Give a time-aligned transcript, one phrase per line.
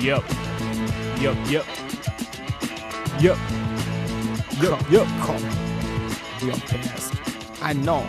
[0.00, 0.22] Yup.
[1.20, 1.36] Yup.
[1.50, 1.64] Yup.
[3.20, 3.38] Yup.
[4.62, 4.92] Yup.
[4.92, 5.08] Yup.
[6.42, 7.14] Real fast.
[7.62, 8.04] I know.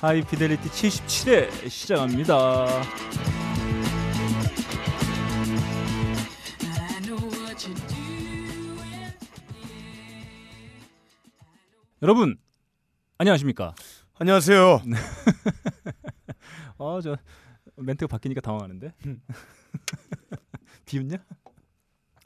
[0.00, 2.66] 하이피델리티 77회 시작합니다.
[12.02, 12.36] 여러분
[13.16, 13.74] 안녕하십니까?
[14.18, 14.82] 안녕하세요.
[16.78, 17.16] 아저
[17.76, 18.92] 멘트가 바뀌니까 당황하는데.
[20.86, 21.16] 비웃냐?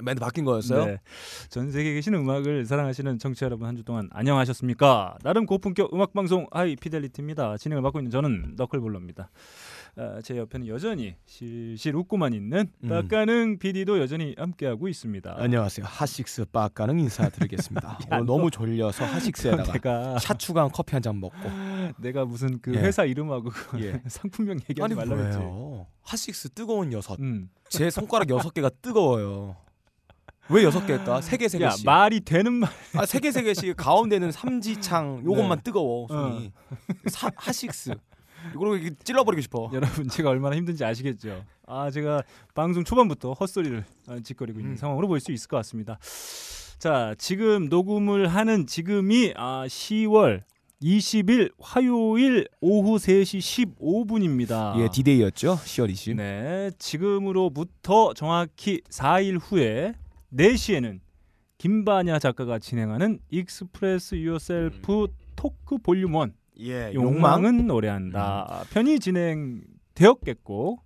[0.01, 0.85] 멘트 바뀐 거였어요?
[0.87, 1.01] 네.
[1.49, 5.19] 전 세계에 계신 음악을 사랑하시는 청취자 여러분 한 주 동안 안녕하셨습니까?
[5.25, 7.57] 나름 고품격 음악 방송 하이 피델리티입니다.
[7.57, 9.29] 진행을 맡고 있는 저는 너클볼러입니다.
[9.97, 12.89] 아, 제 옆에는 여전히 실실 웃고만 있는 음.
[12.89, 15.35] 빡가능 PD도 여전히 함께하고 있습니다.
[15.37, 15.85] 안녕하세요.
[15.85, 17.99] 핫식스 빡가능 인사드리겠습니다.
[18.13, 21.35] 야, 너무 졸려서 핫식스에다가 내가 샷 추가한 커피 한 잔 먹고.
[21.99, 22.79] 내가 무슨 그 예.
[22.79, 24.01] 회사 이름하고 그 예.
[24.07, 25.39] 상품명 얘기하지 아니 말라 그랬지.
[25.39, 25.87] 뭐예요?
[26.03, 27.19] 핫식스 뜨거운 여섯.
[27.19, 27.51] 음.
[27.69, 29.57] 제 손가락 여섯 개가 뜨거워요.
[30.51, 31.21] 왜 여섯 개일까?
[31.21, 31.85] 세 개세야 개씩.
[31.87, 32.71] 말이 되는 말.
[32.97, 35.63] 아, 세 개 세 개씩 가운데는 삼지창 요것만 네.
[35.65, 36.53] 뜨거워 손이.
[37.11, 37.31] 사.
[38.55, 39.69] 이거로 이렇게 찔러버리고 싶어.
[39.75, 41.45] 여러분 제가 얼마나 힘든지 아시겠죠.
[41.67, 42.23] 아 제가
[42.55, 44.77] 방송 초반부터 헛소리를 어, 짓거리고 있는 음.
[44.77, 45.99] 상황으로 볼 수 있을 것 같습니다.
[46.79, 50.45] 자 지금 녹음을 하는 지금이 아, 10월
[50.83, 54.79] 20일 화요일 오후 3시 15분입니다.
[54.81, 55.57] 예, 디데이였죠.
[55.57, 56.17] 10월 20일.
[56.17, 59.95] 네, 지금으로부터 정확히 4일 후에
[60.33, 61.01] 4시에는
[61.59, 70.81] 김바냐 작가가 진행하는 Express Yourself Talk Volume 1 예, 욕망은 노래한다 편이 진행되었겠고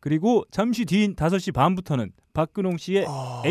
[0.00, 3.42] 그리고 잠시 뒤인 5시 반부터는 박근홍 씨의 아...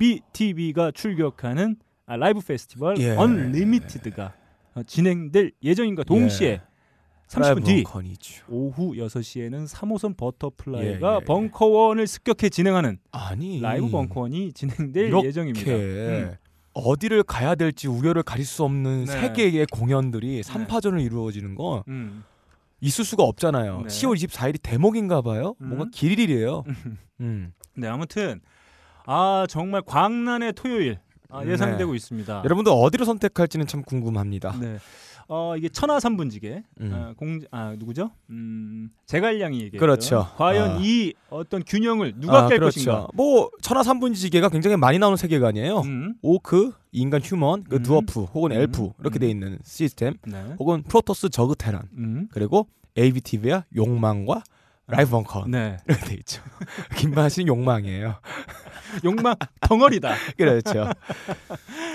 [0.00, 3.10] ABTV가 출격하는 아, 라이브 페스티벌 예.
[3.16, 4.43] Unlimited가 어,
[4.82, 6.60] 진행될 예정임과 동시에 예.
[7.28, 8.44] 30분 뒤 컨이죠.
[8.48, 11.24] 오후 6시에는 3호선 버터플라이가 예, 예, 예.
[11.24, 15.72] 벙커원을 습격해 진행하는 아니 라이브 벙커원이 진행될 예정입니다.
[15.72, 16.34] 음.
[16.74, 19.12] 어디를 가야 될지 우열을 가릴 수 없는 네.
[19.12, 22.24] 세 개의 공연들이 3파전을 이루어지는 건 음.
[22.80, 23.82] 있을 수가 없잖아요.
[23.82, 23.88] 네.
[23.88, 25.54] 10월 24일이 대목인가 봐요.
[25.60, 25.68] 음.
[25.68, 26.64] 뭔가 길일이래요.
[27.20, 27.52] 음.
[27.76, 28.40] 네, 아무튼
[29.06, 30.98] 아 정말 광란의 토요일
[31.30, 32.42] 아, 예상되고 있습니다.
[32.44, 34.56] 여러분들 어디를 선택할지는 참 궁금합니다.
[34.60, 34.78] 네.
[35.26, 36.90] 어 이게 천하 삼분지계 음.
[36.92, 38.10] 아, 공아 누구죠?
[38.28, 39.78] 음 제갈량이 얘기했죠.
[39.78, 40.28] 그렇죠.
[40.36, 40.78] 과연 아.
[40.82, 42.66] 이 어떤 균형을 누가 아, 깰 그렇죠.
[42.66, 43.08] 것인가?
[43.14, 45.80] 뭐 천하 삼분지계가 굉장히 많이 나오는 세계관이에요.
[45.80, 46.14] 음.
[46.20, 47.82] 오크, 인간 휴먼, 그 음.
[47.82, 48.58] 두어프 혹은 음.
[48.58, 49.20] 엘프 이렇게 음.
[49.20, 50.44] 돼 있는 시스템 네.
[50.58, 52.28] 혹은 프로토스 저그 테란 음.
[52.30, 52.66] 그리고
[52.98, 54.42] ABTV와 욕망과
[54.86, 55.78] 라이브 벙커 네.
[55.86, 56.42] 이렇게 돼 있죠.
[56.96, 58.20] 김만 씨는 욕망이에요.
[59.04, 60.14] 욕망 덩어리다.
[60.36, 60.90] 그렇죠.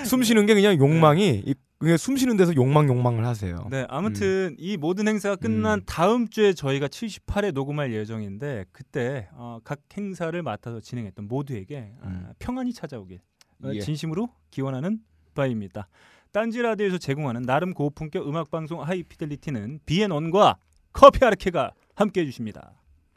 [0.05, 3.65] 숨 쉬는 게 그냥 욕망이 이- 그냥 숨 쉬는 데서 욕망 욕망을 하세요.
[3.69, 5.83] 네, 아무튼 이 모든 행사가 끝난 음.
[5.85, 12.33] 다음 주에 저희가 78회 녹음할 예정인데 그때 어, 각 행사를 맡아서 진행했던 모두에게 아, 음.
[12.39, 13.21] 평안이 찾아오길
[13.63, 13.79] 어, 예.
[13.79, 14.99] 진심으로 기원하는
[15.35, 15.87] 바입니다.
[16.33, 20.57] 딴지 라디오에서 제공하는 나름 고품격 음악 방송 하이피델리티는 비앤원과
[20.91, 22.73] 커피 아르케가 함께 해주십니다.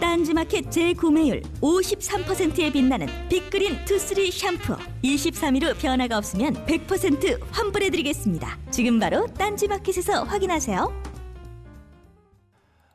[0.00, 4.76] 딴지마켓 재구매율 53%에 빛나는 빅그린 투쓰리 샴푸.
[5.02, 8.58] 23일 후 변화가 없으면 100% 환불해드리겠습니다.
[8.70, 11.02] 지금 바로 딴지마켓에서 확인하세요.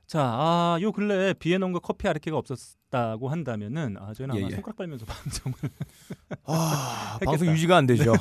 [0.07, 4.55] 자, 아, 요 근래 비앤원과 커피 아르케가 없었 다고 한다면은 아, 저희는 아마 예, 예.
[4.55, 5.55] 손가락 빨면서 방송을
[6.45, 7.19] 아.
[7.23, 8.13] 방송 유지가 안 되죠.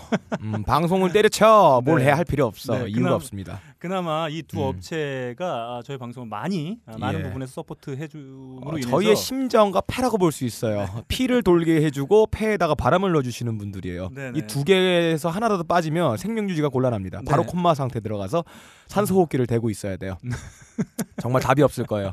[0.43, 2.07] 음, 방송을 때려쳐 뭘 네.
[2.07, 2.75] 해야 할 필요 없어.
[2.75, 3.61] 네, 이유가 그나마- 없습니다.
[3.79, 4.63] 그나마 이 두 음.
[4.65, 7.23] 업체가 아, 저희 방송을 많이 아, 많은 예.
[7.25, 10.87] 부분에서 support 해줌으로 어, 인해서 저희의 심장과 폐라고 볼 수 있어요.
[11.09, 14.11] 피를 돌게 해주고 폐에다가 바람을 넣어주시는 분들이에요.
[14.15, 14.39] 네네.
[14.41, 17.23] 이 두 개에서 하나라도 빠지면 생명 유지가 곤란합니다.
[17.27, 17.49] 바로 네.
[17.51, 18.45] 코마 상태 들어가서
[18.89, 20.19] 산소 호흡기를 대고 있어야 돼요.
[21.23, 22.13] 정말 답이 없을 거예요.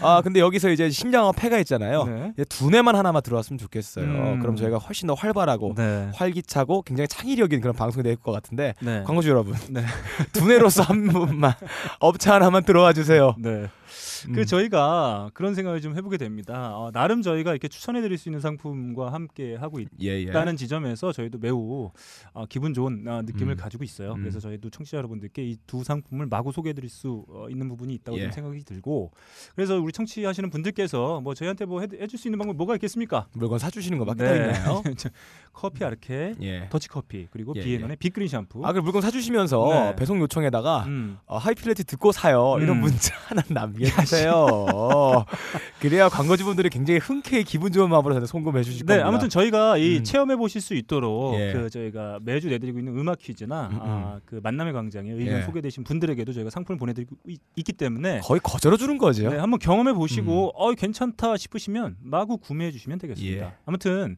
[0.00, 2.04] 아 근데 여기서 이제 심장과 폐가 있잖아요.
[2.04, 2.32] 네.
[2.34, 4.04] 이제 두뇌만 하나만 들어왔으면 좋겠어요.
[4.04, 4.40] 음.
[4.40, 6.08] 그럼 저희가 훨씬 더 활발하고 네.
[6.14, 9.02] 활기차고 굉장히 창의력인 그런 방송이 될 것 같은데 네.
[9.06, 9.84] 광고주 여러분 네.
[10.32, 11.52] 두뇌로서 한 분만
[12.00, 13.34] 업체 하나만 들어와 주세요.
[14.28, 14.32] 네.
[14.32, 14.46] 그 음.
[14.46, 16.76] 저희가 그런 생각을 좀 해보게 됩니다.
[16.76, 20.20] 어, 나름 저희가 이렇게 추천해드릴 수 있는 상품과 함께 하고 예, 예.
[20.22, 21.90] 있다는 지점에서 저희도 매우
[22.32, 23.56] 어, 기분 좋은 어, 느낌을 음.
[23.56, 24.12] 가지고 있어요.
[24.12, 24.20] 음.
[24.20, 28.22] 그래서 저희도 청취자 여러분들께 이 두 상품을 마구 소개해드릴 수 어, 있는 부분이 있다고 예.
[28.24, 29.10] 좀 생각이 들고
[29.54, 33.26] 그래서 우리 청취하시는 분들께서 뭐 저희한테 뭐 해, 해줄 수 있는 방법 이 뭐가 있겠습니까?
[33.32, 34.28] 물건 사주시는 거밖에 네.
[34.28, 34.82] 더 있나요?
[35.52, 36.68] 커피 아르케, 예.
[36.68, 38.64] 더치커피 그리고 예, 비앤원의 빅그린 샴푸.
[38.64, 39.96] 아, 그 물건 사주시면서 네.
[39.96, 41.18] 배송 요청에다가 음.
[41.26, 42.82] 어, 하이필레트 듣고 사요 이런 음.
[42.82, 45.24] 문자 하나 남 겨주세요.
[45.80, 49.08] 그래야 광고주분들이 굉장히 흔쾌히 기분 좋은 마음으로 저한테 송금해 주실 네, 겁니다.
[49.08, 50.04] 아무튼 저희가 이 음.
[50.04, 51.52] 체험해 보실 수 있도록 예.
[51.52, 53.80] 그 저희가 매주 내드리고 있는 음악 퀴즈나 음, 음.
[53.82, 55.42] 아, 그 만남의 광장에 의견 예.
[55.42, 59.28] 소개되신 분들에게도 저희가 상품을 보내드리고 있, 기 때문에 거의 거절해 주는 거죠.
[59.28, 63.46] 네, 한번 경험해 보시고 어 괜찮다 싶으시면 마구 구매해 주시면 되겠습니다.
[63.46, 63.52] 예.
[63.64, 64.16] 아무튼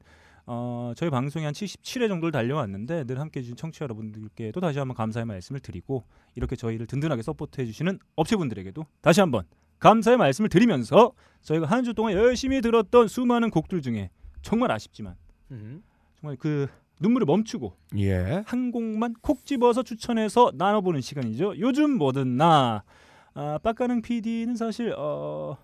[0.50, 4.96] 어, 저희 방송이 한 77회 정도를 달려왔는데 늘 함께 해 주신 청취자 여러분들께도 다시 한번
[4.96, 6.04] 감사의 말씀을 드리고
[6.38, 9.44] 이렇게 저희를 든든하게 서포트해 주시는 업체분들에게도 다시 한번
[9.80, 11.12] 감사의 말씀을 드리면서
[11.42, 14.10] 저희가 한 주 동안 열심히 들었던 수많은 곡들 중에
[14.42, 15.16] 정말 아쉽지만
[15.50, 15.82] 음.
[16.20, 16.68] 정말 그
[17.00, 18.42] 눈물을 멈추고 예.
[18.46, 21.58] 한 곡만 콕 집어서 추천해서 나눠보는 시간이죠.
[21.58, 22.82] 요즘 뭐든 나
[23.34, 25.56] 아, 빡가능 PD는 사실 어,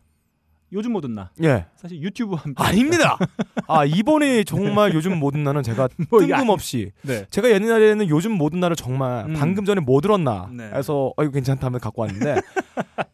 [0.75, 1.67] 요즘 뭐든 나 예.
[1.77, 3.17] 사실 유튜브와 함께 아닙니다.
[3.69, 7.25] 아 이번에 정말 요즘 모든 날은 제가 뭐 뜬금없이 네.
[7.31, 9.35] 제가 옛날에는 요즘 모든 날을 정말 음.
[9.35, 10.65] 방금 전에 뭐 들었나 네.
[10.75, 12.41] 해서 어 이거 괜찮다 하면 갖고 왔는데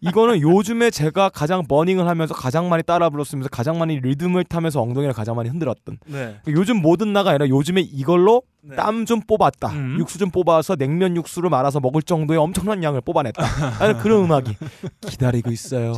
[0.00, 5.12] 이거는 요즘에 제가 가장 버닝을 하면서 가장 많이 따라 불렀으면서 가장 많이 리듬을 타면서 엉덩이를
[5.12, 6.40] 가장 많이 흔들었던 네.
[6.48, 8.76] 요즘 모든 나가 아니라 요즘에 이걸로 네.
[8.76, 9.96] 땀좀 뽑았다 음.
[9.98, 14.56] 육수 좀 뽑아서 냉면 육수를 말아서 먹을 정도의 엄청난 양을 뽑아냈다 하는 그런 음악이
[15.06, 15.94] 기다리고 있어요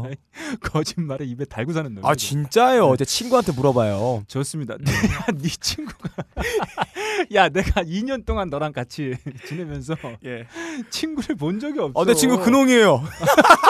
[0.60, 2.06] 거짓말에 입에 달고 사는 노래.
[2.06, 4.76] 아 진짜요 제 친구한테 물어봐요 좋습니다.
[4.78, 6.08] 네 친구가
[7.34, 9.14] 야 내가 2년 동안 너랑 같이
[9.46, 10.46] 지내면서 예.
[10.90, 11.92] 친구를 본 적이 없어.
[11.98, 13.02] 어, 내 친구 근홍이에요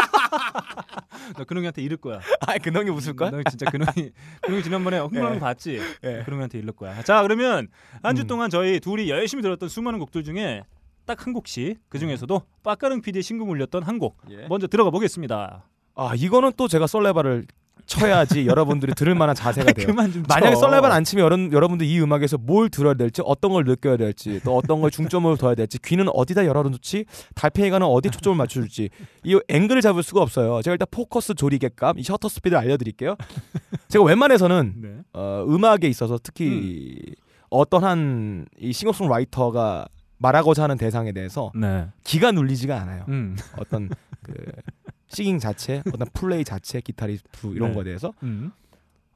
[1.37, 2.21] 나 근홍이한테 이를 거야.
[2.47, 3.31] 아 근홍이 웃을 거야?
[3.31, 4.11] 너 진짜 근홍이
[4.43, 5.21] 근홍이 지난번에 예.
[5.21, 5.81] 거 봤지?
[6.05, 6.23] 예.
[6.25, 7.03] 근홍이한테 이를 거야.
[7.03, 7.69] 자 그러면
[8.03, 8.27] 한주 음.
[8.27, 10.65] 동안 저희 둘이 열심히 들었던 수많은 곡들 중에
[11.05, 14.47] 딱 한 곡씩 그 중에서도 빠까릉 PD의 신금 울렸던 한곡 예.
[14.49, 15.69] 먼저 들어가 보겠습니다.
[15.95, 17.47] 아 이거는 또 제가 썰레바를
[17.87, 19.89] 쳐야지 여러분들이 들을 만한 자세가 돼요.
[19.95, 20.61] 만약에 쳐.
[20.61, 24.57] 썰레바를 안 치면 여러분, 여러분들 이 음악에서 뭘 들어야 될지 어떤 걸 느껴야 될지 또
[24.57, 27.05] 어떤 걸 중점으로 둬야 될지 귀는 어디다 열어놓지
[27.35, 28.91] 달팽이가는 어디 초점을 맞춰줄지
[29.25, 30.63] 이 앵글을 잡을 수가 없어요.
[30.63, 33.17] 제가 일단 포커스 조리개값 이 셔터 스피드를 알려드릴게요.
[33.89, 34.89] 제가 웬만해서는 네.
[35.13, 36.99] 어, 음악에 있어서 특히
[37.51, 39.87] 어떤 한이 싱어송라이터가
[40.19, 41.89] 말하고자 하는 대상에 대해서 네.
[42.05, 43.05] 기가 눌리지가 않아요.
[43.09, 43.37] 음.
[43.59, 43.91] 어떤
[44.23, 44.33] 그
[45.13, 47.75] singing 자체, 어떤 플레이 자체, 기타리스트 이런 네.
[47.75, 48.53] 거에 대해서 음.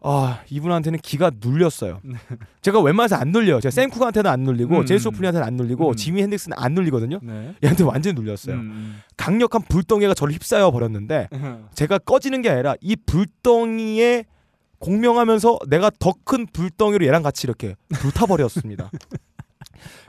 [0.03, 2.01] 아 이분한테는 기가 눌렸어요.
[2.05, 2.17] 네.
[2.61, 3.61] 제가 웬만해서 안 눌려요.
[3.61, 4.87] 제가 샘 쿡한테는 안 눌리고 음.
[4.87, 5.97] 재니스 조플린한테는 안 눌리고 음.
[5.97, 7.19] 지미 핸드릭스는 안 눌리거든요.
[7.23, 7.55] 네.
[7.65, 8.55] 얘한테 완전히 눌렸어요.
[8.57, 9.01] 음.
[9.17, 11.67] 강력한 불덩이가 저를 휩싸여 버렸는데 음.
[11.75, 14.27] 제가 꺼지는 게 아니라 이 불덩이에
[14.79, 18.91] 공명하면서 내가 더 큰 불덩이로 얘랑 같이 이렇게 불타버렸습니다.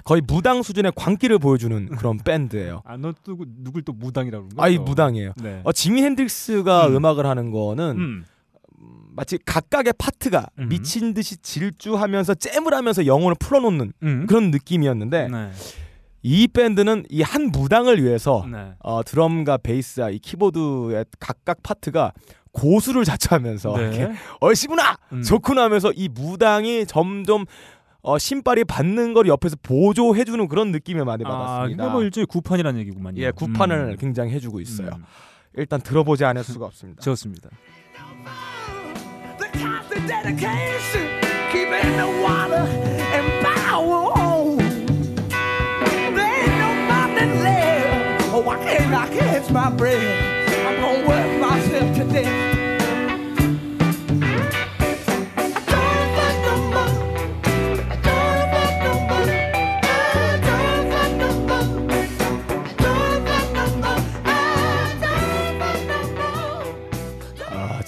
[0.08, 2.82] 거의 무당 수준의 광기를 보여주는 그런 밴드예요.
[2.86, 4.66] 아 너 또 누굴 또 무당이라고 그런 거야?
[4.66, 4.84] 아이 또?
[4.84, 5.34] 무당이에요.
[5.44, 5.60] 네.
[5.66, 6.96] 어, 지미 핸드릭스가 음.
[6.96, 7.06] 음.
[7.06, 8.26] 악을 하는 거는 음.
[9.16, 10.70] 마치 각각의 파트가 음.
[10.70, 14.26] 미친 듯이 질주하면서 잼을 하면서 영혼을 풀어놓는 음.
[14.28, 15.52] 그런 느낌이었는데 네.
[16.24, 18.74] 이 밴드는 이 한 무당을 위해서 네.
[18.80, 22.14] 어, 드럼과 베이스와 이 키보드의 각각 파트가
[22.54, 23.84] 고수를 자처하면서 네.
[23.84, 25.22] 이렇게 얼씨구나 음.
[25.22, 27.46] 좋구나 하면서 이 무당이 점점
[28.08, 31.84] 어, 신발이 받는 걸 옆에서 보조해주는 그런 느낌을 많이 아, 받았습니다.
[31.84, 33.22] 그게 뭐 일종의 구판이라는 얘기구만요.
[33.22, 33.96] 예, 구판을 음.
[34.00, 34.92] 굉장히 해주고 있어요.
[34.96, 35.04] 음.
[35.58, 37.02] 일단 들어보지 않을 수가 없습니다.
[37.02, 37.50] 좋습니다.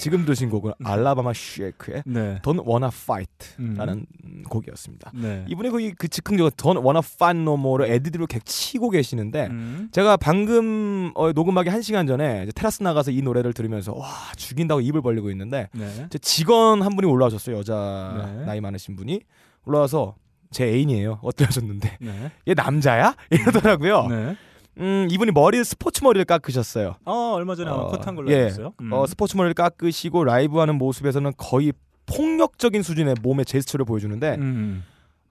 [0.00, 2.40] 지금 드신 곡은 알라바마 쉐이크의 네.
[2.42, 5.12] Don't Wanna Fight라는 음, 곡이었습니다.
[5.14, 5.44] 네.
[5.48, 9.88] 이분의 그, 그 즉흥적인 Don't Wanna Fight No More를 에디드로 계속 치고 계시는데 음.
[9.92, 15.02] 제가 방금 어, 녹음하기 한 시간 전에 테라스 나가서 이 노래를 들으면서 와 죽인다고 입을
[15.02, 16.06] 벌리고 있는데 네.
[16.08, 18.44] 제 직원 한 분이 올라오셨어요 여자 네.
[18.46, 19.20] 나이 많으신 분이
[19.66, 20.14] 올라와서
[20.50, 22.32] 제 애인이에요 어떠셨는데 네.
[22.48, 24.36] 얘 남자야 이러더라고요 네.
[24.80, 28.36] 음 이분이 머리를 스포츠 머리를 깎으셨어요 어 얼마 전에 아마 어, 컷한 걸로 예.
[28.36, 28.72] 알고 있어요.
[28.80, 28.92] 음.
[28.92, 31.72] 어, 스포츠 머리를 깎으시고 라이브하는 모습에서는 거의
[32.06, 34.84] 폭력적인 수준의 몸의 제스처를 보여주는데 음.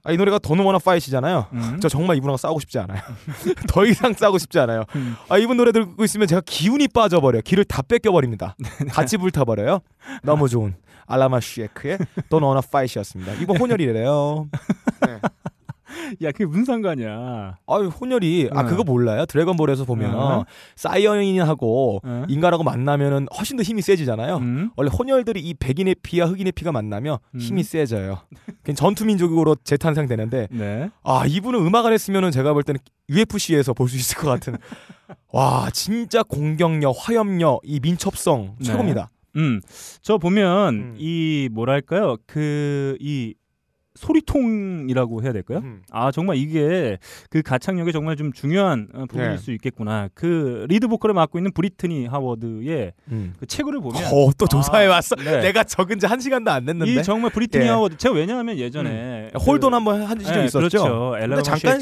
[0.04, 1.48] 아, 이 노래가 Don't Wanna Fight이잖아요.
[1.52, 1.80] 음.
[1.82, 3.02] 저 정말 이분하고 싸우고 싶지 않아요.
[3.68, 4.86] 더 이상 싸우고 싶지 않아요.
[4.96, 5.16] 음.
[5.28, 7.42] 아 이분 노래 듣고 있으면 제가 기운이 빠져버려요.
[7.42, 8.56] 기를 다 뺏겨버립니다.
[8.92, 9.80] 같이 불타버려요.
[10.24, 10.76] 너무 좋은
[11.06, 11.98] Alabama Shakes의
[12.30, 13.34] Don't Wanna Fight이었습니다.
[13.42, 14.48] 이번 혼혈이래요.
[16.24, 17.58] 야 그게 무슨 상관이야?
[17.68, 18.70] 아유 혼혈이 아 네.
[18.70, 19.26] 그거 몰라요?
[19.26, 20.44] 드래곤볼에서 보면 네.
[20.76, 22.26] 사이어인하고 어?
[22.28, 24.38] 인간하고 만나면은 훨씬 더 힘이 세지잖아요.
[24.38, 24.72] 음?
[24.76, 27.40] 원래 혼혈들이 이 백인의 피와 흑인의 피가 만나면 음.
[27.40, 28.20] 힘이 세져요.
[28.64, 30.90] 그냥 전투 민족으로 재탄생되는데 네.
[31.04, 32.80] 아 이분은 음악 안 했으면은 제가 볼 때는
[33.10, 34.56] UFC에서 볼 수 있을 것 같은
[35.34, 38.64] 와 진짜 공격력 화염력 이 민첩성 네.
[38.66, 39.10] 최고입니다.
[39.36, 39.62] 음.
[40.02, 40.96] 저 보면 음.
[40.98, 42.18] 이 뭐랄까요?
[42.28, 43.34] 그 이
[44.00, 45.60] 소리통이라고 해야 될까요?
[45.64, 45.82] 음.
[45.92, 46.98] 아 정말 이게
[47.30, 49.38] 그 가창력에 정말 좀 중요한 어, 부분일 네.
[49.38, 50.10] 수 있겠구나.
[50.14, 53.34] 그 리드 보컬을 맡고 있는 브리트니 하워드의 음.
[53.40, 55.16] 그 체구를 보면 어, 또 조사해 아, 왔어.
[55.16, 55.42] 네.
[55.42, 56.92] 내가 적은 지 한 시간도 안 됐는데.
[56.92, 57.70] 이 정말 브리트니 예.
[57.70, 60.58] 하워드 제가 왜냐하면 예전에 그- Hold On 한번 한 적이 네, 있었죠.
[60.80, 61.16] 그렇죠.
[61.20, 61.80] 엘라바 잠깐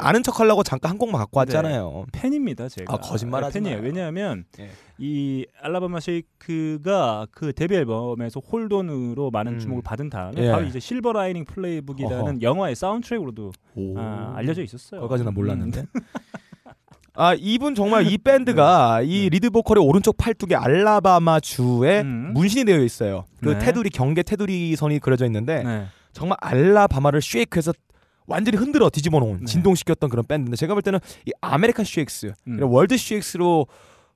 [0.00, 2.06] 아는 척하려고 잠깐 한 곡만 갖고 왔잖아요.
[2.10, 2.94] 팬입니다, 제가.
[2.94, 3.76] 아, 거짓말하지 팬이에요.
[3.78, 3.86] 마요.
[3.86, 4.70] 왜냐하면 예.
[4.98, 9.58] 이 Alabama Shake가 그 데뷔 앨범에서 Hold On으로 많은 음.
[9.58, 10.50] 주목을 받은 다음에 예.
[10.50, 12.38] 바로 이제 Silver Linings Playbook이라는 어허.
[12.42, 13.98] 영화의 사운드트랙으로도 오.
[13.98, 15.00] 아, 알려져 있었어요.
[15.00, 15.80] 거기까지는 몰랐는데.
[15.80, 15.86] 음.
[17.16, 22.32] 아 이분 정말 이 밴드가 이 리드 보컬의 오른쪽 팔뚝에 알라바마 주에 음.
[22.34, 23.24] 문신이 되어 있어요.
[23.40, 23.58] 그 네.
[23.60, 25.86] 테두리 경계 테두리 선이 그려져 있는데 네.
[26.12, 27.72] 정말 알라바마를 shake해서
[28.26, 29.44] 완전히 흔들어 뒤집어 놓은 네.
[29.44, 32.58] 진동시켰던 그런 밴드인데 제가 볼 때는 이 American Shakes 음.
[32.62, 33.66] World Shakes로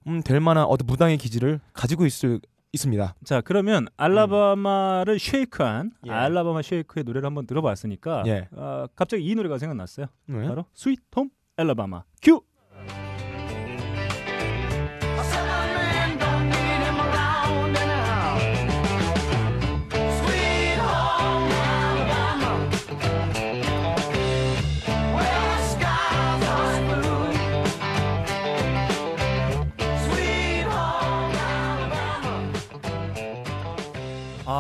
[0.09, 2.41] 음, 될 만한 어떤 무당의 기질을 가지고 있을
[2.73, 3.15] 있습니다.
[3.25, 6.11] 자 그러면 알라바마를 shake한 예.
[6.11, 8.49] Alabama Shake의 노래를 한번 들어봤으니까 예.
[8.55, 10.07] 아, 갑자기 이 노래가 생각났어요.
[10.27, 10.47] 네.
[10.47, 12.43] 바로 Sweet Home Alabama 큐.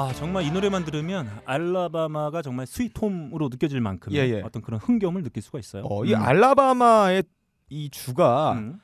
[0.08, 4.40] 아 정말 이 노래만 들으면 알라바마가 정말 스윗홈으로 느껴질 만큼 예, 예.
[4.42, 5.82] 어떤 그런 흥겨움을 느낄 수가 있어요.
[5.84, 6.22] 어, 이 음.
[6.22, 7.24] 알라바마의
[7.68, 8.78] 이 주가 음.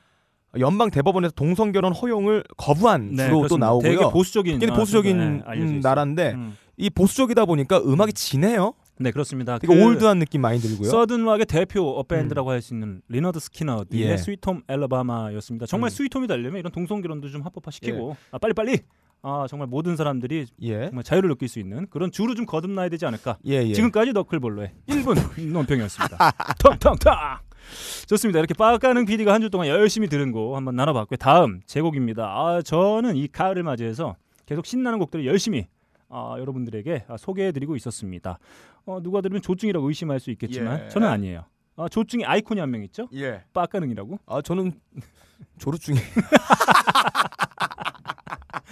[0.59, 3.67] 연방 대법원에서 동성 결혼 허용을 거부한 네, 주로 또 그렇습니다.
[3.67, 3.91] 나오고요.
[3.91, 5.81] 되게 보수적인 아, 보수적인 네, 알려져 음.
[5.81, 6.59] 나라인데 음.
[6.77, 8.75] 이 보수적이다 보니까 음악이 진해요.
[9.01, 9.59] 네 그렇습니다.
[9.59, 10.91] 되게 old한 느낌 많이 들고요.
[10.91, 14.17] Southern rock의 대표 밴드라고 할수 있는 Lynyrd Skynyrd의 예.
[14.19, 15.65] Sweet Home Alabama였습니다.
[15.67, 15.91] 정말 음.
[15.91, 18.79] 스위트홈이 되려면 이런 동성 결혼도 좀 합법화시키고 아, 빨리 빨리
[19.27, 20.87] 아 정말 모든 사람들이 예.
[20.89, 23.39] 정말 자유를 느낄 수 있는 그런 주로 좀 거듭나야 되지 않을까.
[23.47, 23.73] 예, 예.
[23.73, 25.17] 지금까지 너클볼로의 1분
[25.53, 26.19] 논평이었습니다.
[26.59, 27.15] 텅텅텅.
[28.07, 28.39] 좋습니다.
[28.39, 31.17] 이렇게 빠까는 PD가 한 주 동안 열심히 들은 곡 한번 나눠봤고요.
[31.17, 32.23] 다음 제곡입니다.
[32.25, 35.69] 아 저는 이 가을을 맞이해서 계속 신나는 곡들을 열심히
[36.11, 38.39] 아, 여러분들에게 아, 소개해드리고 있었습니다.
[38.85, 40.89] 어, 누가 들으면 조증이라고 의심할 수 있겠지만 예.
[40.91, 41.45] 저는 아니에요.
[41.77, 43.09] 아, 조증의 아이콘이 한 명 있죠?
[43.15, 43.43] 예.
[43.55, 44.19] 빠까능이라고.
[44.27, 44.73] 아 저는
[45.59, 45.99] 조루증이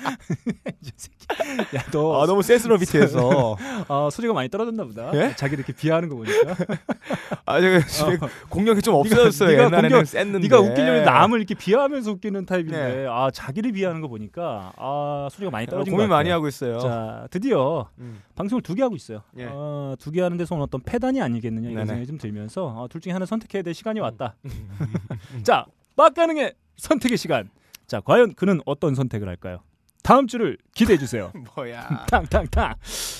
[1.77, 3.57] 야, 너 아 너무 세스러비트해서
[3.89, 5.11] 아, 소리가 많이 떨어졌나 보다.
[5.15, 5.35] 예?
[5.37, 6.55] 자기 이렇게 비하하는 거 보니까.
[7.47, 8.19] 아 제가 집에
[8.51, 9.49] 공격이 좀 없어졌어요.
[9.51, 10.39] 네가 옛날에는 공격- 셌는데.
[10.41, 13.07] 네가 웃기려면 남을 이렇게 비하하면서 웃기는 타입인데 네.
[13.09, 16.19] 아 자기를 비하는 거 보니까 아 소리가 많이 아, 떨어진 고민 것 같아요.
[16.19, 16.79] 많이 하고 있어요.
[16.81, 18.21] 자 드디어 음.
[18.35, 19.23] 방송을 두 개 하고 있어요.
[19.39, 19.47] 예.
[19.51, 21.87] 어, 두개 하는 데서 오는 어떤 패단이 아니겠느냐 이런 네네.
[21.87, 24.35] 생각이 좀 들면서 어, 둘 중에 하나 선택해야 될 시간이 왔다.
[24.47, 24.51] 음.
[25.45, 25.67] 자
[25.97, 27.49] 빡가능의 선택의 시간.
[27.87, 29.59] 자 과연 그는 어떤 선택을 할까요?
[30.03, 31.33] 다음 주를 기대해 주세요.
[31.57, 32.07] 뭐야?
[32.09, 32.75] 탕탕탕.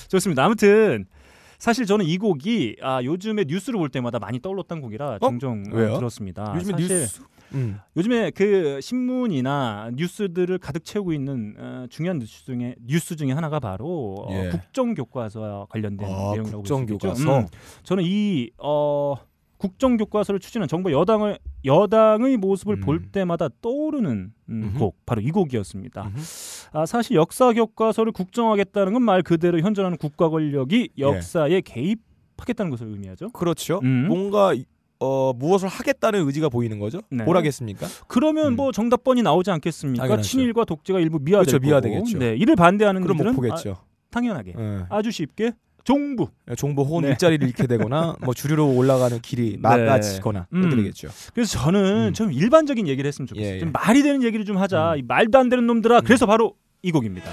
[0.09, 0.45] 좋습니다.
[0.45, 1.05] 아무튼
[1.57, 5.95] 사실 저는 이 곡이 아, 요즘에 뉴스를 볼 때마다 많이 떠올랐던 곡이라 종종 어, 왜요?
[5.95, 6.53] 들었습니다.
[6.57, 7.21] 요즘에 뉴스.
[7.53, 7.79] 음.
[7.95, 14.15] 요즘에 그 신문이나 뉴스들을 가득 채우고 있는 어, 중요한 뉴스 중에 뉴스 중에 하나가 바로
[14.27, 14.49] 어, 예.
[14.49, 16.85] 국정 교과서와 관련된 아, 내용이라고 볼수 있겠죠.
[16.85, 17.39] 국정 교과서.
[17.39, 17.47] 음,
[17.83, 19.15] 저는 이 어,
[19.57, 22.81] 국정 교과서를 추진한 정부 여당을 여당의 모습을 음.
[22.81, 24.75] 볼 때마다 떠오르는 음.
[24.77, 26.01] 곡 바로 이 곡이었습니다.
[26.03, 26.21] 음흠.
[26.73, 31.01] 아, 사실 역사 교과서를 국정하겠다는 건 말 그대로 현존하는 국가 권력이 예.
[31.01, 33.29] 역사에 개입하겠다는 것을 의미하죠.
[33.29, 33.79] 그렇죠.
[33.83, 34.07] 음.
[34.07, 34.53] 뭔가
[34.99, 37.01] 어 무엇을 하겠다는 의지가 보이는 거죠.
[37.09, 37.23] 네.
[37.25, 37.85] 뭘 하겠습니까?
[38.07, 38.55] 그러면 음.
[38.55, 40.03] 뭐 정답번이 나오지 않겠습니까?
[40.03, 40.27] 당연하죠.
[40.29, 41.67] 친일과 독재가 일부 미화될 그렇죠, 거고.
[41.67, 42.17] 미화되겠죠.
[42.19, 43.71] 네, 이를 반대하는 그럼 못 보겠죠.
[43.71, 44.79] 아, 당연하게 예.
[44.89, 45.51] 아주 쉽게
[45.83, 46.29] 종부.
[46.57, 47.09] 정보 혹은 네.
[47.09, 50.61] 일자리를 잃게 되거나 뭐 주류로 올라가는 길이 막아지거나 음.
[50.61, 51.09] 이렇게 되겠죠.
[51.33, 52.13] 그래서 저는 음.
[52.13, 53.51] 좀 일반적인 얘기를 했으면 좋겠어요.
[53.51, 53.59] 예, 예.
[53.59, 54.93] 좀 말이 되는 얘기를 좀 하자.
[54.93, 54.99] 음.
[54.99, 56.01] 이 말도 안 되는 놈들아.
[56.01, 57.29] 그래서 바로 이 곡입니다.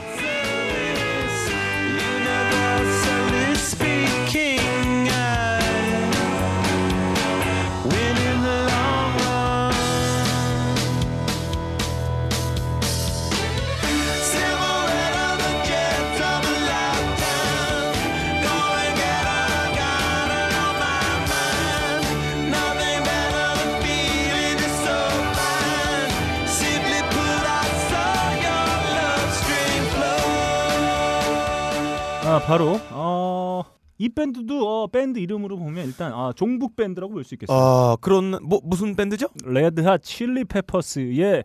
[32.46, 33.62] 바로 어,
[33.98, 37.54] 이 밴드도 어, 밴드 이름으로 보면 일단 아, 종북 밴드라고 볼 수 있겠습니다.
[37.54, 39.28] 아 그런 뭐 무슨 밴드죠?
[39.44, 41.44] Red Hot Chili Peppers의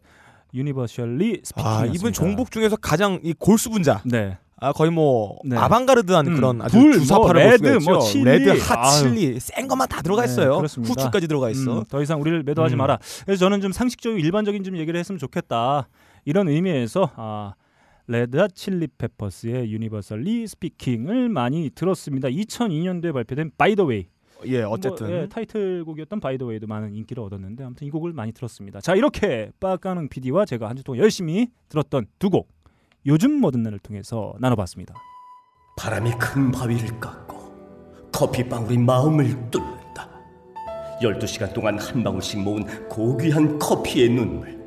[0.54, 1.70] Universally Speaking.
[1.70, 4.02] 아 이분 종북 중에서 가장 이 골수 분자.
[4.06, 4.38] 네.
[4.58, 5.58] 아 거의 뭐 네.
[5.58, 7.84] 아방가르드한 음, 그런 아주 불, 주사파를 뭐 red.
[7.84, 8.24] 뭐 chili.
[8.24, 8.89] red, hot.
[8.89, 10.56] chili 센 것만 다 들어가 네, 있어요.
[10.58, 10.92] 그렇습니다.
[10.94, 11.80] 후추까지 들어가 있어.
[11.80, 12.78] 음, 더 이상 우리를 매도하지 음.
[12.78, 12.98] 마라.
[13.25, 15.88] 그래서 저는 좀 상식적이고 일반적인 좀 얘기를 했으면 좋겠다.
[16.24, 17.54] 이런 의미에서 아,
[18.08, 22.28] Red Hot Chili Peppers의 Universally Speaking을 많이 들었습니다.
[22.30, 24.08] 2002년도에 발표된 By The Way.
[24.48, 28.32] 예 어쨌든 뭐, 예, 타이틀곡이었던 By The Way도 많은 인기를 얻었는데 아무튼 이 곡을 많이
[28.34, 28.82] 들었습니다.
[28.82, 32.50] 자, 이렇게 빠까능 PD와 제가 한 주 동안 열심히 들었던 두 곡.
[33.08, 34.94] 요즘 뭐 듣나를 통해서 나눠 봤습니다.
[35.78, 40.10] 바람이 큰 바위를 깎고 커피방울이 마음을 뚫는다.
[41.02, 44.60] 12시간 동안 한 방울씩 모은 고귀한 커피의 눈물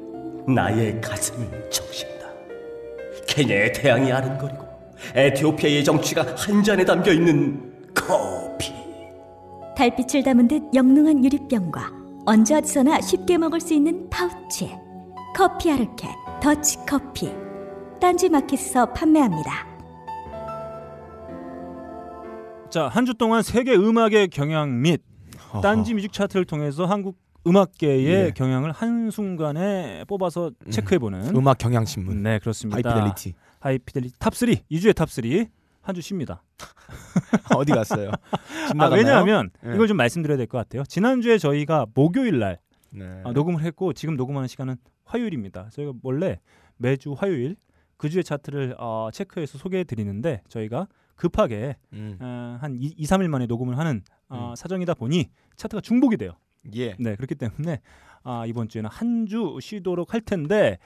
[0.52, 2.17] 나의 가슴을 적신다.
[3.38, 4.66] 케냐의 태양이 아른거리고
[5.14, 8.72] 에티오피아의 정취가 한 잔에 담겨 있는 커피.
[9.76, 11.92] 달빛을 담은 듯 영롱한 유리병과
[12.26, 14.74] 언제 어디서나 쉽게 먹을 수 있는 파우치
[15.36, 16.08] 커피 아르케
[16.42, 17.30] 더치 커피
[18.00, 19.68] 딴지 마켓에서 판매합니다.
[22.70, 25.00] 자, 한 주 동안 세계 음악의 경향 및.
[25.62, 27.16] 딴지 뮤직 차트를 통해서 한국
[27.46, 28.32] 음악계의 예.
[28.34, 32.76] 경향을 한 순간에 뽑아서 체크해 보는 음악 경향 신문 네, 그렇습니다.
[32.90, 35.24] High Fidelity High Fidelity Top 3 2주의 Top 3
[35.80, 36.42] 한 주 쉽니다.
[37.56, 38.10] 어디 갔어요?
[38.68, 38.88] 집 아?
[38.88, 39.74] 왜냐하면 예.
[39.74, 40.84] 이걸 좀 말씀드려야 될 것 같아요.
[40.84, 42.58] 지난주에 저희가 목요일 날
[42.90, 43.22] 네.
[43.24, 45.70] 아, 녹음을 했고 지금 녹음하는 시간은 화요일입니다.
[45.72, 46.40] 저희가 원래
[46.76, 47.56] 매주 화요일
[47.96, 52.18] 그 주의 차트를 어, 체크해서 소개해 드리는데 저희가 급하게 음.
[52.20, 54.54] 어, 한 2, 3일 만에 녹음을 하는 어, 음.
[54.56, 56.32] 사정이다 보니 차트가 중복이 돼요.
[56.74, 56.94] 예.
[56.98, 57.80] 네, 그렇기 때문에
[58.22, 60.78] 아, 이번 주에는 한 주 쉬도록 할 텐데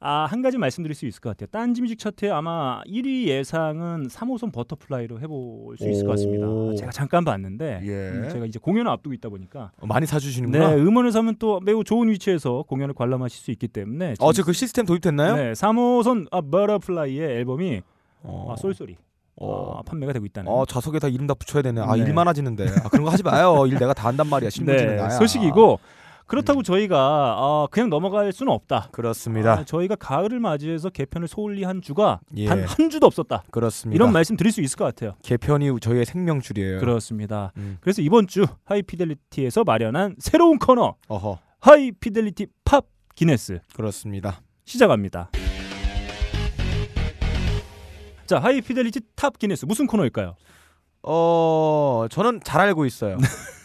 [0.00, 1.48] 아, 한 가지 말씀드릴 수 있을 것 같아요.
[1.50, 6.46] 딴지 뮤직 차트에 아마 1위 예상은 3호선 버터플라이로 해볼 수 있을 것 같습니다.
[6.46, 6.72] 오.
[6.76, 8.10] 제가 잠깐 봤는데 예.
[8.10, 10.76] 음, 제가 이제 공연을 앞두고 있다 보니까 어, 많이 사주시는구나.
[10.76, 14.52] 네, 음원을 사면 또 매우 좋은 위치에서 공연을 관람하실 수 있기 때문에 어, 지금 그
[14.52, 15.34] 시스템 도입됐나요?
[15.34, 17.82] 네, 3호선 아, 버터플라이의 앨범이
[18.22, 18.52] 어.
[18.52, 18.96] 아, 쏠쏠이
[19.40, 19.78] 어.
[19.78, 21.80] 아, 판매가 되고 있다는 어, 좌석에 다 이름 다 붙여야 되네.
[21.80, 22.02] 아, 네.
[22.02, 22.66] 일 많아지는데.
[22.84, 23.64] 아, 그런 거 하지 마요.
[23.66, 24.50] 일 내가 다 한단 말이야.
[24.50, 25.10] 신문지는 네, 나야.
[25.10, 25.98] 소식이고 음.
[26.26, 26.96] 그렇다고 저희가
[27.38, 28.88] 아, 그냥 넘어갈 수는 없다.
[28.92, 29.52] 그렇습니다.
[29.52, 32.44] 아, 저희가 가을을 맞이해서 개편을 소홀히 한 주가 예.
[32.46, 33.44] 단한 주도 없었다.
[33.50, 33.94] 그렇습니다.
[33.96, 35.14] 이런 말씀 드릴 수 있을 것 같아요.
[35.22, 36.80] 개편이 저희의 생명줄이에요.
[36.80, 37.52] 그렇습니다.
[37.56, 37.78] 음.
[37.80, 41.38] 그래서 이번 주 하이피델리티에서 마련한 새로운 코너 어허.
[41.60, 42.84] 하이피델리티 팝
[43.14, 44.42] 기네스 그렇습니다.
[44.66, 45.30] 시작합니다.
[48.28, 50.36] 자, High Fidelity 팝 기네스 무슨 코너일까요?
[51.02, 53.16] 어, 저는 잘 알고 있어요.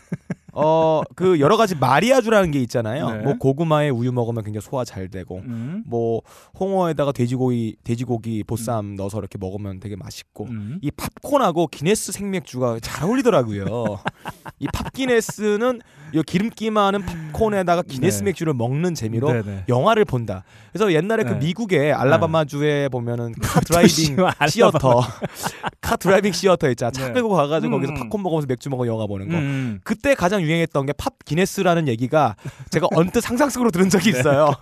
[0.54, 3.10] 어, 그 여러 가지 마리아주라는 게 있잖아요.
[3.10, 3.18] 네.
[3.24, 5.84] 뭐 고구마에 우유 먹으면 굉장히 소화 잘 되고 음.
[5.86, 6.22] 뭐
[6.58, 10.80] 홍어에다가 돼지고기 돼지고기 보쌈 넣어서 이렇게 먹으면 되게 맛있고 음.
[10.82, 13.66] 이 팝콘하고 기네스 생맥주가 잘 어울리더라고요.
[14.60, 15.82] 이 팝기네스는
[16.14, 18.26] 이 기름기 많은 팝콘에다가 기네스 네.
[18.26, 19.66] 맥주를 먹는 재미로 네네.
[19.68, 20.44] 영화를 본다.
[20.72, 21.40] 그래서 옛날에 그 네.
[21.40, 24.48] 미국의 알라바마 주에 보면은 car driving 알라바마.
[24.48, 25.02] theater,
[25.82, 26.92] car driving theater 있잖아.
[26.92, 27.14] 차 네.
[27.14, 27.82] 끌고 가가지고 음.
[27.82, 29.36] 거기서 팝콘 먹으면서 맥주 먹어 영화 보는 거.
[29.36, 29.80] 음.
[29.84, 32.36] 그때 가장 유행했던 게 팝 기네스라는 얘기가
[32.70, 34.20] 제가 언뜻 상상 속으로 들은 적이 네.
[34.20, 34.54] 있어요.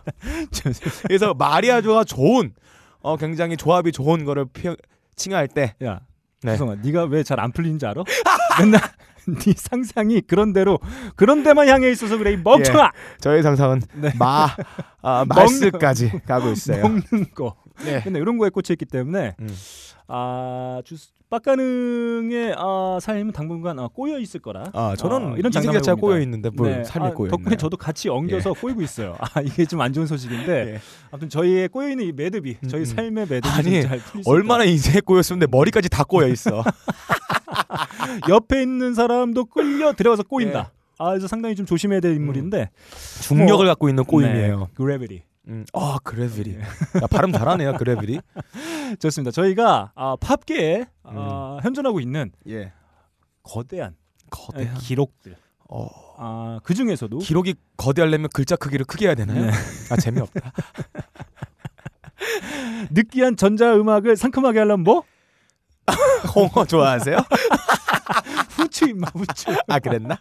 [1.04, 2.54] 그래서 마리아주가 좋은
[3.02, 4.76] 어 굉장히 조합이 좋은 거를 표,
[5.16, 6.00] 칭할 때 야,
[6.44, 6.54] 네.
[6.54, 8.04] 주성아, 네가 왜 잘 안 풀리는지 알아?
[8.60, 8.80] 맨날
[9.28, 10.80] 네 상상이 그런 대로
[11.16, 14.12] 그런 데만 향해 있어서 그래 이 멍청아 저의 상상은 네.
[14.18, 14.48] 마
[15.02, 16.82] 아, 말스까지 가고 있어요.
[16.82, 17.56] 먹는 거.
[17.86, 18.02] 네.
[18.04, 19.56] 근데 이런 거에 꽂혀 있기 때문에 음.
[20.08, 24.66] 아 주스 빡가능의 아, 삶은 당분간 아, 꼬여 있을 거라.
[24.74, 25.96] 아 저는 아, 이런 자체가 해봅니다.
[25.96, 27.58] 꼬여 있는데 뭘 네, 삶이 아, 꼬여 덕분에 있나요?
[27.58, 29.16] 저도 같이 엉겨서 꼬이고 있어요.
[29.20, 30.80] 아 이게 좀 안 좋은 소식인데 예.
[31.10, 32.86] 아무튼 저희의 꼬여 있는 이 매듭이 저희 음.
[32.86, 33.82] 삶의 매듭이 아니,
[34.26, 36.64] 얼마나 인생에 꼬였으면 내 머리까지 다 꼬여 있어.
[38.30, 40.72] 옆에 있는 사람도 끌려 들어가서 꼬인다.
[40.98, 42.70] 아 그래서 상당히 좀 조심해야 될 인물인데
[43.24, 44.60] 중력을 뭐, 갖고 있는 꼬임이에요.
[44.60, 45.24] 네, 그래비리.
[45.48, 45.66] 음.
[45.74, 46.60] 아 그래비리.
[46.60, 48.20] 야, 발음 잘하네요 그래비리.
[49.00, 49.32] 좋습니다.
[49.32, 52.72] 저희가 아, 팝계에 아, 현존하고 있는 예.
[53.44, 53.96] 거대한,
[54.30, 54.78] 거대한.
[54.78, 55.36] 기록들.
[55.70, 55.88] 어.
[56.18, 59.46] 아, 그 중에서도 기록이 거대하려면 글자 크기를 크게 해야 되나요?
[59.46, 59.52] 네.
[59.90, 60.52] 아 재미없다.
[62.92, 65.04] 느끼한 전자 음악을 상큼하게 하려면 뭐
[66.36, 67.18] 홍어 좋아하세요?
[68.82, 69.52] 후추 임마 후추.
[69.68, 70.18] 아 그랬나?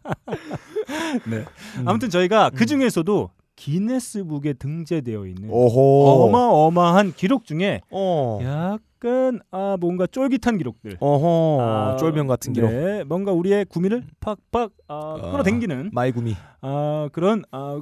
[1.28, 1.44] 네.
[1.78, 1.88] 음.
[1.88, 6.24] 아무튼 저희가 그 중에서도 기네스북에 등재되어 있는 오호.
[6.26, 8.38] 어마어마한 기록 중에 어.
[8.42, 10.96] 약간 아 뭔가 쫄깃한 기록들.
[11.00, 11.58] 어허.
[11.60, 12.70] 아, 쫄병 같은 기록.
[12.70, 15.30] 네, 뭔가 우리의 구미를 팍팍 아, 아.
[15.32, 16.36] 끌어당기는 마이 구미.
[16.62, 17.80] 아 그런 아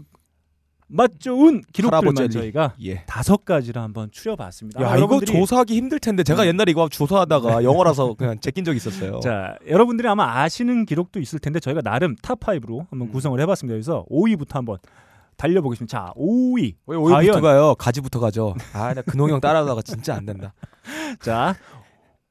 [0.91, 3.05] 맛 좋은 기록들만 저희가 예.
[3.07, 4.81] 다섯 가지를 한번 추려봤습니다.
[4.83, 9.21] 야 아, 이거 조사하기 힘들 텐데 제가 옛날에 이거 조사하다가 영어라서 그냥 제낀 적이 있었어요.
[9.21, 13.75] 자, 여러분들이 아마 아시는 기록도 있을 텐데 저희가 나름 탑 5로 한번 구성을 해봤습니다.
[13.75, 14.79] 그래서 5위부터 한번
[15.37, 15.97] 달려보겠습니다.
[16.07, 16.75] 자, 5위.
[16.87, 17.75] 왜 오이부터 가요?
[17.75, 18.55] 가지부터 가죠.
[18.73, 20.55] 아, 나 근홍이 형 따라하다가 진짜 안 된다.
[21.21, 21.55] 자,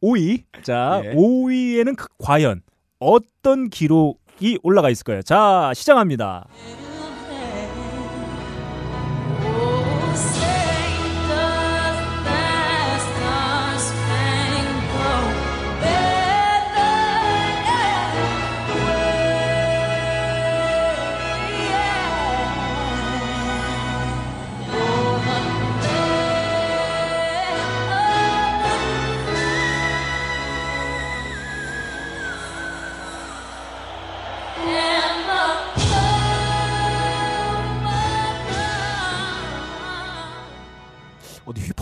[0.01, 0.43] 5위.
[0.63, 1.13] 자, 예.
[1.13, 2.61] 5위에는 그- 과연
[2.99, 5.21] 어떤 기록이 올라가 있을까요?
[5.21, 6.47] 자, 시작합니다.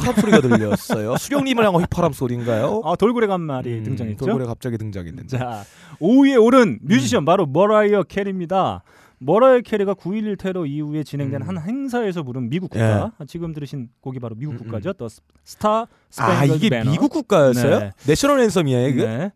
[0.06, 1.18] 휘파람 소리가 들렸어요.
[1.18, 2.82] 수령님을 향한 휘파람 소리인가요?
[2.84, 4.26] 아, 돌고래 한 마리 음, 등장했죠.
[4.26, 5.38] 돌고래 갑자기 등장했는데.
[5.38, 5.64] 자,
[6.00, 7.26] 5위에 오른 뮤지션 음.
[7.26, 8.84] 바로 머라이어 캐리입니다.
[9.20, 11.48] 머라이어 캐리가 9.11 테러 이후에 진행된 음.
[11.48, 13.12] 한 행사에서 부른 미국 국가.
[13.28, 14.64] 지금 들으신 곡이 바로 미국 음, 음.
[14.64, 14.94] 국가죠.
[14.94, 15.08] The
[15.44, 16.92] Star 아 Spangled 이게 Banner.
[16.92, 17.80] 미국 국가였어요?
[17.80, 17.92] 네.
[18.08, 19.06] national anthem이에요 이게?
[19.06, 19.32] 네.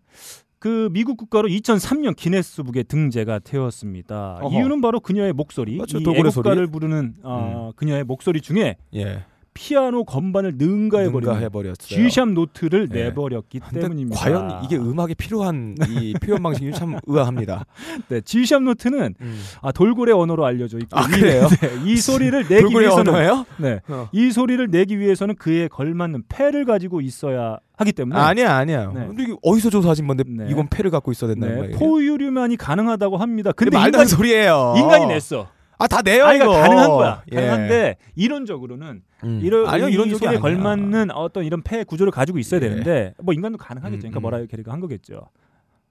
[0.59, 4.39] 그 미국 국가로 2003년 기네스북에 등재가 되었습니다.
[4.41, 4.53] 어허.
[4.57, 6.59] 이유는 바로 그녀의 목소리, 맞죠, 이 애국가를 소리.
[6.67, 6.71] 음.
[6.71, 9.23] 부르는 어, 그녀의 목소리 중에 예.
[9.53, 11.75] 피아노 건반을 능가해버리는 해버렸어요.
[11.87, 13.03] G샵 노트를 네.
[13.05, 14.19] 내버렸기 근데 때문입니다.
[14.19, 17.65] 과연 이게 음악에 필요한 이 표현 방식이 참 의아합니다.
[18.07, 19.39] 네, G샵 노트는 음.
[19.61, 21.47] 아, 돌고래 언어로 알려져 있고 아, 이- 그래요?
[21.47, 23.45] 네, 이 소리를 내기 위해서는 언어예요?
[23.57, 24.07] 네, 어.
[24.11, 28.91] 이 소리를 내기 위해서는 그에 걸맞는 폐를 가지고 있어야 하기 때문에 아 니야 아니야.
[28.93, 29.07] 네.
[29.07, 30.47] 근데 이게 어디서 조사하신 건데 네.
[30.49, 31.77] 이건 폐를 갖고 있어야 된다는 네, 거예요?
[31.77, 33.51] 포유류만이 가능하다고 합니다.
[33.53, 34.75] 근데 근데 말도 안 소리예요.
[34.77, 35.47] 인간이 냈어.
[35.79, 36.53] 아 다 내요 아이가 이거.
[36.53, 37.23] 가능한 거야.
[37.31, 37.35] 예.
[37.35, 39.39] 가능한데 이론적으로는 음.
[39.41, 40.39] 이런 아니요 이 이런 아니야.
[40.41, 42.67] 걸맞는 어떤 이런 폐 구조를 가지고 있어야 예.
[42.67, 43.99] 되는데 뭐 인간도 가능하겠죠.
[44.01, 44.21] 그러니까 음, 음.
[44.21, 45.29] 뭐라 캐리가 한 거겠죠.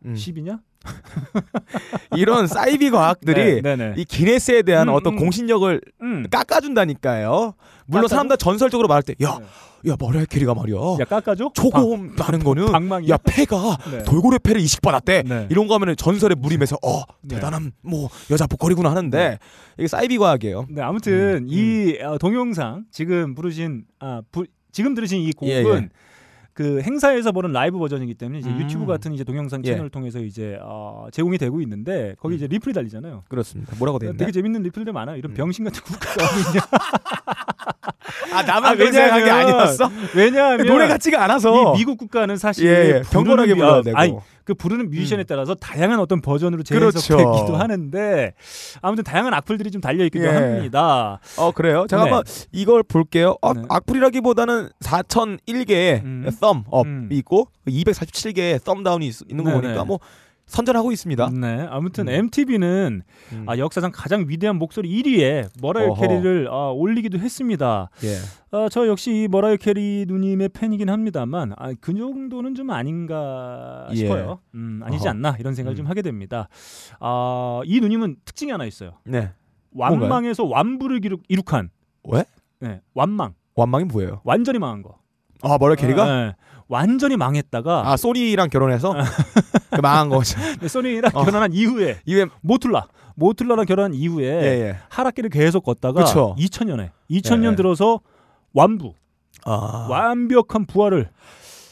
[0.04, 0.14] 음.
[0.14, 0.60] 10이냐?
[2.16, 3.94] 이런 사이비 과학들이 네, 네.
[3.96, 5.18] 이 기네스에 대한 음, 어떤 음.
[5.18, 6.26] 공신력을 음.
[6.30, 7.54] 깎아준다니까요.
[7.86, 8.08] 물론 깎아줘?
[8.08, 9.90] 사람들 전설적으로 말할 때, 야, 네.
[9.90, 10.76] 야 머라이 캐리가 말이야.
[11.00, 11.50] 야 깎아줘?
[11.54, 13.14] 초고음 나는 거는 방망이야?
[13.14, 14.02] 야 패가 네.
[14.04, 15.22] 돌고래 패를 이식받았대.
[15.22, 15.46] 네.
[15.50, 17.36] 이런 거 하면은 전설에 무림해서 어 네.
[17.36, 19.38] 대단한 뭐 여자 보컬이구나 하는데
[19.78, 20.66] 이게 사이비 과학이에요.
[20.70, 25.64] 네, 아무튼 음, 이 어, 동영상 지금 부르신 아 부, 지금 들으신 이 곡은 예,
[25.64, 25.88] 예.
[26.58, 28.58] 그 행사에서 보는 라이브 버전이기 때문에 이제 음.
[28.60, 29.70] 유튜브 같은 이제 동영상 예.
[29.70, 33.22] 채널을 통해서 이제 어, 제공이 되고 있는데 거기 이제 리플이 달리잖아요.
[33.28, 33.76] 그렇습니다.
[33.78, 34.16] 뭐라고 돼 있나?
[34.16, 35.14] 되게 재밌는 리플들 많아.
[35.14, 35.34] 이런 음.
[35.34, 36.66] 병신 같은 국가가 어디 있냐.
[38.32, 39.90] 아 나만 아, 생각한 게 왜냐하면- 아니었어?
[40.14, 41.74] 왜냐하면 노래 같지가 않아서.
[41.74, 43.02] 이 미국 국가는 사실 예, 예.
[43.10, 43.96] 경건하게 미- 불러야 아, 되고.
[43.98, 44.14] 아니,
[44.44, 45.24] 그 부르는 뮤지션에 음.
[45.28, 46.98] 따라서 다양한 어떤 버전으로 그렇죠.
[47.00, 48.32] 재해석되기도 하는데
[48.80, 50.28] 아무튼 다양한 악플들이 좀 달려 있기도 예.
[50.30, 51.20] 합니다.
[51.36, 51.86] 어 그래요?
[51.88, 52.10] 제가 네.
[52.10, 53.36] 한번 이걸 볼게요.
[53.42, 53.62] 어, 네.
[53.68, 56.30] 악플이라기보다는 4,001개의 음.
[56.30, 57.08] thumb up이 음.
[57.10, 59.62] 있고 247개의 thumb down이 있- 있는 거 네네.
[59.62, 59.98] 보니까 뭐
[60.48, 61.30] 선전하고 있습니다.
[61.40, 62.12] 네, 아무튼 음.
[62.12, 63.44] MTV는 음.
[63.46, 66.00] 아, 역사상 가장 위대한 목소리 1위에 머라이어 어허.
[66.00, 67.90] 캐리를 아, 올리기도 했습니다.
[68.02, 68.16] 예.
[68.50, 73.96] 아, 저 역시 이 머라이어 캐리 누님의 팬이긴 합니다만 아, 그 정도는 좀 아닌가 예.
[73.96, 74.40] 싶어요.
[74.54, 75.10] 음, 아니지 어허.
[75.10, 75.76] 않나 이런 생각을 음.
[75.76, 76.48] 좀 하게 됩니다.
[76.98, 78.92] 아, 이 누님은 특징이 하나 있어요.
[79.04, 79.30] 네.
[79.72, 81.68] 완망에서 완부를 기록, 이룩한
[82.04, 82.24] 왜?
[82.60, 83.34] 네, 완망.
[83.54, 84.22] 완망이 뭐예요?
[84.24, 84.98] 완전히 망한 거.
[85.42, 86.02] 아 머라 캐리가?
[86.02, 86.34] 아, 네.
[86.68, 88.94] 완전히 망했다가 아 소니랑 결혼해서
[89.74, 90.38] 그 망한 거죠.
[90.60, 91.24] 네, 소니랑 어.
[91.24, 94.76] 결혼한 이후에 이게 모톨라 모톨라랑 결혼한 이후에 예, 예.
[94.90, 96.36] 하락기를 계속 걷다가 그쵸.
[96.38, 97.56] 2000년에 2000년 예.
[97.56, 98.00] 들어서
[98.52, 98.94] 완부
[99.44, 99.86] 아.
[99.90, 101.08] 완벽한 부활을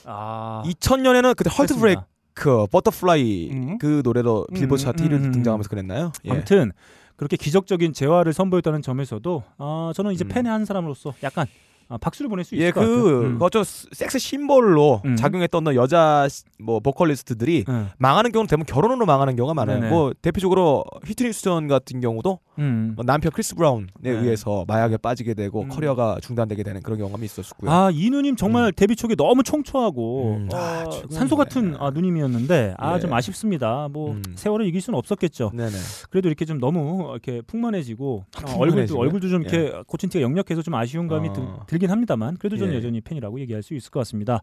[0.07, 1.77] 아 2000년에는 그때 Heart.
[1.79, 3.79] Break, Butterfly 음.
[3.79, 5.33] 그 노래도 빌보드 음, 차트 음, 1위 음.
[5.33, 6.13] 등장하면서 그랬나요?
[6.25, 6.31] 예.
[6.31, 6.73] 아무튼
[7.17, 10.29] 그렇게 기적적인 재화를 선보였다는 점에서도 아 저는 이제 음.
[10.29, 11.47] 팬의 한 사람으로서 약간
[11.89, 13.03] 아, 박수를 보낼 수 있을 예, 것 같아요.
[13.03, 13.39] 그, 음.
[13.39, 15.17] 그저 섹스 심볼로 음.
[15.17, 17.89] 작용했던 여자 시- 뭐 보컬리스트들이 음.
[17.99, 19.79] 망하는 경우는 대부분 결혼으로 망하는 경우가 많아요.
[19.81, 19.91] 네네.
[19.91, 22.93] 뭐 대표적으로 휘트니 휴스턴 같은 경우도 음.
[22.97, 24.11] 뭐 남편 크리스 브라운에 네.
[24.11, 25.69] 의해서 마약에 빠지게 되고 음.
[25.69, 27.71] 커리어가 중단되게 되는 그런 경험이 있었고요.
[27.71, 30.49] 아, 이 누님 정말 데뷔 초기 너무 청초하고 음.
[30.53, 30.85] 어, 아.
[31.11, 33.01] 산소 같은 아, 누님이었는데 아, 예.
[33.01, 33.89] 좀 아쉽습니다.
[33.93, 34.23] 뭐 음.
[34.35, 35.53] 세월을 이길 수는 없었겠죠.
[35.55, 35.71] 네네.
[36.11, 39.01] 그래도 이렇게 좀 너무 이렇게 풍만해지고 어, 얼굴도 풍만해지고요?
[39.01, 41.33] 얼굴도 좀 이렇게 고친 티가 역력해서 좀 아쉬운 감이 어.
[41.33, 41.45] 들,
[41.77, 42.77] 들긴 합니다만 그래도 저는 예.
[42.79, 44.41] 여전히 팬이라고 얘기할 수 있을 것 같습니다.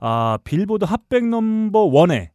[0.00, 2.30] 아 빌보드 Hot 백 number one에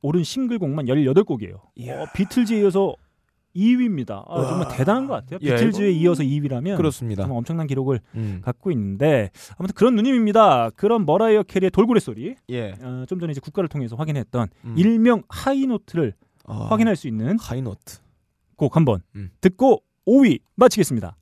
[0.00, 1.60] 오른 싱글곡만 18곡이에요.
[1.76, 2.02] 이야.
[2.02, 2.94] 어, 비틀즈에 이어서
[3.54, 4.24] 2위입니다.
[4.26, 4.68] 아, 정말 와.
[4.68, 5.38] 대단한 것 같아요.
[5.42, 7.22] 예, 비틀즈에 이거- 이어서 2위라면 그렇습니다.
[7.22, 8.40] 정말 엄청난 기록을 음.
[8.42, 10.70] 갖고 있는데 아무튼 그런 누님입니다.
[10.70, 12.72] 그런 머라이어 캐리의 돌고래 소리 예.
[12.80, 14.74] 어, 좀 전에 이제 국가를 통해서 확인했던 음.
[14.76, 16.14] 일명 high note를
[16.46, 17.98] 아, 확인할 수 있는 하이노트.
[18.56, 19.30] 곡 한번 음.
[19.40, 21.16] 듣고 5위 마치겠습니다.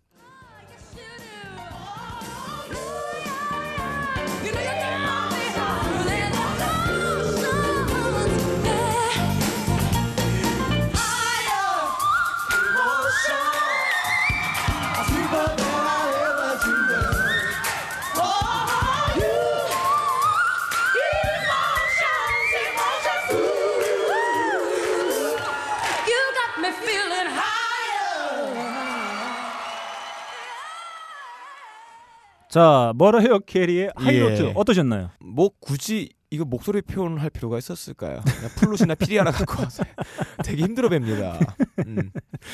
[32.51, 34.53] 자 머라이어 캐리의 high note 예.
[34.57, 35.11] 어떠셨나요?
[35.21, 38.21] 뭐 굳이 이거 목소리 표현할 필요가 있었을까요?
[38.25, 39.85] 그냥 플룻이나 피리 하나 갖고 와서
[40.45, 41.39] 되게 힘들어 뵙니다.
[41.87, 42.11] 음.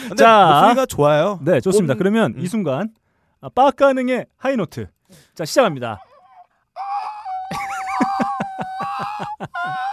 [0.09, 0.47] 근데 자.
[0.53, 1.41] 목소리가 좋아요.
[1.43, 1.95] 네 좋습니다.
[1.95, 2.41] 온- 그러면 음.
[2.41, 2.91] 이 순간
[3.41, 4.89] 아, 빠까능의 high note
[5.35, 5.99] 자 시작합니다.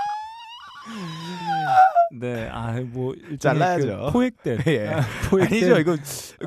[2.11, 4.09] 네, 아뭐 잘라야죠.
[4.11, 4.87] 포획된, 예.
[4.89, 5.97] 아, 포획된 아니죠 이거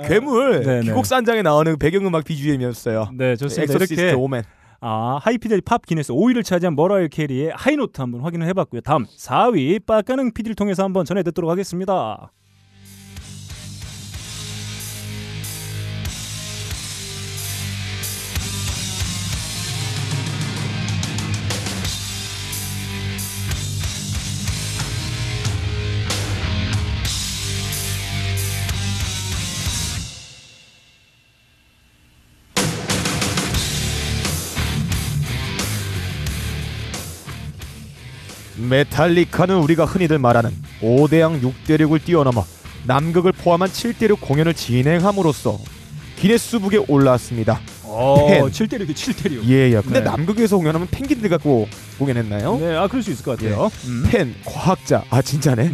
[0.07, 0.81] 괴물 네네.
[0.87, 3.11] 귀곡 산장에 나오는 배경음악 BGM이었어요.
[3.15, 3.73] 네 좋습니다.
[3.75, 4.45] 엑소시스트 오멘.
[4.81, 8.83] 아 하이피델 팝 기네스 5위를 차지한 머라이어 캐리의 high note 한번 확인을 해봤고요.
[8.83, 12.31] 다음 4위 빠까능 PD를 통해서 한번 전해 듣도록 하겠습니다.
[38.69, 40.51] 메탈리카는 우리가 흔히들 말하는
[40.81, 42.45] 5대양 6대륙을 뛰어넘어
[42.87, 45.59] 남극을 포함한 7대륙 공연을 진행함으로써
[46.19, 47.61] 기네스북에 올라왔습니다.
[47.85, 48.43] 어, 팬.
[48.45, 49.45] 7대륙이 7대륙.
[49.49, 49.81] 예, 예.
[49.81, 50.05] 근데 네.
[50.05, 52.59] 남극에서 공연하면 펭귄들 갖고 공연했나요?
[52.59, 53.71] 네, 아 그럴 수 있을 것 같아요.
[53.87, 54.05] 음.
[54.09, 55.05] 펜, 과학자.
[55.11, 55.73] 아 진짜네.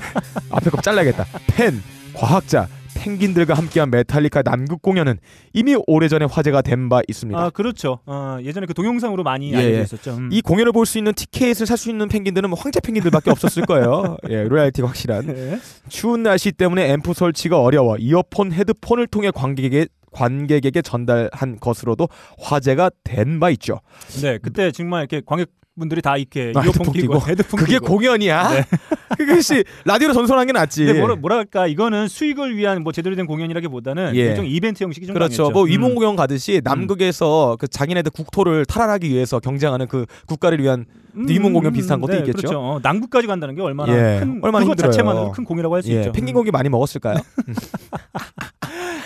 [0.50, 1.26] 앞에 거 잘라야겠다.
[1.48, 2.68] 펜, 과학자,
[3.08, 5.18] 펭귄들과 함께한 메탈리카 남극 공연은
[5.52, 7.38] 이미 오래전에 화제가 된 바 있습니다.
[7.38, 8.00] 아 그렇죠.
[8.06, 9.82] 어, 예전에 그 동영상으로 많이 예, 알려져 예.
[9.82, 10.16] 있었죠.
[10.16, 10.28] 음.
[10.32, 14.16] 이 공연을 볼 수 있는 티켓을 살 수 있는 펭귄들은 뭐 황제 펭귄들밖에 없었을 거예요.
[14.30, 15.26] 예, 로얄티가 확실한.
[15.26, 15.58] 네.
[15.88, 23.40] 추운 날씨 때문에 앰프 설치가 어려워 이어폰, 헤드폰을 통해 관객에게 관객에게 전달한 것으로도 화제가 된
[23.40, 23.80] 바 있죠.
[24.22, 27.20] 네, 그때 정말 이렇게 관객 분들이 다 이렇게 아, 이어폰 헤드폰 끼고.
[27.26, 27.86] 헤드폰 그게 끼고.
[27.86, 28.48] 공연이야?
[28.50, 28.64] 네.
[29.18, 30.84] 그것이 라디오로 전송한 게 낫지.
[30.84, 34.20] 근데 뭐라, 뭐랄까 이거는 수익을 위한 뭐 제대로 된 공연이라기보다는 예.
[34.20, 35.44] 일종 이벤트 형식이 좀 그렇죠.
[35.44, 35.52] 강했죠.
[35.52, 35.68] 뭐 음.
[35.68, 41.52] 위문 공연 가듯이 남극에서 그 자기네들 국토를 탈환하기 위해서 경쟁하는 그 국가를 위한 음, 위문
[41.52, 42.36] 공연 음, 비슷한 것도 네, 있겠죠.
[42.36, 42.58] 그렇죠.
[42.60, 44.76] 어, 남극까지 간다는 게 얼마나 예, 큰 얼마나 그것.
[44.76, 46.12] 자체만으로 큰 공이라고 할수 예, 있죠.
[46.12, 47.16] 펭귄 고기 많이 먹었을까요?
[47.48, 47.54] 음.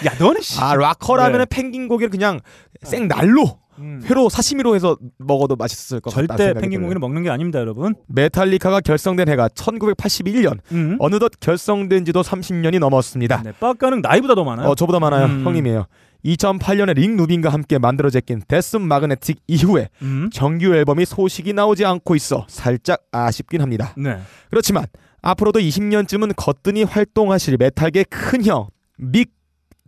[0.06, 0.60] 야, 너는 씨.
[0.60, 1.42] 아 락커라면 네.
[1.42, 2.40] 은 펭귄 고기를 그냥
[2.82, 4.00] 생 날로 음.
[4.04, 6.36] 회로 사시미로 해서 먹어도 맛있을 것 같다.
[6.36, 7.94] 절대 펭귄 고기는 먹는 게 아닙니다, 여러분.
[8.08, 10.58] 메탈리카가 결성된 해가 1981년.
[10.72, 10.96] 음.
[10.98, 13.42] 어느덧 결성된 지도 30년이 넘었습니다.
[13.42, 14.68] 네, 빡가는 나이보다 더 많아요.
[14.68, 15.26] 어, 저보다 많아요.
[15.26, 15.44] 음.
[15.44, 15.86] 형님이에요.
[16.24, 20.30] 2008년에 릭 루빈과 함께 만들어 제낀 Death Magnetic 이후에 음.
[20.32, 23.94] 정규 앨범이 소식이 나오지 않고 있어 살짝 아쉽긴 합니다.
[23.96, 24.18] 네.
[24.50, 24.86] 그렇지만
[25.22, 29.30] 앞으로도 20년쯤은 거뜬히 활동하실 메탈계 큰형 big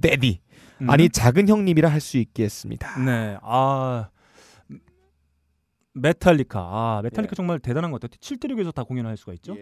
[0.01, 0.41] daddy
[0.83, 0.91] 음.
[0.91, 2.99] 아니 작은 형님이라 할 수 있겠습니다.
[3.05, 3.37] 네.
[3.43, 4.09] 아
[5.93, 6.61] 메탈리카.
[6.61, 7.37] 아, 메탈리카 예.
[7.37, 8.17] 정말 대단한 것 같아요.
[8.21, 9.57] 7대륙에서 다 공연을 할 수가 있죠.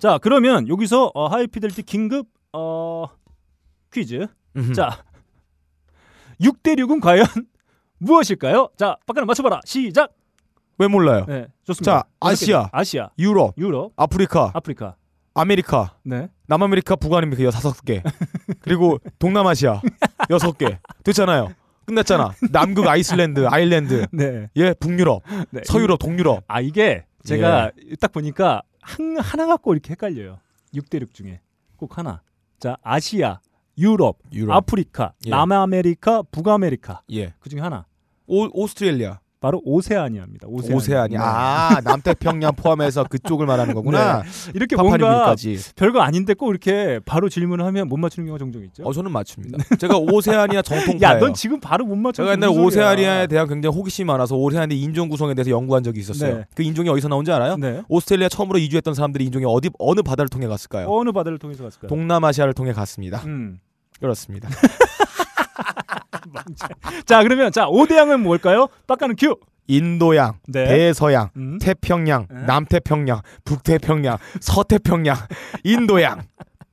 [0.00, 3.06] 자, 그러면 여기서 어, 하이피델티 긴급 어
[3.92, 4.26] 퀴즈.
[4.56, 4.72] 음흠.
[4.72, 5.04] 자.
[6.40, 7.26] 6대륙은 과연
[7.98, 8.70] 무엇일까요?
[8.76, 9.60] 자, 빡가는 맞춰 봐라.
[9.64, 10.12] 시작.
[10.78, 11.24] 왜 몰라요?
[11.28, 11.92] 네, 좋습니다.
[12.00, 12.68] 자, 아시아.
[12.72, 14.96] 아시아, 유럽, 유럽, 아프리카, 아프리카.
[15.34, 16.28] 아메리카, 네.
[16.46, 18.02] 남아메리카, 북아메리카 다섯 개.
[18.60, 19.82] 그리고 동남아시아
[20.30, 20.78] 여섯 개.
[21.02, 21.52] 됐잖아요.
[21.86, 22.32] 끝났잖아.
[22.50, 24.48] 남극, 아이슬란드, 아일랜드, 네.
[24.56, 25.60] 예, 북유럽, 네.
[25.66, 26.44] 서유럽, 동유럽.
[26.46, 30.38] 아 이게 제가 딱 보니까 한, 하나 갖고 이렇게 헷갈려요.
[30.74, 31.40] 6대륙 중에
[31.76, 32.22] 꼭 하나.
[32.58, 33.40] 자 아시아,
[33.76, 34.54] 유럽, 유럽.
[34.54, 35.30] 아프리카, 예.
[35.30, 37.34] 남아메리카, 북아메리카 예.
[37.40, 37.86] 그 중에 하나.
[38.26, 39.18] 오, 오스트레일리아.
[39.44, 40.48] 바로 오세아니아입니다.
[40.48, 40.76] 오세아니아.
[40.76, 41.18] 오세아니아.
[41.18, 41.22] 네.
[41.22, 44.22] 아, 남태평양 포함해서 그쪽을 말하는 거구나.
[44.54, 45.34] 이렇게 뭔가.
[45.76, 48.84] 별거 아닌데 꼭 이렇게 바로 질문을 하면 못 맞추는 경우가 종종 있죠.
[48.84, 49.58] 어, 저는 맞춥니다.
[49.78, 51.16] 제가 오세아니아 정통파예요.
[51.16, 52.22] 야, 넌 지금 바로 못 맞춰.
[52.22, 56.36] 제가 옛날에 오세아니아에 대한 굉장히 호기심이 많아서 오세아니아 인종 구성에 대해서 연구한 적이 있었어요.
[56.38, 56.44] 네.
[56.54, 57.58] 그 인종이 어디서 나온지 알아요?
[57.58, 57.82] 네.
[57.88, 60.86] 오스트레일리아 처음으로 이주했던 사람들이 인종이 어디 어느 바다를 통해 갔을까요?
[60.88, 61.90] 어느 바다를 통해서 갔을까요?
[61.90, 63.18] 동남아시아를 통해 갔습니다.
[63.26, 63.58] 음.
[64.00, 64.48] 그렇습니다.
[67.06, 68.68] 자, 그러면 자, 오대양은 뭘까요?
[68.86, 69.36] 빡가는 큐.
[69.66, 70.66] 인도양, 네.
[70.66, 71.58] 대서양, 음.
[71.58, 72.42] 태평양, 네.
[72.46, 75.16] 남태평양, 북태평양, 서태평양,
[75.64, 76.22] 인도양.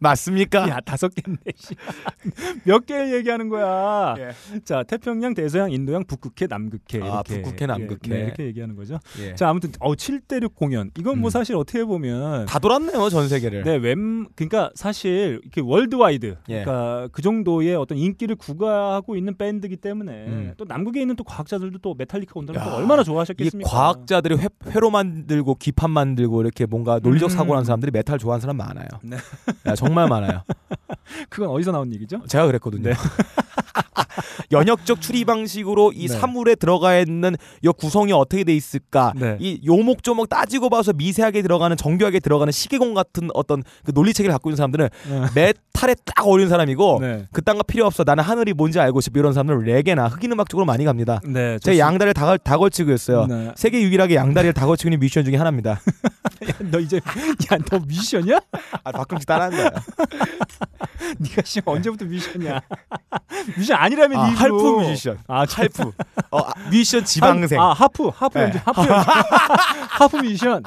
[0.01, 0.67] 맞습니까?
[0.67, 1.75] 야 다섯 개인데 씨.
[2.65, 4.15] 몇 개를 얘기하는 거야.
[4.65, 7.11] 자 태평양, 대서양, 인도양, 북극해, 남극해 이렇게.
[7.11, 7.99] 아, 북극해, 남극해.
[8.05, 8.99] 예, 네, 이렇게 얘기하는 거죠.
[9.19, 9.35] 예.
[9.35, 11.31] 자 아무튼 어 7대륙 공연 이건 뭐 음.
[11.31, 13.63] 사실 어떻게 보면 다 돌았네요 전 세계를.
[13.63, 16.63] 네, 웬 그러니까 사실 이렇게 worldwide 예.
[16.63, 20.53] 그러니까 그 정도의 어떤 인기를 구가하고 있는 밴드기 때문에 음.
[20.57, 23.69] 또 남극에 있는 또 과학자들도 또 메탈리카 온다면 또 야, 얼마나 이 좋아하셨겠습니까?
[23.69, 27.35] 과학자들이 회, 회로 만들고 기판 만들고 이렇게 뭔가 논리적 음.
[27.35, 28.87] 사고하는 사람들이 메탈 좋아하는 사람 많아요.
[29.03, 29.17] 네.
[29.67, 30.43] 야, 정말 많아요.
[31.29, 32.21] 그건 어디서 나온 얘기죠?
[32.27, 32.89] 제가 그랬거든요.
[32.89, 32.93] 네.
[34.51, 36.13] 연역적 추리 방식으로 이 네.
[36.13, 39.37] 사물에 들어가 있는 이 구성이 어떻게 돼 있을까 네.
[39.39, 44.49] 이 요목조목 따지고 봐서 미세하게 들어가는 정교하게 들어가는 시계공 같은 어떤 그 논리 체계를 갖고
[44.49, 44.89] 있는 사람들은
[45.35, 47.27] 메탈에 딱 어울리는 사람이고 네.
[47.31, 50.65] 그딴 거 필요 없어 나는 하늘이 뭔지 알고 싶어 이런 사람들은 레게나 흑인 음악 쪽으로
[50.65, 51.19] 많이 갑니다.
[51.25, 51.57] 네.
[51.59, 53.25] 제가 양다리를 다, 걸- 다 걸치고 있어요.
[53.27, 53.51] 네.
[53.55, 55.79] 세계 유일하게 양다리를 다 걸치고 있는 뮤지션 중에 하나입니다.
[56.71, 56.99] 너 이제
[57.51, 58.39] 야너 뮤지션이야?
[58.83, 59.69] 아, 가끔씩 거예요.
[61.19, 62.61] 네가 씨 언제부터 뮤지션이야?
[63.57, 64.39] 뮤지션 아니라면 아, 이거.
[64.39, 65.17] 할프 뮤지션.
[65.27, 65.91] 아 할프.
[66.31, 67.59] 어, 아, 뮤지션 지방생.
[67.59, 68.43] 아 하프 하프 네.
[68.45, 68.93] 연주 하프 연주
[69.89, 70.63] 하프 뮤지션.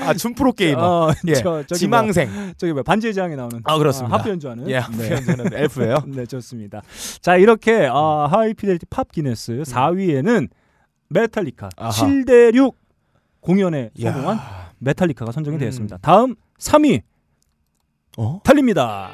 [0.00, 0.80] 아, 춤 프로 게이머.
[0.80, 1.34] 어, 예.
[1.34, 2.32] 저, 지망생.
[2.32, 4.16] 뭐, 저기 뭐 반지의 제왕에 나오는 아, 그렇습니다.
[4.16, 4.68] 하프 연주하는.
[4.70, 5.24] 예, 네.
[5.24, 6.04] 저는 엘프예요.
[6.06, 6.82] 네 좋습니다.
[7.20, 10.48] 자 이렇게 어, 하이 피델리티 팝 기네스 4위에는
[11.08, 11.70] 메탈리카 음.
[11.84, 11.90] 아하.
[11.90, 12.76] 7대 6
[13.40, 14.12] 공연에 야.
[14.12, 14.38] 성공한
[14.78, 15.58] 메탈리카가 선정이 음.
[15.58, 15.98] 되었습니다.
[16.02, 17.02] 다음 3위
[18.18, 18.40] 어?
[18.42, 19.10] 달립니다.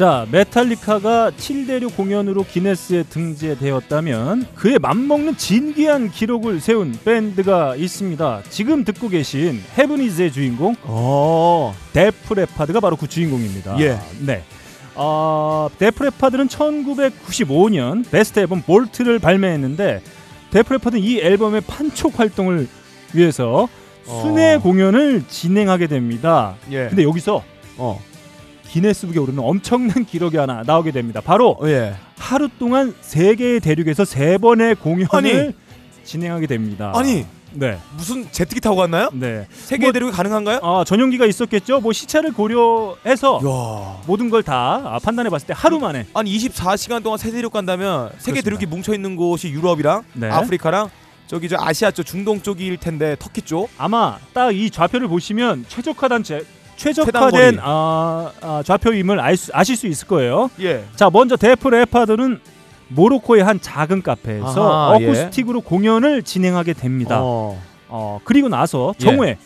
[0.00, 8.44] 자, 메탈리카가 7대륙 공연으로 기네스에 등재되었다면 그에 맞먹는 진기한 기록을 세운 밴드가 있습니다.
[8.48, 11.74] 지금 듣고 계신 Heaven Is의 주인공 어.
[11.92, 13.78] 데프레파드가 바로 그 주인공입니다.
[13.80, 13.98] 예.
[14.20, 14.42] 네.
[14.94, 20.00] 어, 데프레파드는 1995년 베스트 앨범 Vault를 발매했는데
[20.50, 22.68] 데프레파드는 이 앨범의 판촉 활동을
[23.12, 23.68] 위해서
[24.06, 24.60] 순회 어.
[24.60, 26.54] 공연을 진행하게 됩니다.
[26.70, 26.86] 예.
[26.88, 27.44] 근데 여기서
[27.76, 28.00] 어.
[28.74, 31.20] 기네스북에 오르는 엄청난 기록이 하나 나오게 됩니다.
[31.20, 31.94] 바로 어, 예.
[32.18, 35.52] 하루 동안 세 개의 대륙에서 세 번의 공연을 아니.
[36.04, 36.92] 진행하게 됩니다.
[36.94, 39.08] 아니, 네, 무슨 제트기 타고 갔나요?
[39.12, 39.46] 네.
[39.50, 40.60] 세계 뭐- 대륙이 가능한가요?
[40.62, 41.80] 아 전용기가 있었겠죠.
[41.80, 44.02] 뭐 시차를 고려해서 야.
[44.06, 46.06] 모든 걸 다 판단해 봤을 때 하루 만에.
[46.14, 48.40] 아니 24시간 동안 세 대륙 간다면 세계.
[48.40, 50.28] 대륙이 뭉쳐 있는 곳이 유럽이랑 네.
[50.30, 50.90] 아프리카랑
[51.26, 53.68] 저기 저 아시아 쪽 중동 쪽일 텐데 터키 쪽.
[53.78, 56.42] 아마 딱 이 좌표를 보시면 최적화된 제,
[56.80, 57.58] 최적화된.
[57.62, 60.50] 아, 아, 좌표임을 알 수, 아실 수 있을 거예요.
[60.60, 60.84] 예.
[60.96, 62.40] 자 먼저 데프 레파드는
[62.88, 65.06] 모로코의 한 작은 카페에서 아하, 예.
[65.06, 67.18] 어쿠스틱으로 공연을 진행하게 됩니다.
[67.20, 67.60] 어.
[67.88, 68.20] 어.
[68.24, 69.04] 그리고 나서 예.
[69.04, 69.36] 정오에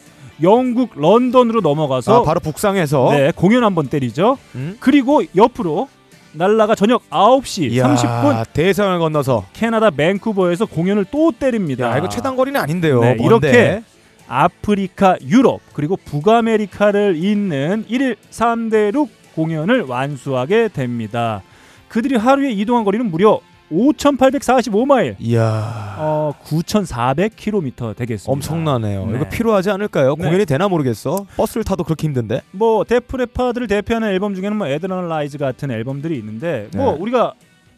[0.43, 3.11] 영국 런던으로 넘어가서 아, 바로 북상해서.
[3.11, 4.39] 네, 공연 한번 때리죠.
[4.55, 4.77] 음?
[4.81, 5.89] 그리고 옆으로
[6.33, 9.45] 날라가 저녁 9시 이야, 30분 대서양을 건너서.
[9.53, 11.91] 캐나다 밴쿠버에서 공연을 또 때립니다.
[11.91, 13.01] 야, 이거 최단 거리는 아닌데요.
[13.01, 13.17] 네.
[13.21, 13.83] 이렇게
[14.29, 21.43] 아프리카, 유럽 그리고 북아메리카를 잇는 1일 3대륙 공연을 완수하게 됩니다.
[21.89, 23.41] 그들이 하루에 이동한 거리는 무려
[23.73, 25.97] 5,845마일, 이야.
[25.99, 28.31] 어, 9,400km 되겠습니다.
[28.33, 29.07] 엄청나네요.
[29.07, 29.17] 네.
[29.17, 30.15] 이거 필요하지 않을까요?
[30.17, 30.25] 네.
[30.25, 31.27] 공연이 되나 모르겠어.
[31.37, 32.43] 버스를 타도 그렇게 힘든데.
[32.53, 36.99] 뭐 데프레파드를 대표하는 앨범 중에는 뭐 Adrenalize 같은 앨범들이 있는데 뭐 네.
[37.01, 37.35] 우리가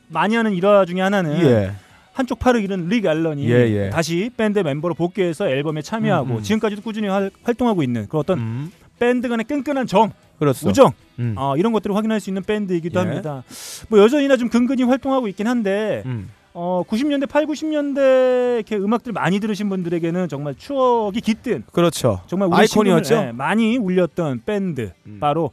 [0.09, 1.73] 많이 하는 일화 중에 하나는 예.
[2.17, 3.91] 한쪽 팔을 잃은 릭 앨런이 예, 예.
[3.91, 6.43] 다시 밴드 멤버로 복귀해서 앨범에 참여하고 음, 음.
[6.43, 8.73] 지금까지도 꾸준히 활, 활동하고 있는 그런 어떤 음.
[8.99, 10.67] 밴드 간의 끈끈한 정, 그렇죠.
[10.67, 11.35] 우정 음.
[11.37, 13.05] 어, 이런 것들을 확인할 수 있는 밴드이기도 예.
[13.05, 13.45] 합니다.
[13.91, 16.31] 뭐 여전히나 좀 근근히 활동하고 있긴 한데 음.
[16.55, 22.23] 어, 90년대, 8, 90년대 이렇게 음악들 많이 들으신 분들에게는 정말 추억이 깃든 그렇죠.
[22.29, 23.15] 정말 우리 아이콘이었죠.
[23.15, 25.19] 예, 많이 울렸던 밴드 음.
[25.21, 25.51] 바로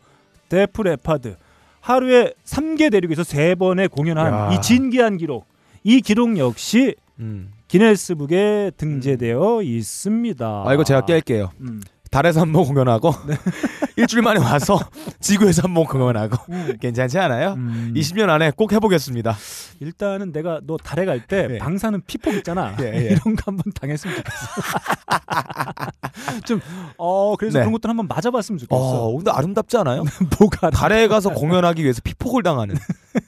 [0.48, 1.36] 데프 레파드
[1.82, 4.54] 하루에 3개 대륙에서 3번의 공연한 야.
[4.54, 5.46] 이 진기한 기록
[5.84, 7.52] 이 기록 역시 음.
[7.68, 10.64] 기네스북에 등재되어 있습니다.
[10.66, 11.50] 아 이거 제가 깰게요.
[11.62, 11.82] 음.
[12.14, 13.12] 달에서 한 번 공연하고
[13.98, 14.80] 일주일 만에 와서
[15.20, 16.78] 지구에서 한 번 공연하고 음.
[16.80, 17.54] 괜찮지 않아요?
[17.54, 17.94] 음.
[17.96, 19.36] 20년 안에 꼭 해보겠습니다.
[19.80, 21.58] 일단은 내가 너 달에 갈때 예.
[21.58, 22.76] 방사능 피폭 있잖아.
[22.80, 23.00] 예, 예.
[23.12, 24.38] 이런 거 한번 당했으면 좋겠어.
[26.46, 26.62] 좀
[26.98, 27.64] 어 그래서 네.
[27.64, 28.80] 그런 것들 한번 맞아봤으면 좋겠어.
[28.80, 30.04] 어, 근데 아름답지 않아요?
[30.40, 32.76] 뭐가 달에 가서 공연하기 위해서 피폭을 당하는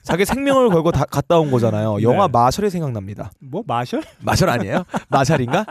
[0.03, 2.01] 자기 생명을 걸고 다, 갔다 온 거잖아요.
[2.03, 2.31] 영화 네.
[2.31, 3.31] 마셜이 생각납니다.
[3.39, 4.03] 뭐 마셜?
[4.21, 4.83] 마셜 아니에요?
[5.09, 5.65] 마샬인가?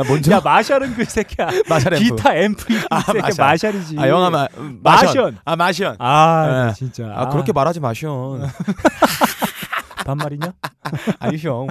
[0.00, 1.48] 아, 뭔지 야 마셜은 그 새끼야.
[1.68, 2.04] 마샬 앰프.
[2.16, 3.44] 기타 앰프 이 아, 새끼 마샬.
[3.46, 3.96] 마샬이지.
[3.98, 5.38] 아 영화 마 음, 마션.
[5.44, 5.96] 아 마션.
[5.98, 6.74] 아 네.
[6.74, 7.12] 진짜.
[7.14, 8.48] 아, 그렇게 말하지 마션.
[10.04, 10.52] 반말이냐?
[11.20, 11.68] 아니 형.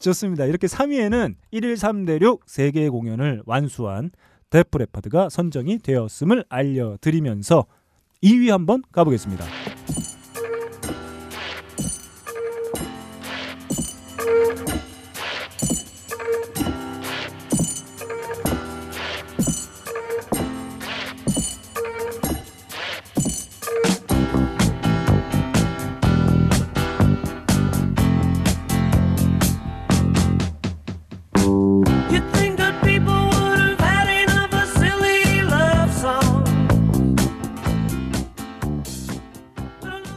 [0.00, 0.44] 좋습니다.
[0.44, 4.10] 이렇게 3위에는 1일 3대륙 3개의 공연을 완수한
[4.50, 7.64] 데프 레파드가 선정이 되었음을 알려드리면서
[8.22, 9.44] 2위 한번 가보겠습니다.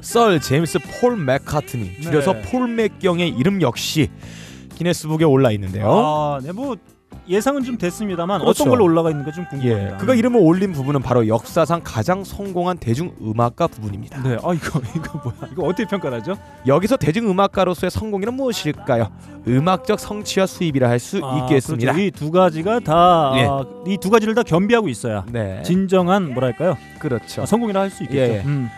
[0.09, 2.41] 썰 제임스 폴 맥카트니 줄여서 네.
[2.41, 4.09] 폴 맥경의 이름 역시
[4.75, 5.85] 기네스북에 올라 있는데요.
[5.87, 6.75] 아, 네, 뭐
[7.27, 8.63] 예상은 좀 됐습니다만 그렇죠.
[8.63, 9.93] 어떤 걸로 올라가 있는가 좀 궁금합니다.
[9.93, 14.23] 예, 그가 이름을 올린 부분은 바로 역사상 가장 성공한 대중 음악가 부분입니다.
[14.23, 15.51] 네, 아 이거 이거 뭐야?
[15.51, 16.33] 이거 어떻게 평가하죠?
[16.65, 19.11] 여기서 대중 음악가로서의 성공이란 무엇일까요?
[19.47, 21.91] 음악적 성취와 수입이라 할수 아, 있겠습니다.
[21.93, 22.07] 그렇죠.
[22.07, 23.91] 이두 가지가 다 예.
[23.93, 26.77] 이두 가지를 다 겸비하고 있어야 네, 진정한 뭐랄까요?
[26.97, 27.43] 그렇죠.
[27.43, 28.19] 아, 성공이라 할 수 있겠죠.
[28.19, 28.41] 예, 예.
[28.43, 28.69] 음.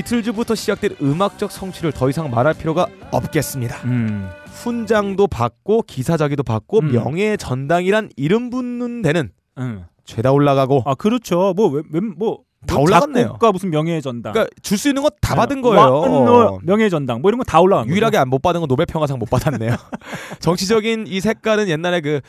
[0.00, 3.76] 비틀즈부터 시작된 음악적 성취를 더 이상 말할 필요가 없겠습니다.
[3.86, 4.28] 음.
[4.44, 6.92] 훈장도 받고 기사 작위도 받고 음.
[6.92, 9.84] 명예의 전당이란 이름 붙는 데는 음.
[10.04, 11.54] 죄다 올라가고 아 그렇죠.
[11.56, 13.24] 뭐뭐 다 올라갔네요.
[13.24, 14.34] 작곡가 무슨 명예의 전당.
[14.34, 15.34] 그러니까 줄 수 있는 거다 네.
[15.34, 15.80] 받은 거예요.
[15.80, 17.22] 와, 명예의 전당.
[17.22, 19.76] 뭐 이런 거 다 올라간 유일하게 안 못 받은 건 노벨 평화상 못 받았네요.
[20.40, 22.20] 정치적인 이 색깔은 옛날에 그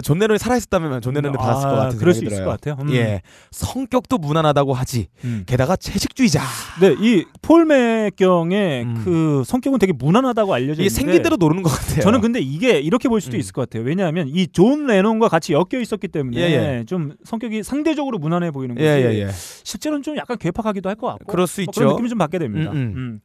[0.00, 2.44] 존 레논이 살아 있었다면 존 레논이 받았을 것 같은 그럴 수 생각이 있을 들어요.
[2.56, 2.76] 것 같아요.
[2.88, 2.94] 음.
[2.94, 3.20] 예,
[3.50, 5.08] 성격도 무난하다고 하지.
[5.24, 5.42] 음.
[5.46, 6.40] 게다가 채식주의자.
[6.80, 9.02] 네, 이 폴 맥 경의 음.
[9.04, 12.00] 그 성격은 되게 무난하다고 알려져 있는데 생긴 대로 노는 것 같아요.
[12.00, 13.40] 저는 근데 이게 이렇게 볼 수도 음.
[13.40, 13.82] 있을 것 같아요.
[13.84, 16.42] 왜냐하면 이 존 레논과 같이 엮여 있었기 때문에 예,
[16.78, 16.84] 예.
[16.86, 18.86] 좀 성격이 상대적으로 무난해 보이는 거지.
[18.86, 19.30] 예, 예, 예.
[19.64, 21.26] 실제로는 좀 약간 괴팍하기도 할 것 같고.
[21.32, 21.80] 그럴 수 뭐 있죠.
[21.80, 22.70] 그런 느낌이 좀 받게 됩니다.
[22.72, 23.20] 음.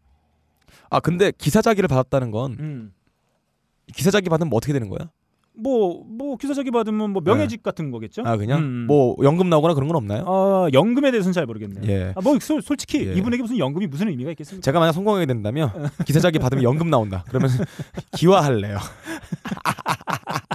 [0.89, 2.91] 아 근데 기사작위를 받았다는 건 음.
[3.93, 5.09] 기사작위 받으면 뭐 어떻게 되는 거야?
[5.59, 8.23] 뭐, 뭐 기사자기 받으면 뭐 명예직 같은 거겠죠?
[8.25, 8.85] 아 그냥 음.
[8.87, 10.23] 뭐 연금 나오거나 그런 건 없나요?
[10.27, 11.83] 아, 연금에 대해서는 잘 모르겠네요.
[11.91, 12.13] 예.
[12.15, 13.13] 아, 뭐 솔, 솔직히 예.
[13.13, 14.63] 이분에게 무슨 연금이 무슨 의미가 있겠습니까?
[14.63, 15.71] 제가 만약 성공하게 된다면
[16.05, 17.23] 기사자기 받으면 연금 나온다.
[17.27, 17.49] 그러면
[18.15, 18.77] 기화할래요.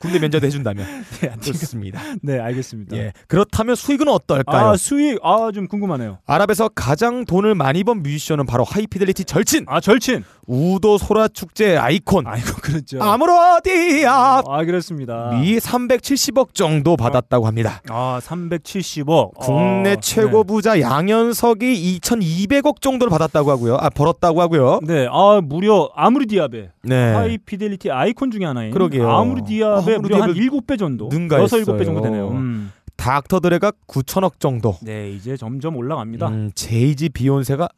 [0.00, 0.86] 군대 면접 해준다면
[1.20, 2.00] 네, 좋습니다.
[2.22, 2.96] 네, 알겠습니다.
[2.96, 3.12] 예.
[3.28, 4.68] 그렇다면 수익은 어떨까요?
[4.70, 6.18] 아, 수익 아, 좀 궁금하네요.
[6.26, 10.24] 아랍에서 가장 돈을 많이 번 뮤지션은 바로 하이피델리티 절친 아, 절친.
[10.46, 13.00] 우도 소라 축제 아이콘 아이고, 그렇죠.
[13.00, 15.30] 아무로디아 아, 그렇습니다.
[15.34, 17.82] 미 370억 정도 받았다고 합니다.
[17.90, 19.34] 아, 370억.
[19.34, 23.76] 국내 아, 최고 부자 양현석이 2,200억 정도를 받았다고 하고요.
[23.76, 24.80] 아 벌었다고 하고요.
[24.82, 25.00] 네.
[25.00, 26.70] 네, 아, 무려 아무리 디아베.
[26.82, 27.12] 네.
[27.14, 29.08] 하이 피델리티 아이콘 중에 하나인 그러게요.
[29.10, 31.08] 아무리 디아베 아무리 무려 한 디아베 7배 정도.
[31.10, 31.60] 능가했어요.
[31.62, 32.28] 6, 7배 정도 되네요.
[32.30, 32.72] 음.
[32.96, 34.76] 닥터 드레가 9천억 정도.
[34.82, 36.28] 네, 이제 점점 올라갑니다.
[36.28, 36.32] 음.
[36.32, 37.68] 음, 제이지 비욘세가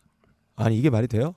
[0.56, 1.34] 아니 이게 말이 돼요?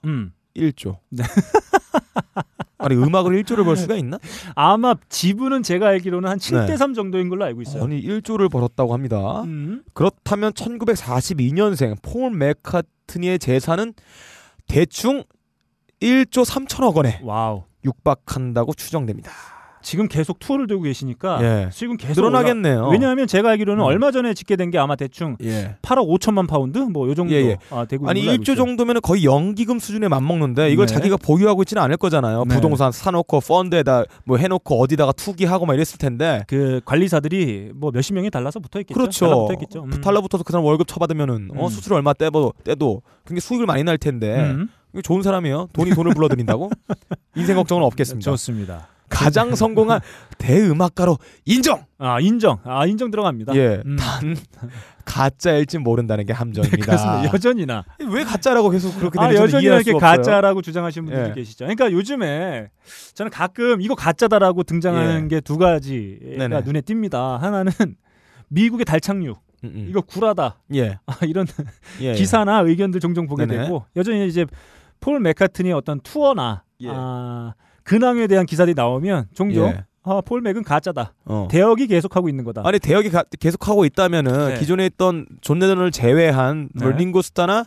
[0.56, 0.98] 1조.
[1.10, 1.24] 네.
[2.78, 4.20] 아니 음악을 1조를 벌 수가 있나?
[4.54, 6.78] 아마 지분은 제가 알기로는 한 7대 네.
[6.78, 7.84] 3 정도인 걸로 알고 있어요.
[7.84, 9.42] 아니 1조를 벌었다고 합니다.
[9.44, 9.84] 음.
[9.94, 13.94] 그렇다면 1942년생 폴 맥카트니의 재산은
[14.68, 15.24] 대충
[16.02, 17.64] 1조 3천억 원에 와우.
[17.84, 19.32] 육박한다고 추정됩니다.
[19.86, 21.70] 지금 계속 투어를 돌고 계시니까 예.
[21.72, 22.80] 수익은 계속 늘어나겠네요.
[22.80, 22.90] 올라...
[22.90, 23.86] 왜냐하면 제가 알기로는 음.
[23.86, 25.76] 얼마 전에 집계된 게 아마 대충 예.
[25.84, 27.58] 8억 5천만 파운드 뭐 요 정도 예, 예.
[27.70, 28.56] 아, 되고 아니 있는 걸로 알고 1조 있어요.
[28.66, 30.94] 정도면 거의 연기금 수준에 맞먹는데 이걸 네.
[30.96, 32.46] 자기가 보유하고 있지는 않을 거잖아요.
[32.48, 32.56] 네.
[32.56, 38.32] 부동산 사놓고 펀드에다 뭐 해놓고 어디다가 투기하고 막 이랬을 텐데 그 관리사들이 뭐 몇십 명이
[38.32, 39.00] 달라서 붙어 있겠죠.
[39.00, 39.26] 그렇죠.
[39.28, 39.84] 달라붙어 있겠죠.
[39.84, 40.02] 음.
[40.02, 41.70] 달라붙어서 그 사람 월급 쳐받으면은 어 음.
[41.70, 44.68] 수수료 얼마 떼도 떼도 굉장히 수익을 많이 날 텐데 음.
[45.04, 45.68] 좋은 사람이에요.
[45.74, 46.72] 돈이 돈을 불러들인다고
[47.36, 48.32] 인생 걱정은 없겠습니다.
[48.32, 48.88] 좋습니다.
[49.16, 50.02] 가장 성공한
[50.38, 51.86] 대음악가로 인정.
[51.98, 52.60] 아 인정.
[52.64, 53.56] 아 인정 들어갑니다.
[53.56, 53.96] 예, 음.
[53.98, 54.36] 단
[55.06, 56.84] 가짜일지 모른다는 게 함정입니다.
[56.86, 57.34] 그렇습니다.
[57.34, 60.00] 여전히나 왜 가짜라고 계속 그렇게 아, 되는지 여전히 이해할 이렇게.
[60.00, 61.34] 가짜라고 주장하시는 분들이 예.
[61.34, 61.66] 계시죠.
[61.66, 62.70] 그러니까 요즘에
[63.14, 65.36] 저는 가끔 이거 가짜다라고 등장하는 예.
[65.36, 66.62] 게두 가지가 네네.
[66.62, 67.38] 눈에 띕니다.
[67.40, 67.72] 하나는
[68.50, 69.86] 미국의 달 착륙 음, 음.
[69.90, 71.48] 이거 구라다 예, 아, 이런
[72.02, 73.64] 예, 기사나 의견들 종종 보게 네네.
[73.64, 74.46] 되고 여전히 이제
[75.00, 76.90] 폴 맥카트니의 어떤 투어나 예.
[76.92, 77.54] 아,
[77.86, 79.86] 근황에 대한 기사들이 나오면 종종 예.
[80.04, 81.14] 아, 폴 맥은 가짜다.
[81.26, 81.48] 어.
[81.50, 82.62] 대역이 계속하고 있는 거다.
[82.66, 84.60] 아니 대역이 가- 계속하고 있다면은 네.
[84.60, 86.98] 기존에 있던 존 레논을 제외한 뭐 네.
[86.98, 87.64] 링고스타나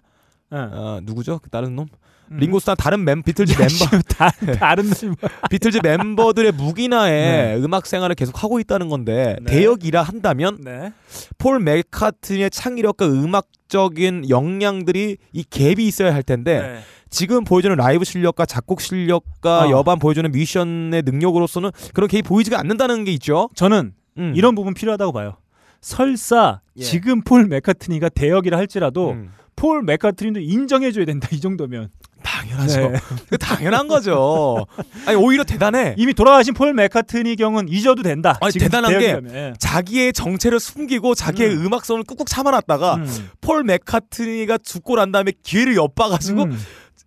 [0.52, 0.56] 예.
[0.56, 1.40] 어, 누구죠?
[1.42, 1.86] 그 다른 놈?
[2.30, 2.36] 음.
[2.38, 5.14] 링고스타 다른 멤 비틀즈 멤버 다, 다른 놈.
[5.50, 7.56] 비틀즈 멤버들의 묵인하에 네.
[7.56, 9.52] 음악 생활을 계속 하고 있다는 건데 네.
[9.52, 10.92] 대역이라 한다면 네.
[11.38, 16.78] 폴 맥카트니의 창의력과 음악적인 역량들이 이 갭이 있어야 할 텐데 네.
[17.10, 19.70] 지금 보여주는 라이브 실력과 작곡 실력과 아.
[19.70, 23.48] 여반 보여주는 뮤지션의 능력으로서는 그런 갭이 보이지가 않는다는 게 있죠.
[23.54, 24.32] 저는 음.
[24.36, 25.36] 이런 부분 필요하다고 봐요.
[25.80, 26.82] 설사 예.
[26.82, 29.30] 지금 폴 맥카트니가 대역이라 할지라도 음.
[29.58, 31.90] 폴 맥카트니도 인정해줘야 된다 이 정도면
[32.22, 32.90] 당연하죠.
[32.90, 32.98] 네.
[33.28, 34.66] 그 당연한 거죠.
[35.06, 35.94] 아니 오히려 대단해.
[35.98, 38.38] 이미 돌아가신 폴 맥카트니 경은 잊어도 된다.
[38.40, 39.20] 아니, 대단한 게.
[39.32, 39.52] 예.
[39.58, 41.66] 자기의 정체를 숨기고 자기의 음.
[41.66, 41.74] 음.
[41.74, 43.28] 악성을 꾹꾹 참아놨다가 음.
[43.40, 46.58] 폴 맥카트니가 죽고 난 다음에 기회를 엿봐가지고 음.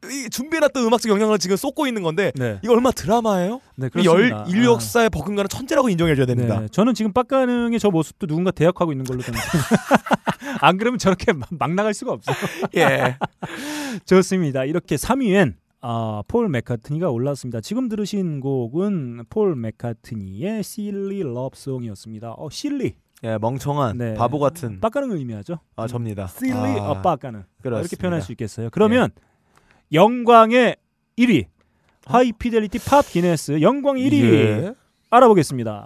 [0.10, 2.60] 이 준비해놨던 음악적 영향을 지금 쏟고 있는 건데 네.
[2.64, 3.62] 이거 얼마 나 드라마예요?
[3.76, 4.46] 네, 열.
[4.48, 4.74] 인류 아.
[4.74, 6.60] 역사에 버금가는 천재라고 인정해줘야 됩니다.
[6.60, 9.40] 네, 저는 지금 빡가능의 저 모습도 누군가 대역하고 있는 걸로 저는
[10.62, 12.36] 안 그러면 저렇게 막, 막 나갈 수가 없어요.
[12.78, 13.18] 예.
[14.06, 14.66] 좋습니다.
[14.66, 17.62] 이렇게 3위엔 아, 폴 맥카트니가 올랐습니다.
[17.62, 20.64] 지금 들으신 곡은 폴 맥카트니의
[21.22, 22.34] Love Song이었습니다.
[22.38, 22.96] 어, 실리.
[23.24, 24.14] 예, 멍청한 네.
[24.16, 25.60] 바보 같은 빡가능을 의미하죠.
[25.76, 26.24] 아 접니다.
[26.24, 27.02] Silly 아, 어.
[27.04, 28.02] 이렇게 그렇습니다.
[28.02, 28.70] 표현할 수 있겠어요.
[28.72, 29.12] 그러면
[29.94, 30.76] 영광의
[31.18, 31.46] 1위
[32.06, 34.74] 하이피델리티 팝 기네스 영광 1위 예.
[35.10, 35.86] 알아보겠습니다.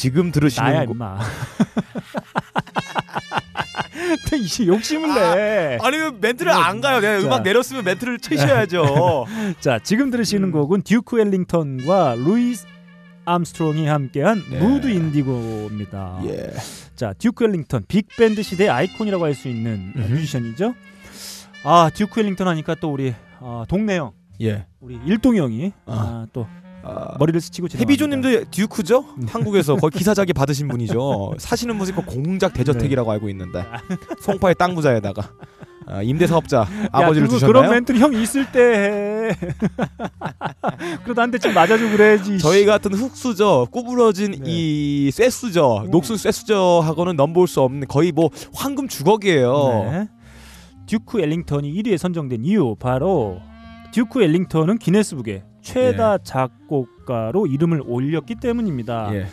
[0.00, 1.18] 지금 들으시는 나야 곡- 임마.
[4.30, 5.78] 또 이제 욕심을 내.
[5.82, 7.00] 아니 왜 멘트를 안 가요?
[7.00, 7.26] 내가 자.
[7.26, 9.26] 음악 내렸으면 멘트를 치셔야죠.
[9.60, 12.66] 자 지금 들으시는 곡은 듀크 앨링턴과 루이스
[13.26, 14.58] 암스트롱이 함께한 네.
[14.58, 16.20] Mood Indigo입니다.
[16.28, 16.50] 예.
[16.96, 20.12] 자 듀크 앨링턴 빅밴드 시대의 아이콘이라고 할 수 있는 음흠.
[20.14, 20.74] 뮤지션이죠.
[21.64, 24.64] 아 듀크 앨링턴 하니까 또 우리 어, 동네 형 예.
[24.80, 25.92] 우리 일동이 형이 아.
[25.92, 26.46] 아, 또
[26.82, 27.68] 아, 머리를 스치고.
[27.78, 29.04] 해비조님도 듀크죠?
[29.28, 31.34] 한국에서 거의 기사자기 받으신 분이죠.
[31.38, 33.64] 사시는 모습 공작 대저택이라고 알고 있는데
[34.22, 35.30] 송파의 땅 부자에다가
[35.86, 37.52] 아, 임대 사업자 아버지를 그거 두셨나요?
[37.62, 39.36] 그런 멘트는 형 있을 때 해.
[41.04, 42.38] 그래도 한 대쯤 맞아주고 그래야지.
[42.38, 44.38] 저희 같은 흙수저 구부러진 네.
[44.46, 49.88] 이 쇠수저 녹슨 쇠수저하고는 넘볼 수 없는 거의 뭐 황금 주걱이에요.
[49.90, 50.08] 네.
[50.86, 53.40] 듀크 앨링턴이 1위에 선정된 이유 바로
[53.92, 59.14] 듀크 앨링턴은 기네스북에 최다 작곡가로 이름을 올렸기 때문입니다.
[59.14, 59.26] 예.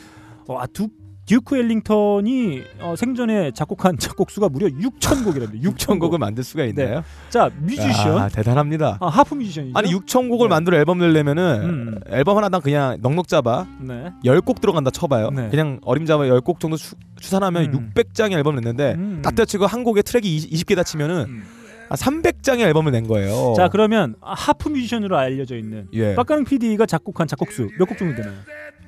[0.47, 0.87] 어, 아, 두,
[1.27, 5.69] 듀크 앨링턴이 어, 생전에 작곡한 작곡 수가 무려 6천 곡이랍니다.
[5.69, 6.19] 6천 6천 곡을 곡.
[6.19, 7.03] 만들 수가 있나요?
[7.29, 8.97] 자 뮤지션, 아, 대단합니다.
[9.01, 9.77] 아, 하프 뮤지션이죠.
[9.77, 10.55] 아니 6천 곡을 네.
[10.55, 11.99] 만들어 앨범 내려면은 음.
[12.07, 14.11] 앨범 하나당 그냥 넉넉 잡아 네.
[14.23, 15.29] 10곡 들어간다 쳐봐요.
[15.31, 15.49] 네.
[15.49, 17.91] 그냥 어림잡아 10곡 정도 추, 추산하면 음.
[17.93, 19.21] 600장의 앨범 냈는데 음.
[19.21, 21.43] 딱 치고 한 곡에 트랙이 20, 개다 치면은 음.
[21.89, 23.53] 한 300장의 앨범을 낸 거예요.
[23.55, 26.15] 자 그러면 아, 하프 뮤지션으로 알려져 있는 예.
[26.15, 28.35] 빡가능 PD가 작곡한 작곡수 몇 곡 정도 되나요?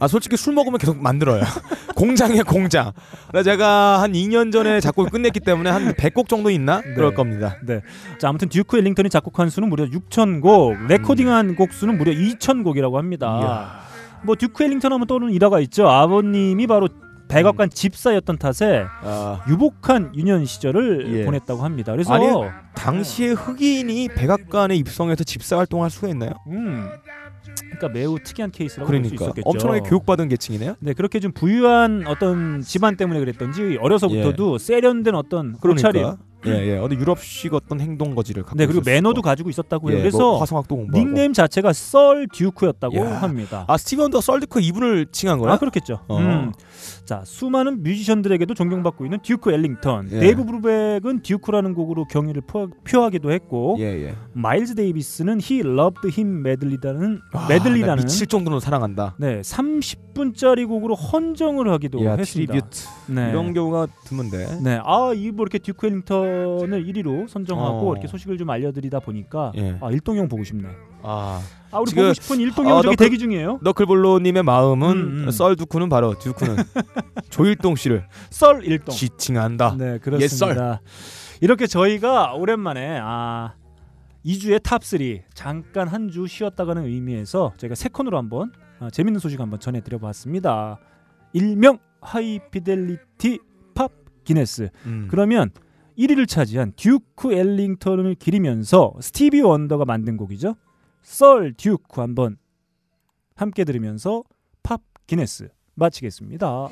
[0.02, 1.44] 아 솔직히 술 먹으면 계속 만들어요.
[1.96, 2.92] 공장이에요 공장.
[3.30, 7.58] 그래서 제가 한 2년 전에 작곡을 끝냈기 때문에 한 100곡 정도 있나 그럴 겁니다.
[7.66, 7.82] 네.
[8.18, 12.98] 자 아무튼 듀크 앨링턴이 작곡한 수는 무려 6천 곡, 레코딩한 곡 수는 무려 2천 곡이라고
[12.98, 13.82] 합니다.
[14.24, 15.88] 뭐 듀크 앨링턴 하면 떠오르는 일화가 있죠.
[15.90, 16.88] 아버님이 바로
[17.30, 21.26] 백악관 집사였던 탓에 아, 유복한 유년 시절을 예.
[21.26, 21.94] 보냈다고 합니다.
[21.94, 22.26] 그래서 아니,
[22.76, 26.32] 당시에 흑인이 백악관에 입성해서 집사 활동할 수가 있나요?
[26.48, 26.90] 음,
[27.62, 29.48] 그러니까 매우 특이한 케이스라고 그러니까 있었겠죠.
[29.48, 30.76] 엄청나게 교육받은 계층이네요.
[30.80, 36.04] 네 그렇게 좀 부유한 어떤 집안 때문에 그랬던지 어려서부터도 세련된 어떤 옷차림, 예.
[36.04, 36.78] 그러니까 예, 예.
[36.78, 39.30] 어느 유럽식 어떤 행동 거지를 갖고 네 그리고 있었을 매너도 거.
[39.30, 39.98] 가지고 있었다고 해요.
[39.98, 40.98] 예, 그래서 뭐 화성학도 공부하고.
[41.06, 43.22] 닉네임 자체가 Sir Duke였다고 야.
[43.22, 43.66] 합니다.
[43.68, 45.54] 아 스티브 원더 Sir Duke 이분을 칭한 거야?
[45.54, 46.00] 아 그렇겠죠.
[46.08, 46.18] 어.
[46.18, 46.52] 음.
[47.06, 50.10] 자 수많은 뮤지션들에게도 존경받고 있는 듀크 앨링턴.
[50.12, 50.20] 예.
[50.20, 54.16] 데이브 브루백은 Duke라는 곡으로 경의를 표, 표하기도 했고 예, 예.
[54.34, 56.40] 마일즈 데이비스는 He Loved Him
[57.34, 59.16] 아, 나 Madly라는 미칠 정도로 사랑한다.
[59.18, 62.54] 네 30분짜리 곡으로 헌정을 하기도 야, 했습니다.
[62.54, 62.86] Tribute.
[63.08, 63.30] 네.
[63.30, 64.60] 이런 경우가 드문데.
[64.64, 67.94] 네, 아, 이뭐 이렇게 듀크 앨링턴 을 1위로 선정하고 어.
[67.94, 69.78] 이렇게 소식을 좀 알려드리다 보니까 예.
[69.82, 70.68] 아 일동형 보고 싶네.
[71.04, 71.42] 아.
[71.72, 73.60] 아 우리 보고 싶은 일동형 어, 저기 너클- 대기 중이에요.
[73.62, 75.32] 너클볼로님의 마음은 음, 음.
[75.32, 76.56] Sir Duke는 바로 Duke는
[77.30, 78.94] 조일동 씨를 Sir 일동.
[78.94, 79.76] 지칭한다.
[79.78, 80.82] 네, 그렇습니다.
[81.42, 83.54] 이렇게 저희가 오랜만에 아
[84.26, 89.60] 2주의 탑3 잠깐 한 주 쉬었다가는 의미에서 저희가 세 코너로 한번 아, 재밌는 소식 한번
[89.60, 90.78] 전해드려 봤습니다.
[91.34, 93.40] 일명 하이피델리티
[93.76, 93.92] 팝
[94.24, 94.70] 기네스.
[94.86, 95.08] 음.
[95.10, 95.50] 그러면
[96.00, 100.56] 1위를 차지한 듀크 앨링턴을 기리면서 스티비 원더가 만든 곡이죠.
[101.02, 102.38] Sir Duke 한번
[103.36, 104.24] 함께 들으면서
[104.64, 106.70] 팝 기네스 마치겠습니다.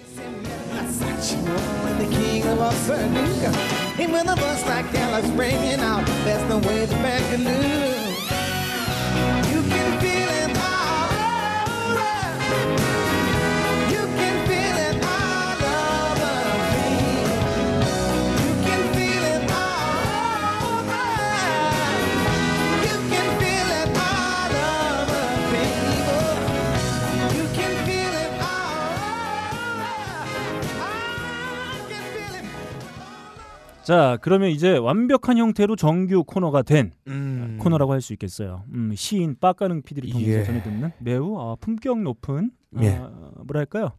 [33.88, 37.58] 자, 그러면 이제 완벽한 형태로 정규 코너가 된 음.
[37.62, 38.66] 코너라고 할 수 있겠어요.
[38.74, 40.44] 음, 시인 빡가능 PD를 통해서 예.
[40.44, 42.98] 전해 듣는 매우 어, 품격 높은 예.
[42.98, 43.94] 어, 뭐랄까요?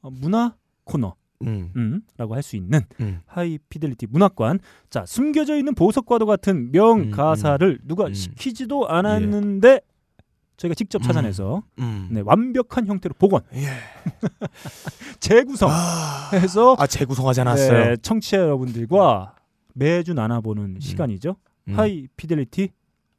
[0.00, 1.14] 어, 문화 코너.
[1.42, 1.70] 음.
[1.76, 3.20] 음, 라고 할 수 있는 음.
[3.26, 4.60] 하이 피델리티 문학관.
[4.88, 8.14] 자, 숨겨져 있는 보석과도 같은 명 음, 가사를 누가 음.
[8.14, 9.80] 시키지도 않았는데
[10.56, 11.02] 저희가 직접 음.
[11.02, 12.08] 찾아내서 음.
[12.10, 13.66] 네, 완벽한 형태로 복원, 예.
[15.20, 17.84] 재구성 아, 해서 아 재구성하지 않았어요.
[17.84, 19.34] 네, 청취자 여러분들과
[19.74, 21.36] 매주 나눠보는 시간이죠.
[21.68, 21.78] 음.
[21.78, 22.70] High Fidelity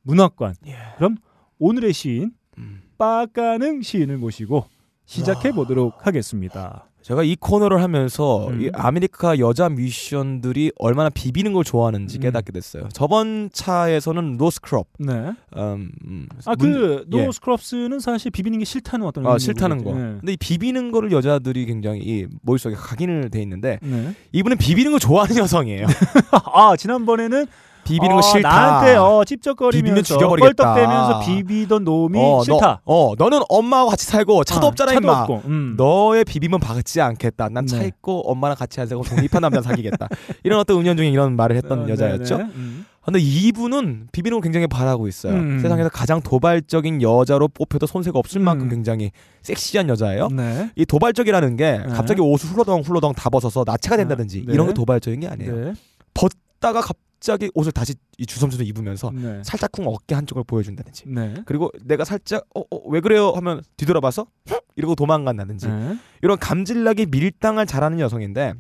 [0.04, 0.56] 문학관.
[0.68, 0.78] 예.
[0.98, 1.18] 그럼
[1.60, 2.82] 오늘의 시인 음.
[2.98, 4.66] 빡가능 시인을 모시고
[5.06, 6.88] 시작해 보도록 하겠습니다.
[7.06, 8.64] 제가 이 코너를 하면서 음.
[8.64, 12.20] 이 아메리카 여자 뮤지션들이 얼마나 비비는 걸 좋아하는지 음.
[12.20, 12.90] 깨닫게 됐어요.
[12.94, 15.14] 저번 차에서는 No Scrubs, 네.
[15.56, 18.00] 음, 음, 아 문- 그 예.
[18.00, 19.94] 사실 비비는 게 싫다는 어떤 아, 싫다는 거.
[19.94, 20.20] 그러겠죠.
[20.22, 24.02] 근데 이 비비는 거를 여자들이 굉장히 이 머릿속에 각인을 돼 있는데 네.
[24.02, 24.16] 네.
[24.32, 25.86] 이분은 비비는 거 좋아하는 여성이에요.
[26.56, 27.46] 아 지난번에는
[27.86, 28.50] 비비는 어, 거 싫다.
[28.50, 30.18] 나한테 어, 찝쩍거리면서.
[30.18, 32.82] 뻘떡대면서 비비던 놈이 어, 싫다.
[32.86, 35.22] 너, 어, 너는 엄마하고 같이 살고 차도 아, 없잖아 차도 임마.
[35.22, 35.42] 없고.
[35.46, 35.76] 음.
[35.78, 37.50] 너의 비빔은 박지 않겠다.
[37.50, 37.88] 난차 네.
[37.88, 40.08] 있고 엄마랑 같이 안 살고 독립한 남자 사귀겠다.
[40.44, 42.38] 이런 어떤 은연중에 이런 말을 했던 어, 여자였죠.
[42.38, 42.50] 네네.
[42.56, 42.86] 음.
[43.04, 45.34] 근데 이분은 비비는 걸 굉장히 바라고 있어요.
[45.34, 45.60] 음.
[45.62, 48.70] 세상에서 가장 도발적인 여자로 뽑혀도 손색 없을 만큼 음.
[48.72, 49.12] 굉장히
[49.44, 50.30] 섹시한 여자예요.
[50.30, 50.72] 네.
[50.76, 51.94] 이 도발적이라는 게 네.
[51.94, 54.54] 갑자기 옷을 훌러덩 훌러덩 다 벗어서 나체가 된다든지 네.
[54.54, 55.56] 이런 게 도발적인 게 아니에요.
[55.56, 55.74] 네.
[56.16, 59.42] 벗다가 갑 자기 옷을 다시 이 주섬주섬 입으면서 네.
[59.44, 61.06] 살짝쿵 어깨 한쪽을 보여준다든지.
[61.08, 61.34] 네.
[61.46, 64.60] 그리고 내가 살짝 어, 어, 왜 그래요 하면 뒤돌아봐서 흠!
[64.76, 65.98] 이러고 도망간다든지 네.
[66.22, 68.54] 이런 감질나게 밀당을 잘하는 여성인데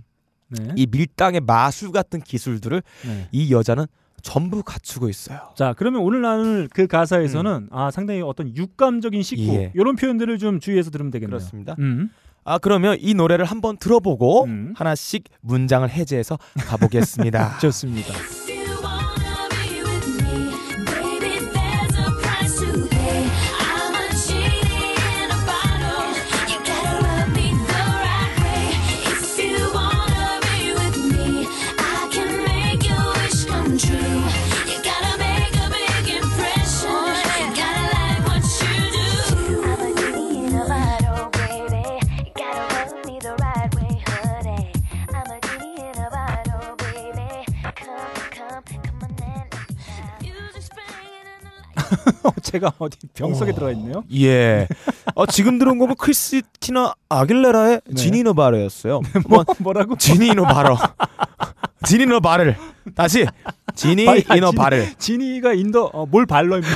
[0.49, 0.74] 네.
[0.76, 3.30] 이 밀당의 마술 같은 기술들을 네.
[3.32, 3.86] 이 여자는
[4.24, 5.39] 전부 갖추고 있어요.
[5.55, 9.55] 자 그러면 오늘 나눌 그 가사에서는 아 상당히 어떤 육감적인 식구 음.
[9.55, 9.72] 예.
[9.76, 11.38] 이런 표현들을 좀 주의해서 들으면 되겠네요.
[11.38, 11.76] 그렇습니다.
[11.78, 12.09] 음.
[12.43, 14.74] 아 그러면 이 노래를 한번 들어보고 음.
[14.76, 17.59] 하나씩 문장을 해제해서 가보겠습니다.
[17.61, 18.13] 좋습니다.
[52.55, 54.03] 제가 어디 병 속에 들어가 있네요.
[54.13, 54.67] 예.
[55.13, 57.95] 어, 지금 들어온 거면 크리스티나 아길레라의 네.
[57.95, 59.01] Genie in a Bottle였어요.
[59.27, 59.97] 뭐 뭐, 뭐라고?
[59.97, 60.75] 지니노 바르.
[61.85, 62.53] 지니노 바르.
[62.95, 63.25] 다시
[63.75, 64.15] 지니 아,
[64.55, 64.85] 바르.
[64.97, 66.67] Genie가 in the 어, 뭘 발러 임마.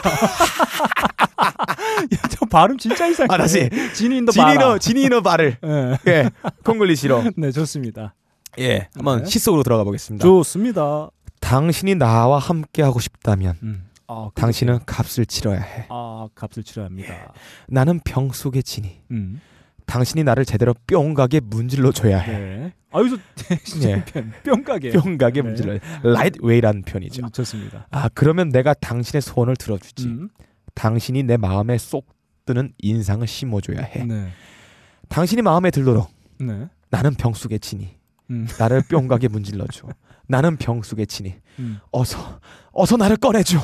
[2.14, 3.28] 야, 저 발음 진짜 이상해.
[3.34, 3.70] 아, 다시.
[3.94, 4.80] 지니 인더 지니노.
[4.80, 5.54] 지니노 바르.
[5.64, 5.98] 예.
[6.08, 6.30] 예.
[6.66, 7.24] 콩글리시로.
[7.38, 8.16] 네, 좋습니다.
[8.60, 8.90] 예.
[8.96, 9.30] 한번 네.
[9.30, 10.24] 시 속으로 들어가 보겠습니다.
[10.24, 11.10] 좋습니다.
[11.40, 13.89] 당신이 나와 함께 하고 싶다면 음.
[14.10, 15.86] 아, 그- 당신은 값을 치러야 해.
[15.90, 17.32] 아, 값을 치러야 합니다.
[17.70, 19.02] 나는 병 속의 지니.
[19.12, 19.40] 음.
[19.86, 22.38] 당신이 나를 제대로 뿅 가게 문질러 줘야 해.
[22.40, 22.74] 네.
[22.92, 23.18] 아, 여기서
[23.88, 24.04] 예.
[24.06, 24.92] 편 뿅가게.
[24.92, 25.48] 뿅 가게 네.
[25.48, 25.80] 문질러.
[26.04, 27.24] right way라는 표현이죠.
[27.24, 27.88] 음, 좋습니다.
[27.92, 30.08] 아 그러면 내가 당신의 소원을 들어주지.
[30.08, 30.30] 음.
[30.76, 32.08] 당신이 내 마음에 쏙
[32.46, 34.04] 드는 인상을 심어줘야 해.
[34.06, 34.30] 네.
[35.08, 36.68] 당신이 마음에 들도록 네.
[36.90, 37.90] 나는 병 속의 지니.
[38.32, 38.48] 음.
[38.60, 39.88] 나를 뿅 가게 문질러 줘.
[40.28, 41.36] 나는 병 속의 진이.
[41.60, 41.80] 음.
[41.92, 42.40] 어서
[42.72, 43.60] 어서 나를 꺼내줘.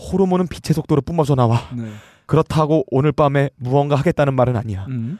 [0.00, 1.68] 호르몬은 빛의 속도로 뿜어져 나와.
[1.76, 1.84] 네.
[2.26, 4.86] 그렇다고 오늘 밤에 무언가 하겠다는 말은 아니야.
[4.88, 5.18] 음.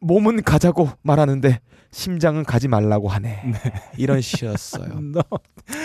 [0.00, 1.60] 몸은 가자고 말하는데
[1.92, 3.42] 심장은 가지 말라고 하네.
[3.98, 4.98] 이런 시였어요.
[5.12, 5.22] 너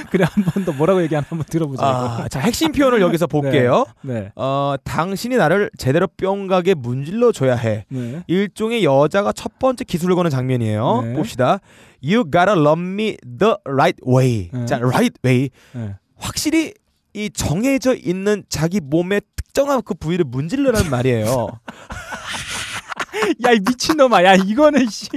[0.09, 1.83] 그래 한 번 더 뭐라고 얘기하나 한번 들어보자.
[1.86, 3.86] 아, 자 핵심 표현을 여기서 볼게요.
[4.03, 4.31] 네.
[4.36, 7.86] 어, 당신이 나를 제대로 뿅가게 문질러 줘야 해.
[7.89, 8.23] 네.
[8.27, 11.01] 일종의 여자가 첫 번째 기술을 거는 장면이에요.
[11.01, 11.13] 네.
[11.13, 11.59] 봅시다.
[12.01, 14.49] You gotta love me the right way.
[14.53, 14.65] 네.
[14.65, 15.49] 자, right way.
[15.73, 15.95] 네.
[16.17, 16.73] 확실히
[17.16, 21.47] 이 정해져 있는 자기 몸의 특정한 그 부위를 문질러라는 말이에요.
[23.45, 24.24] 야, 이 미친놈아.
[24.26, 25.07] 야, 이거는 씨.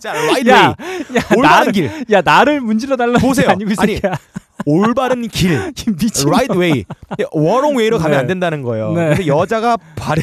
[0.00, 0.74] 자, right 야,
[1.36, 2.04] 올바른 나를, 길.
[2.10, 3.46] 야, 나를 문질러 달라는 보세요.
[3.48, 4.00] 게 아니고 이 아니.
[4.64, 5.52] 올바른 길.
[5.76, 6.32] 이 미친놈.
[6.32, 6.84] right way.
[7.32, 8.18] wrong way로 가면 네.
[8.18, 8.92] 안 된다는 거예요.
[8.94, 9.04] 네.
[9.10, 10.22] 그래서 여자가 바르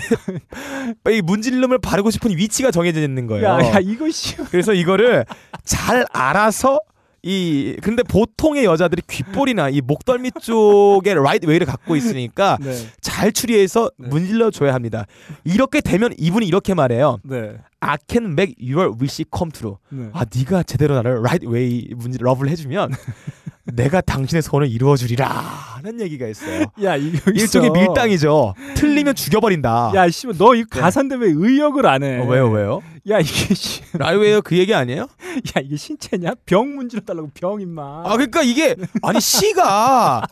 [1.11, 3.45] 이 문질름을 바르고 싶은 위치가 정해져 있는 거예요.
[3.45, 4.35] 야, 야, 이거 씨.
[4.49, 5.25] 그래서 이거를
[5.63, 6.79] 잘 알아서
[7.23, 12.73] 이 근데 보통의 여자들이 귓볼이나 이 목덜미 쪽에 right way를 갖고 있으니까 네.
[13.01, 14.07] 잘 추리해서 네.
[14.07, 15.05] 문질러 줘야 합니다.
[15.43, 17.19] 이렇게 되면 이분이 이렇게 말해요.
[17.23, 17.57] 네.
[17.81, 19.77] I can make your wish come true.
[19.89, 20.09] 네.
[20.13, 22.91] 아 네가 제대로 나를 right way 문질 rub를 해주면
[23.71, 26.65] 내가 당신의 소원을 이루어주리라 하는 얘기가 있어요.
[26.83, 27.69] 야, 이거 일종의.
[27.69, 28.55] 밀당이죠.
[28.75, 29.91] 틀리면 죽여버린다.
[29.93, 32.19] 야, 씨, 너이 가사인데 왜 의역을 안 해?
[32.19, 32.81] 어, 왜요 왜요?
[33.09, 33.81] 야, 이게 씨.
[33.93, 35.01] 라이웨이어 그 얘기 아니에요?
[35.03, 36.31] 야, 이게 신체냐?
[36.47, 38.03] 병 문질러 달라고 병 임마.
[38.05, 40.23] 아 그러니까 이게 아니 씨가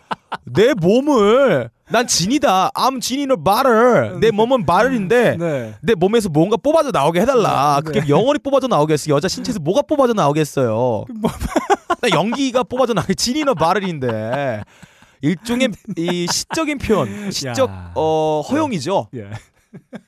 [0.46, 2.72] 내 몸을 난 진이다.
[2.72, 5.76] I'm 진이는 말을 내 몸은 말을인데 네.
[5.82, 7.82] 내 몸에서 뭔가 뽑아져 나오게 해달라.
[7.84, 7.92] 네.
[7.92, 9.10] 그게 영혼이 뽑아져 나오겠어.
[9.10, 10.70] 여자 신체에서 뭐가 뽑아져 나오겠어요.
[10.74, 11.06] 뭐-
[12.02, 14.64] 나 연기가 뽑아져 나오게 진이는 말을인데
[15.22, 17.92] 일종의 이 시적인 표현, 시적 야.
[17.96, 19.08] 어 허용이죠.
[19.16, 19.30] 예.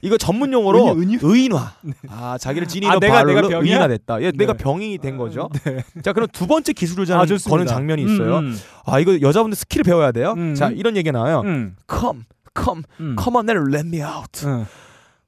[0.01, 1.17] 이거 전문 용어로 은유- 은유?
[1.21, 1.73] 의인화.
[2.09, 3.59] 아 자기를 Genie in a 아, 내가- 내가 bottle 병이야?
[3.73, 4.21] 의인화 됐다.
[4.21, 4.57] 예, 내가 네.
[4.63, 5.49] 병이 된 거죠.
[5.65, 5.83] 네.
[6.03, 7.49] 자 그럼 두 번째 기술을 아, 자 좋습니다.
[7.49, 8.37] 거는 장면이 있어요.
[8.39, 10.33] 음, 아 이거 여자분들 스킬을 배워야 돼요.
[10.37, 10.55] 음.
[10.55, 11.41] 자 이런 얘기 나와요.
[11.45, 12.23] 음, Come,
[12.57, 13.15] come, 음.
[13.21, 14.45] come on, let me out.
[14.45, 14.65] 음.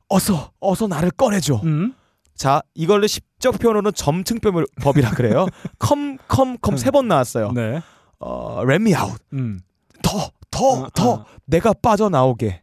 [0.10, 1.62] 어서, 어서 나를 꺼내줘.
[1.64, 1.94] 음.
[2.36, 5.46] 자 이걸로 시적 표현으로는 점층법이라 그래요.
[5.86, 7.52] come, come, come 세 번 나왔어요.
[7.54, 7.82] 네.
[8.20, 9.18] 어, let me out.
[9.34, 9.60] 음.
[10.02, 11.26] 더, 더, 어, 더 어.
[11.46, 12.62] 내가 빠져나오게.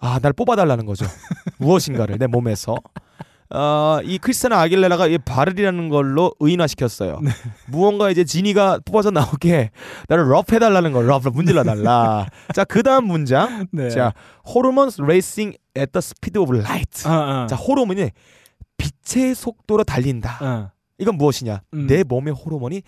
[0.00, 0.06] 어.
[0.06, 1.06] 아, 날 뽑아달라는 거죠.
[1.58, 2.76] 무엇인가를 내 몸에서.
[3.48, 7.20] 어, 이 크리스티나 아길레라가 이 바르리라는 걸로 의인화시켰어요.
[7.22, 7.30] 네.
[7.68, 9.70] 무언가 이제 지니가 뽑아져 나오게
[10.08, 12.26] 나를 럽 해달라는 거, 럽, 문질러 달라.
[12.52, 13.66] 자, 그 다음 문장.
[13.70, 13.88] 네.
[13.90, 14.12] 자,
[15.76, 17.06] at the speed of light.
[17.06, 17.46] 아, 아.
[17.46, 18.10] 자, 호르몬이
[18.76, 20.38] 빛의 속도로 달린다.
[20.42, 20.70] 어.
[20.98, 21.60] 이건 무엇이냐?
[21.74, 21.86] 음.
[21.86, 22.82] 내 몸의 호르몬이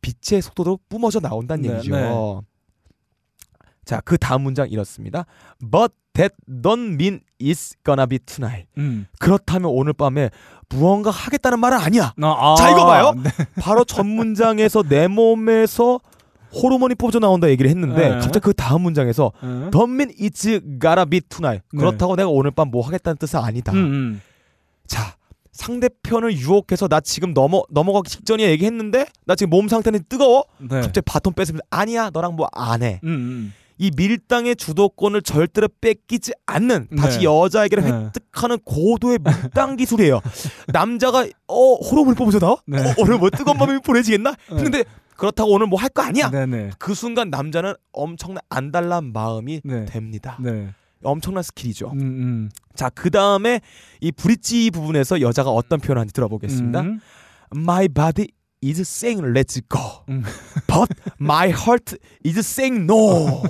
[0.00, 2.42] 빛의 속도로 뿜어져 나온다는 네, 얘기죠.
[3.90, 3.96] 네.
[3.96, 5.24] 자, 그 다음 문장 이렇습니다.
[5.60, 8.66] But that don't mean it's gonna be tonight.
[8.78, 9.06] 음.
[9.18, 10.30] 그렇다면 오늘 밤에
[10.68, 12.12] 무언가 하겠다는 말은 아니야.
[12.20, 13.14] 아, 자, 이거 봐요.
[13.22, 13.30] 네.
[13.60, 15.98] 바로 전 문장에서 내 몸에서
[16.52, 18.14] 호르몬이 뿜어져 나온다 얘기를 했는데 네.
[18.14, 19.70] 갑자기 그 다음 문장에서 어.
[19.72, 21.64] don't mean it's gonna be tonight.
[21.72, 21.78] 네.
[21.78, 23.72] 그렇다고 내가 오늘 밤 뭐 하겠다는 뜻은 아니다.
[23.72, 24.22] 음, 음.
[24.86, 25.14] 자
[25.52, 30.80] 상대편을 유혹해서 나 지금 넘어 넘어가기 직전에 얘기했는데 나 지금 몸 상태는 뜨거워 네.
[30.80, 33.00] 갑자기 바톤 뺏으면서 아니야 너랑 뭐 안 해.
[33.04, 33.52] 음, 음.
[33.80, 37.24] 이 밀당의 주도권을 절대로 뺏기지 않는 다시 네.
[37.24, 37.90] 여자에게를 네.
[37.90, 40.20] 획득하는 고도의 밀당 기술이에요.
[40.68, 42.58] 남자가 어 호르몬을 나와?
[42.66, 42.78] 네.
[42.78, 44.34] 어, 오늘 뭐 뜨거운 밤이 보내지겠나?
[44.50, 44.84] 했는데
[45.16, 46.30] 그렇다고 오늘 뭐 할 거 아니야?
[46.30, 46.72] 네네.
[46.78, 49.86] 그 순간 남자는 엄청난 안달난 마음이 네.
[49.86, 50.36] 됩니다.
[50.40, 50.68] 네.
[51.02, 51.92] 엄청난 스킬이죠.
[51.94, 52.50] 음, 음.
[52.74, 53.62] 자, 그 다음에
[54.02, 56.80] 이 브릿지 부분에서 여자가 어떤 표현을 하는지 들어보겠습니다.
[56.82, 57.00] 음.
[57.56, 58.28] My body
[58.62, 60.22] is saying let's go, 음.
[60.66, 60.88] but
[61.20, 61.96] my heart
[62.26, 63.42] is saying no.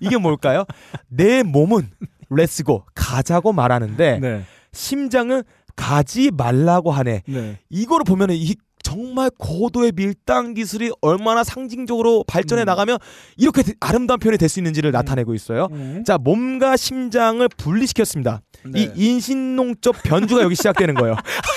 [0.00, 0.64] 이게 뭘까요?
[1.08, 1.90] 내 몸은
[2.30, 4.44] let's go 가자고 말하는데 네.
[4.72, 5.42] 심장은
[5.76, 7.22] 가지 말라고 하네.
[7.28, 7.58] 네.
[7.70, 12.66] 이거를 보면은 이 정말 고도의 밀당 기술이 얼마나 상징적으로 발전해 음.
[12.66, 12.98] 나가면
[13.36, 15.66] 이렇게 되- 아름다운 표현이 될 수 있는지를 나타내고 있어요.
[15.72, 16.04] 음.
[16.06, 18.42] 자, 몸과 심장을 분리시켰습니다.
[18.64, 18.82] 네.
[18.94, 21.16] 이 인식론적 변주가 여기 시작되는 거예요.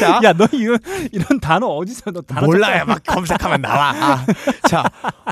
[0.00, 0.78] 자, 야, 너 이런
[1.12, 2.84] 이런 단어 어디서 너 단어 몰라요.
[2.86, 3.90] 막 검색하면 나와.
[3.92, 4.26] 아.
[4.68, 4.84] 자,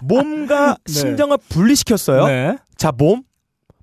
[0.05, 0.93] 몸과 네.
[0.93, 2.27] 심장을 분리시켰어요.
[2.27, 2.59] 네.
[2.77, 3.23] 자, 몸.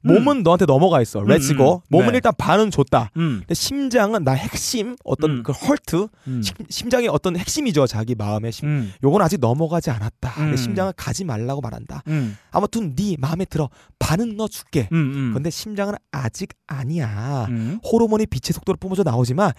[0.05, 1.21] 몸은 너한테 넘어가 있어.
[1.21, 1.77] Let's go.
[1.77, 1.81] 음.
[1.89, 2.17] 몸은 네.
[2.17, 3.09] 일단 반은 줬다.
[3.17, 3.39] 음.
[3.39, 5.43] 근데 심장은 나 핵심 어떤 음.
[5.43, 6.41] 그 헐트 음.
[6.43, 7.87] 심, 심장의 어떤 핵심이죠.
[7.87, 8.67] 자기 마음의 심.
[8.67, 8.93] 음.
[9.03, 10.29] 요건 아직 넘어가지 않았다.
[10.43, 10.55] 음.
[10.55, 12.03] 심장은 가지 말라고 말한다.
[12.07, 12.37] 음.
[12.51, 13.69] 아무튼 네 마음에 들어.
[13.97, 14.89] 반은 너 줄게.
[14.91, 14.97] 음.
[14.97, 15.31] 음.
[15.33, 17.47] 근데 심장은 아직 아니야.
[17.49, 17.79] 음.
[17.83, 19.53] 호르몬이 빛의 속도로 뿜어져 나오지만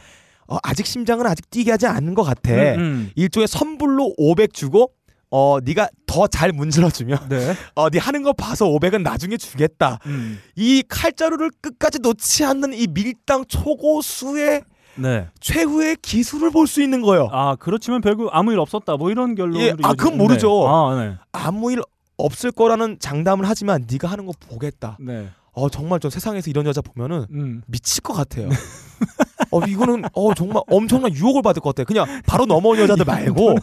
[0.49, 2.53] 어, 아직 심장은 아직 뛰게 하지 않는 것 같아.
[2.53, 3.11] 음.
[3.14, 4.92] 일종의 선불로 500 주고
[5.30, 7.53] 어 네가 더 잘 문질러 주면 네.
[7.74, 9.99] 어네 하는 거 봐서 500은 나중에 주겠다.
[10.07, 10.38] 음.
[10.55, 14.62] 이 칼자루를 끝까지 놓지 않는 이 밀당 초고수의
[14.99, 15.28] 네.
[15.40, 17.28] 최후의 기술을 볼 수 있는 거예요.
[17.32, 18.97] 아, 그렇지만 별거 아무 일 없었다.
[18.97, 20.49] 뭐 이런 결론으로 예, 아, 그건 모르죠.
[20.49, 20.66] 네.
[20.68, 21.16] 아, 네.
[21.32, 21.82] 아무 일
[22.16, 24.97] 없을 거라는 장담을 하지만 네가 하는 거 보겠다.
[25.01, 25.28] 네.
[25.53, 27.62] 어 정말 저 세상에서 이런 여자 보면은 음.
[27.66, 28.49] 미칠 것 같아요.
[29.57, 31.84] 어 이거는 어 정말 엄청난 유혹을 받을 것 같아.
[31.84, 33.54] 그냥 바로 넘어온 여자들 말고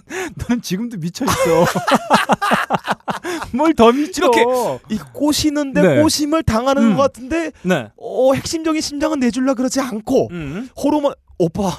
[0.49, 1.33] 너는 지금도 미쳐 있어.
[3.53, 4.21] 뭘 더 미쳐?
[4.23, 4.43] 이렇게
[4.89, 6.01] 이 꼬시는데 네.
[6.01, 6.95] 꼬심을 당하는 음.
[6.95, 7.89] 것 같은데 네.
[7.97, 10.69] 어 핵심적인 심장은 내줄라 그러지 않고 음.
[10.77, 11.71] 호르몬 오빠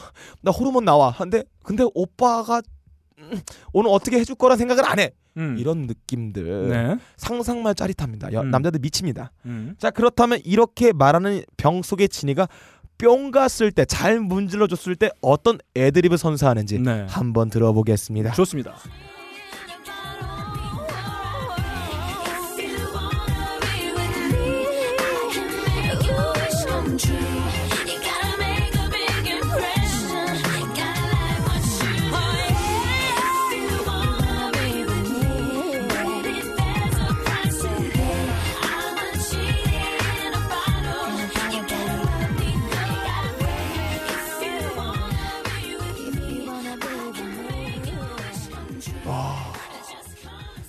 [0.42, 1.14] 나 호르몬 나와.
[1.16, 2.62] 근데 근데 오빠가
[3.18, 3.40] 음,
[3.72, 5.12] 오늘 어떻게 해줄 거란 생각을 안 해.
[5.36, 5.56] 음.
[5.58, 6.96] 이런 느낌들 네.
[7.16, 8.32] 상상만 짜릿합니다.
[8.32, 8.50] 여- 음.
[8.50, 9.32] 남자들 미칩니다.
[9.46, 9.74] 음.
[9.78, 12.48] 자 그렇다면 이렇게 말하는 병 속의 진이가
[12.98, 17.06] 뿅 갔을 때 잘 문질러 줬을 때 어떤 애드립을 선사하는지 네.
[17.08, 18.32] 한번 들어보겠습니다.
[18.32, 18.74] 좋습니다.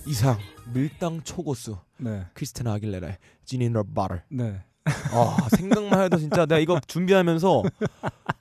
[0.06, 0.38] 이상
[0.72, 2.26] 밀당 초고수 네.
[2.34, 4.22] 크리스티나 아길레라의 지니 너 바를.
[4.28, 4.62] 네.
[4.84, 7.62] 아 생각만 해도 진짜 내가 이거 준비하면서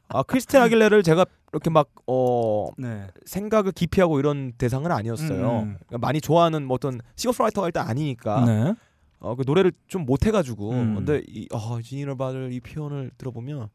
[0.09, 2.69] 아 크리스티나 아길레를 제가 이렇게 막 어.
[2.77, 3.07] 네.
[3.25, 5.59] 생각을 깊이 하고 이런 대상은 아니었어요.
[5.63, 5.77] 음.
[5.87, 8.75] 그러니까 많이 좋아하는 뭐 어떤 싱어송라이터가 일단 아니니까 네.
[9.19, 10.95] 어, 그 노래를 좀 못해가지고 음.
[10.95, 13.69] 근데 이 어, 지니너 바를 이 표현을 들어보면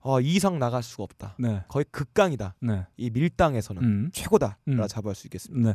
[0.00, 1.34] 어, 이 이상 나갈 수가 없다.
[1.38, 1.62] 네.
[1.68, 2.54] 거의 극강이다.
[2.60, 2.86] 네.
[2.96, 4.10] 이 밀당에서는 음.
[4.12, 4.86] 최고다라 음.
[4.88, 5.70] 자부할 수 있겠습니다.
[5.70, 5.74] 네.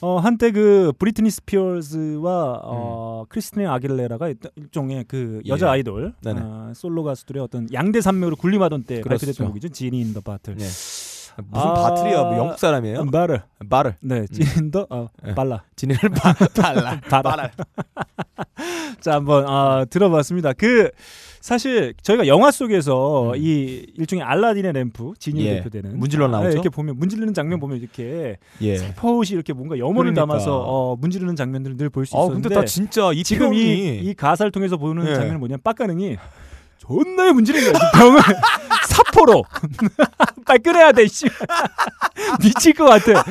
[0.00, 5.68] 어, 한때 그 브리트니 스피어스와 어, 크리스티나 아길레라가 일종의 그 여자 음.
[5.68, 5.72] 예.
[5.72, 6.14] 아이돌.
[6.26, 9.26] 어, 솔로 가수들의 어떤 양대 산맥으로 군림하던 때 그렇죠.
[9.26, 9.68] 발표됐던 곡이죠.
[9.68, 10.56] Genie in the Bottle.
[10.56, 10.64] 네.
[10.64, 12.22] 무슨 아, Bottle이야?
[12.22, 13.06] 뭐 영국 사람이에요?
[13.10, 13.42] Bottle.
[13.70, 13.94] Bottle.
[14.00, 15.34] 네, Genie in the 어, 예.
[15.34, 15.62] 발라.
[15.76, 17.00] 지네를 바, 발라.
[17.00, 17.50] 바라.
[19.00, 20.52] 자, 한번 아, 들어봤습니다.
[20.54, 20.90] 그
[21.40, 23.36] 사실 저희가 영화 속에서 음.
[23.36, 25.54] 이 일종의 알라딘의 램프 지니 예.
[25.56, 26.50] 대표되는 문질러 아, 나오죠?
[26.50, 28.76] 이렇게 보면 문지르는 장면 보면 이렇게 예.
[28.76, 30.20] 살포시 이렇게 뭔가 염원을 그러니까.
[30.22, 34.50] 담아서 어, 문지르는 장면들을 늘 볼수아 있었는데 근데 나 진짜 이 지금 이, 이 가사를
[34.50, 35.14] 통해서 보는 예.
[35.14, 36.16] 장면은 뭐냐면 빡가능이
[36.78, 37.88] 존나 문지르는 거야.
[37.88, 38.20] 이 병을
[38.88, 39.44] 사포로
[40.46, 41.06] 빨리 끊어야 돼.
[41.06, 41.26] 씨.
[42.40, 43.24] 미칠 것 같아.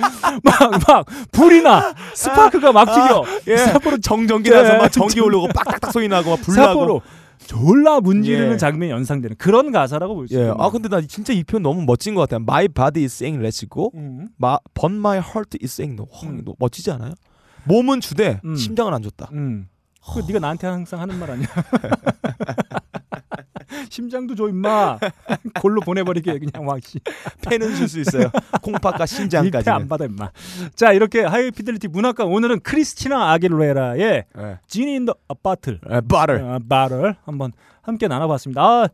[0.44, 3.24] 막막 불이 나 스파크가 막 튀겨.
[3.48, 3.58] 예.
[3.58, 4.78] 사포로 정전기 나서 예.
[4.78, 7.02] 막 전기 오르고 빡딱딱 소리 나고 막 불나고 사포로
[7.48, 8.58] 졸라 문지르는 예.
[8.58, 10.40] 장면이 연상되는 그런 가사라고 볼수 예.
[10.40, 10.56] 있어요.
[10.60, 12.42] 아 근데 나 진짜 이 표현 너무 멋진 것 같아요.
[12.42, 13.90] My body is saying let's go.
[13.96, 14.28] 음.
[14.38, 16.08] 마, but my heart is saying no.
[16.12, 16.44] 와, 음.
[16.60, 17.14] 멋지지 않아요?
[17.64, 18.56] 몸은 주되 음.
[18.56, 19.30] 심장은 안 줬다.
[19.32, 19.68] 음.
[20.14, 21.48] 그 네가 나한테 항상 하는 말 아니야?
[23.90, 25.00] 심장도 줘 임마.
[25.62, 27.00] 골로 보내버리게 그냥 막 씨.
[27.48, 28.30] 폐는 줄수 있어요.
[28.62, 29.06] 콩팥과
[29.62, 29.88] 일패 안.
[29.88, 30.32] 받아 임마.
[30.76, 34.02] 자 이렇게 High Fidelity 문학관 오늘은 크리스티나 아길레라의
[34.38, 34.60] 예.
[34.68, 35.80] Genie in the Bottle.
[36.44, 38.62] 아, Bottle 한번 함께 나눠봤습니다.
[38.62, 38.88] 아,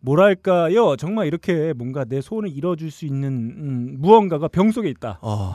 [0.00, 0.96] 뭐랄까요?
[0.96, 5.18] 정말 이렇게 뭔가 내 소원을 이뤄줄 수 있는 음, 무언가가 병 속에 있다.
[5.22, 5.54] 어,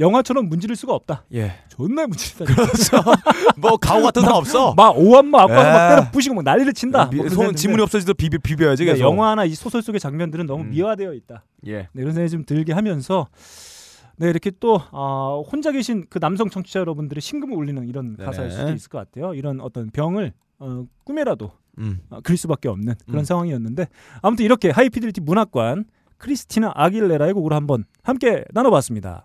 [0.00, 1.24] 영화처럼 문지를 수가 없다.
[1.34, 1.54] 예.
[1.68, 2.44] 존나 문지르다.
[2.44, 2.96] 그렇죠.
[3.58, 4.74] 뭐 가오 같은 사람 없어.
[4.74, 5.96] 막 오한마 아빠가 막 에.
[5.96, 7.10] 때려 부시고 막 난리를 친다.
[7.10, 9.00] 미- 뭐 손 지문이 없어지도 비벼 비벼야지 계속.
[9.02, 10.70] 영화나 이 소설 속의 장면들은 너무 음.
[10.70, 11.44] 미화되어 있다.
[11.66, 11.88] 예.
[11.92, 13.28] 네, 이런 생각이 좀 들게 하면서
[14.16, 18.24] 네 이렇게 또 아, 혼자 계신 그 남성 청취자 여러분들의 심금을 울리는 이런 네.
[18.24, 19.34] 가사일 수도 있을 것 같아요.
[19.34, 22.00] 이런 어떤 병을 어, 꿈에라도 음.
[22.10, 23.24] 어, 그릴 수밖에 없는 그런 음.
[23.24, 23.86] 상황이었는데
[24.22, 25.84] 아무튼 이렇게 하이피델리티 문학관
[26.16, 29.24] 크리스티나 아길레라의 곡으로 한번 함께 나눠봤습니다.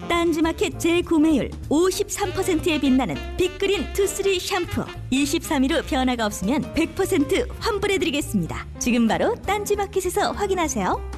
[0.07, 9.35] 딴지마켓 재구매율 53%에 빛나는 빅그린 투쓰리 샴푸 23일 후 변화가 없으면 100% 환불해드리겠습니다 지금 바로
[9.35, 11.11] 딴지마켓에서 확인하세요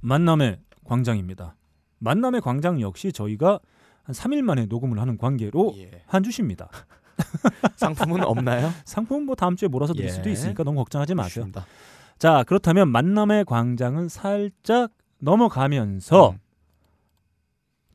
[0.00, 1.56] 만남의 광장입니다.
[1.98, 3.60] 만남의 광장 역시 저희가
[4.02, 6.02] 한 3일 만에 녹음을 하는 관계로 예.
[6.06, 6.68] 한 주십니다.
[7.76, 8.70] 상품은 없나요?
[8.86, 10.12] 상품 뭐 다음 주에 몰아서 드릴 예.
[10.12, 11.44] 수도 있으니까 너무 걱정하지 마세요.
[11.44, 11.66] 좋습니다.
[12.18, 16.38] 자 그렇다면 만남의 광장은 살짝 넘어가면서 음.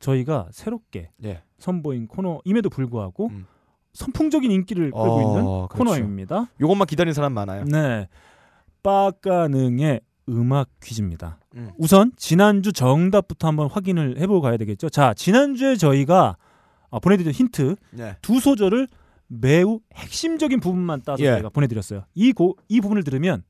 [0.04, 1.44] 저희가 새롭게 예.
[1.58, 3.46] 선보인 코너임에도 불구하고 음.
[3.94, 5.68] 선풍적인 인기를 끌고 어, 있는 그렇죠.
[5.70, 6.48] 코너입니다.
[6.60, 7.64] 요것만 기다리는 사람 많아요.
[7.66, 8.08] 네,
[8.82, 11.40] 빠가능의 음악 퀴즈입니다.
[11.56, 11.72] 음.
[11.78, 14.90] 우선 지난주 정답부터 한번 확인을 해보고 가야 되겠죠.
[14.90, 16.38] 자, 지난주에 저희가
[16.90, 18.18] 아, 보내드린 힌트 예.
[18.22, 18.88] 두 소절을
[19.28, 21.32] 매우 핵심적인 부분만 따서 예.
[21.32, 22.04] 저희가 보내드렸어요.
[22.14, 23.44] 이, 고, 이 부분을 들으면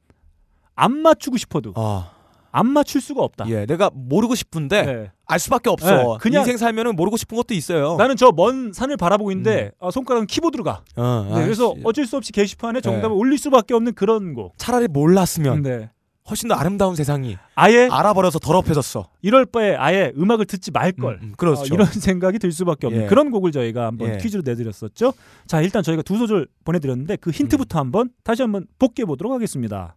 [0.76, 2.12] 안 맞추고 싶어도 아,
[2.56, 3.46] 안 맞출 수가 없다.
[3.50, 3.66] 예.
[3.66, 5.12] 내가 모르고 싶은데 네.
[5.26, 5.92] 알 수밖에 없어.
[5.96, 7.96] 네, 그냥- 인생 살면은 모르고 싶은 것도 있어요.
[7.98, 10.84] 나는 저 먼 산을 바라보고 있는데 아, 손가락은 키보드로 가.
[10.96, 11.74] 어, 네, 그래서.
[11.84, 13.16] 어쩔 수 없이 게시판에 정답을 네.
[13.16, 14.54] 올릴 수밖에 없는 그런 곡.
[14.58, 15.90] 차라리 몰랐으면 네.
[16.30, 19.10] 훨씬 더 아름다운 세상이 아예 알아버려서 더럽혀졌어.
[19.24, 21.16] 이럴 바에 아예 음악을 듣지 말 걸.
[21.16, 21.64] 음, 음, 그렇죠.
[21.64, 23.08] 어, 이런 생각이 들 수밖에 없는 예.
[23.08, 24.18] 그런 곡을 저희가 한번 예.
[24.20, 25.14] 퀴즈로 내드렸었죠.
[25.48, 29.96] 자 일단 저희가 두 소절 보내드렸는데 그 힌트부터 한번 다시 한번 복귀해 보도록 하겠습니다.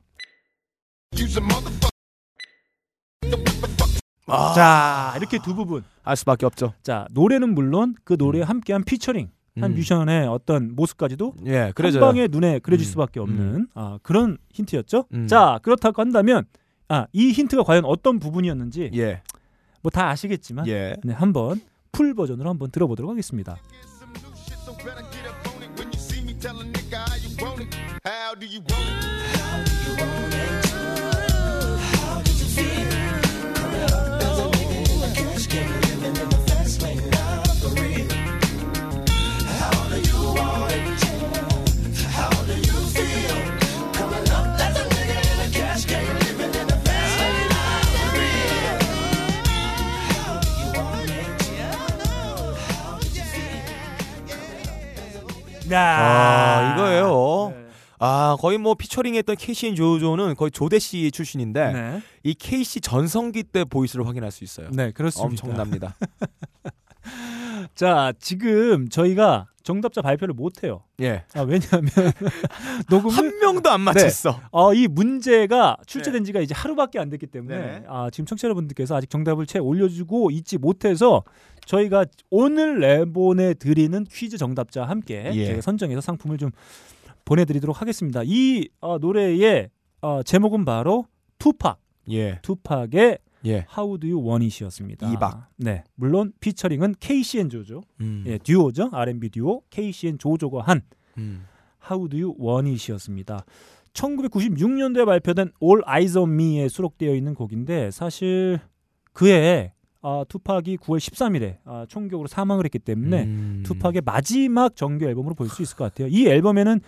[4.29, 5.85] 아, 자 이렇게 두 부분.
[6.03, 6.73] 알 수밖에 없죠.
[6.83, 9.75] 자 노래는 물론 그 노래에 함께한 피처링 한 음.
[9.75, 12.01] 뮤지션의 어떤 모습까지도 예, 한 그래죠.
[12.01, 12.91] 방에 눈에 그려질 음.
[12.91, 15.07] 수밖에 없는 아, 그런 힌트였죠.
[15.15, 15.27] 음.
[15.29, 16.45] 자 그렇다고 한다면
[16.89, 19.23] 아, 이 힌트가 과연 어떤 부분이었는지 예,
[19.83, 20.95] 뭐 다 아시겠지만 예.
[21.05, 21.61] 네, 한번
[21.93, 23.57] 풀 버전으로 한번 들어보도록 하겠습니다.
[55.75, 57.53] 아, 이거예요.
[57.55, 57.67] 네.
[57.99, 62.03] 아 거의 뭐 피처링했던 K-Ci & JoJo는 거의 Jodeci 출신인데 네.
[62.25, 64.69] 이 K-Ci 전성기 때 보이스를 확인할 수 있어요.
[64.71, 65.29] 네, 그렇습니다.
[65.29, 65.97] 엄청납니다.
[67.75, 70.85] 자, 지금 저희가 정답자 발표를 못 해요.
[71.01, 71.25] 예.
[71.35, 71.91] 아, 왜냐하면
[72.89, 74.41] 녹음을 한 명도 안 맞췄어.
[74.53, 77.85] 어, 이 문제가 출제된 지가 이제 하루밖에 안 됐기 때문에 네.
[77.89, 81.25] 아, 지금 청취자 여러분들께서 아직 정답을 채 올려주고 있지 못해서
[81.65, 85.61] 저희가 오늘 내보내 드리는 퀴즈 정답자 함께 예.
[85.61, 86.53] 선정해서 상품을 좀
[87.25, 88.23] 보내드리도록 하겠습니다.
[88.25, 91.07] 이 어, 노래의 어, 제목은 바로
[91.39, 91.79] 투팍,
[92.13, 92.39] 예.
[92.43, 93.67] 투팍의 예.
[93.77, 95.13] How Do You Want It이었습니다.
[95.13, 95.49] 이박.
[95.57, 98.25] 네, 물론 피처링은 KCN 조조, 음.
[98.27, 100.83] 예, 듀오죠, R&B 듀오 KCN 조조가 한
[101.19, 101.47] 음.
[101.91, 103.45] How Do You Want It이었습니다.
[103.93, 108.61] 1996년도에 발표된 All Eyes on Me에 수록되어 있는 곡인데 사실
[109.13, 109.73] 그해
[110.03, 113.63] 아, 투팍이 9월 13일에 아, 총격으로 사망을 했기 때문에 음.
[113.65, 116.09] 투팍의 마지막 정규 앨범으로 볼 수 있을 것 같아요.
[116.09, 116.81] 이 앨범에는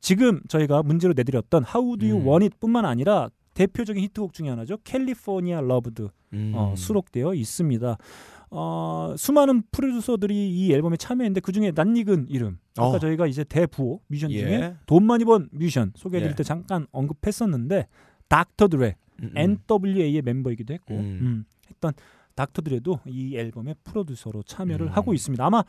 [0.00, 2.26] 지금 저희가 문제로 내드렸던 How Do You 음.
[2.28, 4.78] Want It뿐만 아니라 대표적인 히트곡 중에 하나죠.
[4.84, 6.52] California Love도 음.
[6.54, 7.98] 어, 수록되어 있습니다.
[8.50, 12.58] 어, 수많은 프로듀서들이 이 앨범에 참여했는데 그 중에 낯익은 이름.
[12.76, 12.98] 아까 어.
[12.98, 14.38] 저희가 이제 대부호 뮤지션 예.
[14.40, 16.36] 중에 돈 많이 번 뮤지션 소개해드릴 예.
[16.36, 17.86] 때 잠깐 언급했었는데
[18.28, 19.56] 닥터 드레 음, 음.
[19.68, 21.00] NWA의 멤버이기도 했고 음.
[21.00, 21.92] 음, 했던
[22.34, 24.92] 닥터 드레도 이 앨범의 프로듀서로 참여를 음.
[24.92, 25.44] 하고 있습니다.
[25.44, 25.64] 아마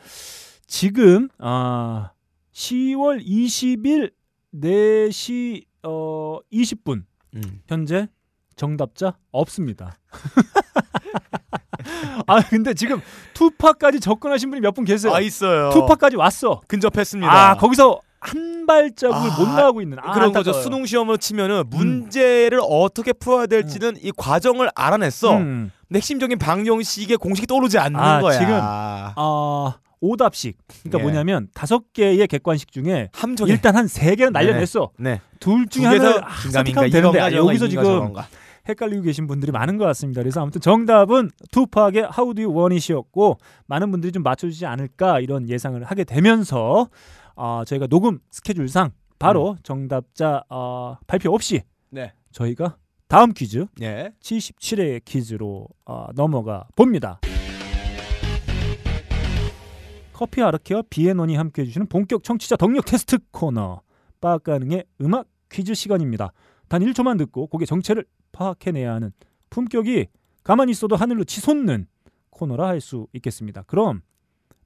[0.65, 2.11] 지금 아
[2.53, 4.11] 10월 20일
[4.55, 7.03] 4시 어 20분
[7.35, 7.61] 음.
[7.67, 8.07] 현재
[8.55, 9.97] 정답자 없습니다.
[12.27, 13.01] 아 근데 지금
[13.33, 15.13] 투파까지 접근하신 분이 몇 분 계세요.
[15.13, 15.69] 아 있어요.
[15.71, 16.61] 투파까지 왔어.
[16.67, 17.31] 근접했습니다.
[17.31, 19.99] 아 거기서 한 발자국을 아, 못 나가고 있는.
[19.99, 20.53] 아, 그런 거죠.
[20.53, 25.37] 수능 시험을 치면은 문제를 어떻게 풀어야 될지는 이 과정을 알아냈어.
[25.37, 25.71] 음.
[25.87, 28.39] 근데 핵심적인 방정식의 공식이 떠오르지 않는 아, 거야.
[28.39, 30.57] 지금 아 오답식.
[30.83, 31.03] 그러니까 예.
[31.03, 34.91] 뭐냐면 다섯 개의 객관식 중에 함정에 일단 한 세 개는 날려냈어.
[34.99, 35.21] 네.
[35.39, 38.13] 둘두 중에 하나를 아, 선택하면 되는데 아, 여기서 지금
[38.67, 40.21] 헷갈리고 계신 분들이 많은 것 같습니다.
[40.21, 43.37] 그래서 아무튼 정답은 투팍의 How Do You Want It이었고
[43.67, 46.89] 많은 분들이 좀 맞춰주지 않을까 이런 예상을 하게 되면서
[47.35, 52.13] 어, 저희가 녹음 스케줄상 바로 정답자 어, 발표 없이 네.
[52.31, 52.77] 저희가
[53.07, 54.11] 다음 퀴즈 예.
[54.21, 57.19] 77회 퀴즈로 어, 넘어가 봅니다.
[60.23, 63.81] 커피 아르케와 비앤원이 함께해 주시는 본격 청취자 덕력 테스트 코너
[64.21, 66.31] 빠가능의 음악 퀴즈 시간입니다.
[66.69, 69.11] 단 1초만 듣고 곡의 정체를 파악해내야 하는
[69.49, 70.07] 품격이
[70.45, 71.87] 가만히 있어도 하늘로 치솟는
[72.29, 73.63] 코너라 할 수 있겠습니다.
[73.63, 74.01] 그럼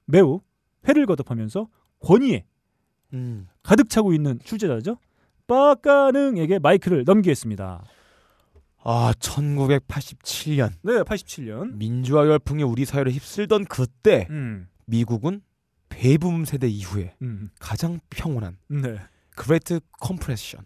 [0.04, 0.42] 매우
[0.86, 1.66] 회를 거듭하면서
[1.98, 2.44] 권위에
[3.14, 3.48] 음.
[3.64, 4.98] 가득 차고 있는 출제자죠.
[5.48, 7.82] 빠가능에게 마이크를 넘기겠습니다.
[8.84, 11.74] 아, 1987년 네, 87년.
[11.74, 15.42] 민주화 열풍이 우리 사회를 휩쓸던 그때 음, 미국은
[15.98, 19.00] 베이비붐 세대 이후에 음, 가장 평온한 네.
[19.34, 20.60] Great Compression.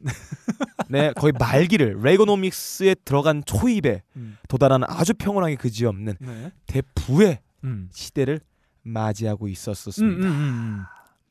[0.90, 6.52] 네, 거의 말기를 레이거노믹스에 들어간 초입에 음, 도달하는 아주 평온하게 그지없는 네.
[6.66, 7.88] 대부의 음.
[7.92, 8.40] 시대를
[8.82, 10.26] 맞이하고 음, 있었습니다.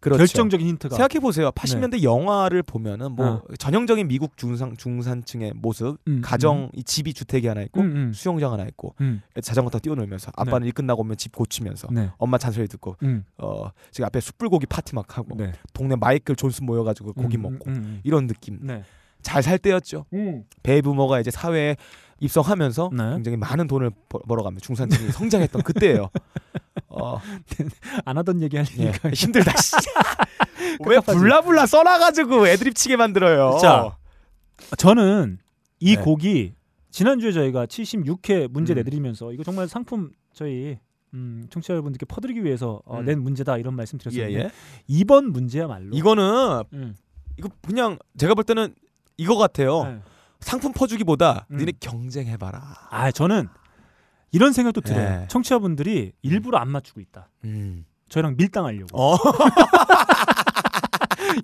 [0.02, 0.18] 음, 음, 음.
[0.18, 0.18] 그렇죠.
[0.18, 1.52] 결정적인 힌트가 생각해 보세요.
[1.52, 3.41] 80년대 영화를 보면은 뭐 어.
[3.58, 8.52] 전형적인 미국 중상 중산층의 모습, 음, 가정 이 집이 주택이 하나 있고 음, 음, 수영장
[8.52, 12.10] 하나 있고 음, 자전거 타고 뛰어놀면서 아빠는 일 끝나고 오면 집 고치면서 네.
[12.18, 15.52] 엄마 잔소리 듣고 음, 어 지금 앞에 숯불고기 파티 막 하고 네.
[15.74, 18.84] 동네 마이클 존슨 모여가지고 고기 음, 먹고 음, 음, 이런 느낌 네.
[19.22, 20.06] 잘살 때였죠.
[20.14, 20.45] 음.
[20.64, 21.76] 베이부머가 이제 사회에
[22.22, 23.03] 입성하면서 네.
[23.15, 26.09] 굉장히 많은 돈을 벌- 벌어가며 중산층이 성장했던 그때예요.
[26.88, 27.19] 어,
[28.05, 28.61] 안 하던 얘기 예.
[28.61, 29.51] 하니까 힘들다.
[29.59, 29.76] 씨.
[30.88, 30.99] 왜.
[30.99, 33.57] 불라불라 써놔가지고 애드립 치게 만들어요.
[33.59, 33.97] 자,
[34.78, 35.39] 저는
[35.80, 36.01] 이 네.
[36.01, 36.53] 곡이
[36.91, 38.76] 지난주에 저희가 76회 문제 음.
[38.76, 40.78] 내드리면서 이거 정말 상품 저희
[41.13, 43.05] 음, 청취자 여러분들께 퍼드리기 위해서 어, 음.
[43.05, 44.51] 낸 문제다 이런 말씀 예, 드렸었는데 예.
[44.88, 46.95] 이번 문제야말로 이거는 음.
[47.38, 48.74] 이거 그냥 제가 볼 때는
[49.17, 49.84] 이거 같아요.
[49.86, 49.99] 네.
[50.42, 51.58] 상품 퍼주기보다 음.
[51.58, 52.62] 니네 경쟁해봐라.
[52.89, 53.48] 아 저는
[54.32, 55.10] 이런 생각도 들어요.
[55.22, 55.26] 네.
[55.30, 57.30] 청취자분들이 일부러 안 맞추고 있다.
[57.46, 57.86] 음.
[58.10, 58.88] 저희랑 밀당하려고.
[58.94, 59.18] 어.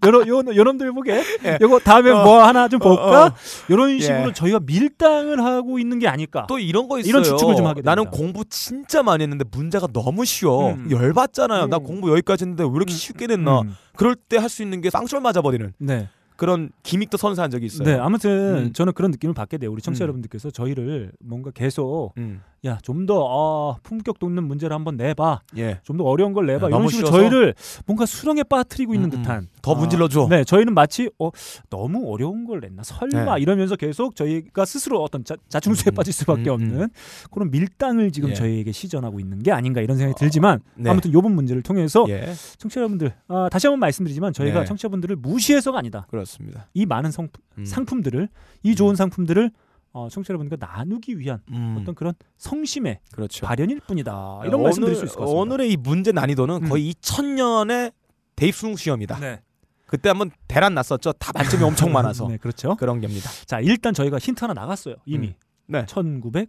[0.03, 1.57] 여러 요 여러분들 보게 예.
[1.61, 2.23] 요거 다음에 어.
[2.23, 3.23] 뭐 하나 좀 볼까?
[3.23, 3.31] 어, 어.
[3.69, 4.33] 이런 식으로 예.
[4.33, 6.45] 저희가 밀당을 하고 있는 게 아닐까?
[6.49, 7.09] 또 이런 거 있어요.
[7.09, 8.17] 이런 추측을 좀 하게 나는 됩니다.
[8.17, 10.71] 공부 진짜 많이 했는데 문제가 너무 쉬워.
[10.73, 10.91] 음.
[10.91, 11.67] 열받잖아요.
[11.67, 11.83] 나 음.
[11.83, 12.97] 공부 여기까지 했는데 왜 이렇게 음.
[12.97, 13.61] 쉽게 됐나.
[13.61, 13.75] 음.
[13.95, 16.09] 그럴 때 할 수 있는 게 쌍술 맞아버리는 네.
[16.37, 17.87] 그런 기믹도 선사한 적이 있어요.
[17.87, 18.73] 네, 아무튼 음.
[18.73, 19.71] 저는 그런 느낌을 받게 돼요.
[19.71, 20.07] 우리 청취자 음.
[20.07, 22.41] 여러분들께서 저희를 뭔가 계속 음.
[22.65, 25.41] 야 좀더 어, 품격 돋는 문제를 한번 내봐.
[25.57, 25.79] 예.
[25.83, 26.65] 좀 더 어려운 걸 내봐.
[26.65, 27.29] 야, 이런 너무 식으로 쉬워서?
[27.29, 27.53] 저희를
[27.85, 29.21] 뭔가 수렁에 빠뜨리고 있는 음, 음.
[29.21, 30.27] 듯한 더 아, 문질러 줘.
[30.29, 31.29] 네, 저희는 마치 어,
[31.69, 33.41] 너무 어려운 걸 냈나 설마 네.
[33.41, 36.89] 이러면서 계속 저희가 스스로 어떤 자, 자충수에 음, 빠질 수밖에 음, 없는
[37.31, 38.33] 그런 밀당을 지금 예.
[38.33, 40.89] 저희에게 시전하고 있는 게 아닌가 이런 생각이 들지만 네.
[40.89, 42.33] 아무튼 요번 문제를 통해서 예.
[42.57, 44.65] 청취자 여러분들 아, 다시 한번 말씀드리지만 저희가 네.
[44.65, 46.05] 청취자분들을 무시해서가 아니다.
[46.09, 46.67] 그렇습니다.
[46.73, 47.27] 이 많은 성,
[47.57, 47.65] 음.
[47.65, 48.29] 상품들을
[48.63, 49.51] 이 좋은 상품들을
[49.97, 53.47] 어, 청취자 여러분들과 나누기 위한 음, 어떤 그런 성심의 그렇죠.
[53.47, 54.41] 발현일 뿐이다.
[54.45, 55.41] 이런 말씀 드릴 수 있을 것 같습니다.
[55.41, 56.69] 오늘의 이 문제 난이도는 음.
[56.69, 57.93] 거의 2000년의
[58.35, 59.19] 대입 수능 시험이다.
[59.19, 59.41] 네.
[59.87, 61.13] 그때 한번 대란 났었죠.
[61.13, 62.75] 다 만점이 엄청 많아서 네, 그렇죠.
[62.75, 63.27] 그런 겁니다.
[63.47, 64.97] 자, 일단 저희가 힌트 하나 나갔어요.
[65.05, 65.29] 이미.
[65.29, 65.33] 음.
[65.65, 65.85] 네.
[65.85, 66.47] 1987년.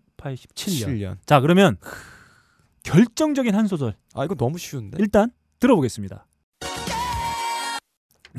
[0.54, 1.16] 7년.
[1.24, 1.78] 자, 그러면
[2.82, 4.98] 결정적인 한 소절 아 이거 너무 쉬운데.
[5.00, 6.26] 일단 들어보겠습니다.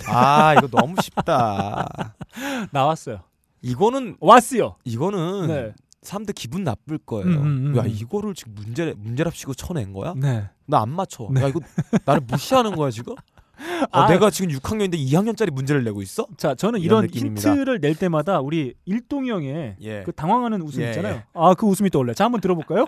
[0.08, 2.14] 아 이거 너무 쉽다.
[2.72, 3.29] 나왔어요.
[3.62, 4.76] 이거는 왔어요.
[4.84, 5.74] 이거는 네.
[6.02, 7.26] 사람들 기분 나쁠 거예요.
[7.28, 7.78] 음, 음, 음.
[7.78, 10.14] 야 이거를 지금 문제 문제랍시고 쳐낸 거야?
[10.16, 10.50] 네.
[10.66, 11.28] 나 안 맞춰.
[11.32, 11.42] 네.
[11.44, 11.60] 야 이거
[12.06, 13.14] 나를 무시하는 거야 지금?
[13.92, 14.08] 어, 아.
[14.08, 16.26] 내가 지금 6학년인데 2학년짜리 문제를 내고 있어?
[16.38, 17.36] 자, 저는 이런 이런.
[17.36, 20.04] 힌트를 낼 때마다 우리 일동이 형의 예.
[20.04, 21.16] 그 당황하는 웃음 예, 있잖아요.
[21.16, 21.24] 예.
[21.34, 22.14] 아, 그 웃음이 떠올라요.
[22.14, 22.86] 자, 한번 들어볼까요?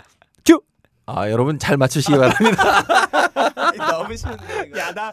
[1.08, 2.84] 아 여러분 잘 맞추시기 바랍니다.
[3.92, 4.72] 너무 쉬운데.
[4.78, 5.12] 야, 나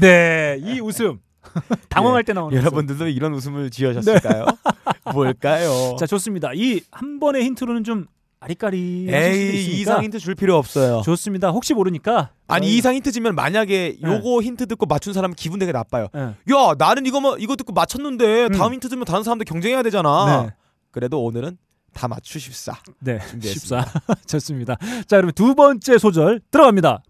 [0.00, 1.18] 네, 이 웃음.
[1.88, 2.56] 당황할 때 나오는 웃음.
[2.56, 2.60] 예.
[2.64, 4.46] 여러분들도 이런 웃음을 지으셨을까요?
[5.12, 5.96] 뭘까요?
[5.98, 6.50] 자, 좋습니다.
[6.54, 8.06] 이 한 번의 힌트로는 좀
[8.40, 11.00] 아리까리 에이 이상 힌트 줄 필요 없어요.
[11.04, 11.48] 좋습니다.
[11.50, 14.08] 혹시 모르니까 아니 저희- 이상 힌트 주면 만약에 네.
[14.08, 16.08] 요거 힌트 듣고 맞춘 사람은 기분 되게 나빠요.
[16.12, 16.20] 네.
[16.20, 18.52] 야 나는 이거 뭐 이거 듣고 맞췄는데 음.
[18.52, 20.42] 다음 힌트 주면 다른 사람들 경쟁해야 되잖아.
[20.46, 20.54] 네.
[20.90, 21.56] 그래도 오늘은
[21.94, 22.74] 다 맞추십사.
[23.00, 23.82] 네, 준비했습니다.
[23.86, 24.14] 14.
[24.26, 24.76] 좋습니다.
[25.06, 27.02] 자, 그러면 두 번째 소절 들어갑니다.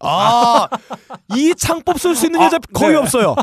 [0.00, 0.68] 아,
[1.34, 2.96] 이 창법 쓸 수 있는 여자 거의 네.
[2.98, 3.34] 없어요.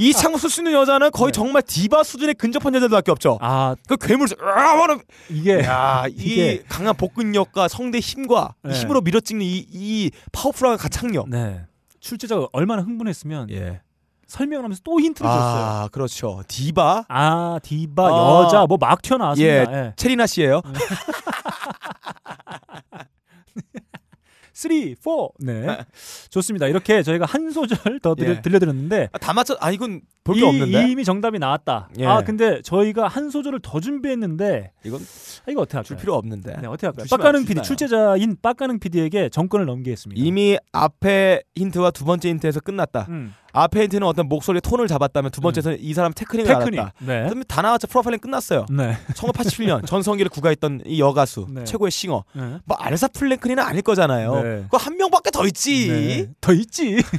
[0.00, 3.38] 이 창법 쓸 수 있는 여자는 거의 정말 디바 수준에 근접한 여자들밖에 없죠.
[3.40, 5.00] 아, 그 괴물, 아, 뭐라-
[5.30, 8.74] 이게 야, 이 이게- 강한 복근력과 성대 힘과 이 네.
[8.74, 11.28] 힘으로 밀어찍는 이, 이 파워풀한 가창력.
[11.30, 11.62] 네.
[12.00, 13.80] 출제자가 얼마나 흥분했으면 예.
[14.26, 15.62] 설명을 하면서 또 힌트를 줬어요.
[15.64, 16.42] 아, 그렇죠.
[16.48, 18.42] 디바 아, 디바 아.
[18.44, 19.72] 여자 뭐 막 튀어나왔습니다.
[19.86, 19.92] 예.
[19.96, 20.62] 체리나 씨예요.
[24.62, 25.28] 3, 4.
[25.40, 25.78] 네.
[26.30, 26.68] 좋습니다.
[26.68, 28.40] 이렇게 저희가 한 소절 더 들려, 예.
[28.40, 29.58] 들려드렸는데 아, 다 맞췄.
[29.60, 30.88] 아, 이건 볼 이, 게 없는데.
[30.88, 31.88] 이미 정답이 나왔다.
[31.98, 32.06] 예.
[32.06, 35.82] 아, 근데 저희가 한 소절을 더 준비했는데 이건 아, 이거 어떻게 할까요?
[35.84, 36.56] 줄 필요 없는데.
[36.60, 37.06] 네, 어떻게 할까요?
[37.36, 37.62] 안 PD?
[37.62, 40.22] 출제자인 빡가능 PD에게 전권을 넘기겠습니다.
[40.22, 43.06] 이미 앞에 힌트와 두 번째 힌트에서 끝났다.
[43.08, 43.34] 음.
[43.52, 46.80] 앞에 힌트는 어떤 목소리의 톤을 잡았다면 두 번째는 이 사람 테크닉을 테크닉.
[46.80, 46.94] 알았다.
[47.00, 47.24] 네.
[47.24, 47.86] 그러면 다 나왔죠.
[47.86, 48.66] 프로파일링 끝났어요.
[48.70, 48.96] 네.
[49.14, 51.64] 1987년 전성기를 구가했던 이 여가수 네.
[51.64, 52.24] 최고의 싱어.
[52.32, 52.58] 네.
[52.64, 54.34] 뭐 아레사 프랭클린은 아닐 거잖아요.
[54.42, 54.62] 네.
[54.64, 55.88] 그거 한 명밖에 더 있지.
[55.88, 56.26] 네.
[56.40, 57.02] 더 있지.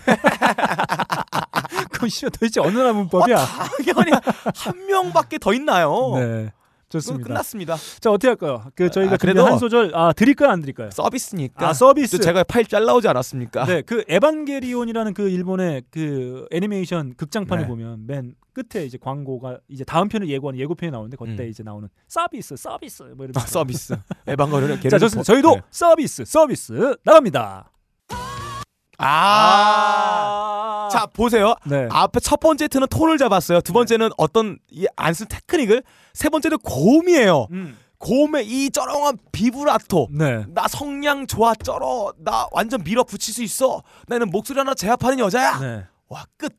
[1.91, 2.59] 그건 씨발 더 있지.
[2.59, 3.37] 어느 나라 문법이야.
[3.37, 4.11] 당연히
[4.55, 6.13] 한 명밖에 더 있나요?
[6.15, 6.51] 네.
[6.99, 7.27] 좋습니다.
[7.27, 7.75] 끝났습니다.
[7.99, 8.63] 자 어떻게 할까요?
[8.75, 10.89] 그 저희가 아, 그래도- 한 소절 아 드릴까요 안 드릴까요?
[10.91, 11.67] 서비스니까.
[11.69, 12.17] 아 서비스.
[12.17, 13.65] 또 제가 파일 잘라오지 않았습니까?
[13.65, 17.67] 네, 그 에반게리온이라는 그 일본의 그 애니메이션 극장판을 네.
[17.67, 21.49] 보면 맨 끝에 이제 광고가 이제 다음 편을 예고하는 예고편이 나오는데 그때 음.
[21.49, 23.33] 이제 나오는 서비스, 서비스 뭐 이런.
[23.35, 23.95] 아, 서비스.
[24.27, 25.23] 에반거리는 자, 좋습니다.
[25.23, 27.71] 저희도 서비스, 서비스 나갑니다.
[28.97, 30.89] 아.
[30.91, 31.55] 자 보세요.
[31.65, 31.87] 네.
[31.91, 33.61] 앞에 첫 번째 힌트는 톤을 잡았어요.
[33.61, 34.59] 두 번째는 어떤
[34.95, 35.83] 안 쓴 테크닉을.
[36.13, 37.47] 세 번째는 고음이에요.
[37.51, 37.77] 음.
[37.99, 40.09] 고음의 이 쩌렁한 비브라토.
[40.11, 40.45] 네.
[40.49, 42.13] 나 성량 좋아 쩔어.
[42.17, 43.81] 나 완전 밀어붙일 수 있어.
[44.07, 45.59] 나는 목소리 하나 제압하는 여자야.
[45.59, 45.83] 네.
[46.09, 46.53] 와 끝.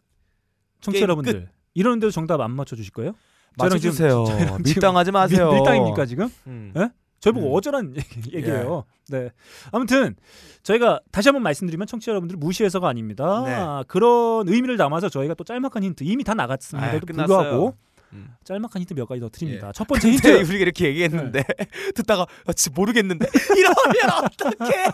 [0.80, 3.12] 청취자 여러분들 이러는데도 정답 안 맞춰 주실 거예요?
[3.56, 4.24] 맞춰 주세요.
[4.24, 5.46] 저희랑 지금 밀당하지 마세요.
[5.50, 6.28] 밀, 밀당입니까 지금?
[6.46, 6.72] 음.
[6.76, 6.88] 예?
[7.24, 7.54] 저희 보고 음.
[7.56, 8.84] 어쩌란 얘기- 얘기예요.
[9.08, 9.30] 네.
[9.72, 10.14] 아무튼
[10.62, 13.42] 저희가 다시 한번 말씀드리면 청취자 여러분들 무시해서가 아닙니다.
[13.46, 13.54] 네.
[13.54, 17.26] 아, 그런 의미를 담아서 저희가 또 짤막한 힌트 이미 다 나갔습니다도 끝났어요.
[17.38, 17.74] 불구하고
[18.12, 18.34] 음.
[18.44, 19.68] 짤막한 힌트 몇 가지 더 드립니다.
[19.68, 19.72] 예.
[19.72, 20.26] 첫 번째 힌트.
[20.48, 21.42] 우리가 이렇게 얘기했는데
[21.96, 23.26] 듣다가 아, 진짜 모르겠는데
[23.56, 24.84] 이러면 어떡해?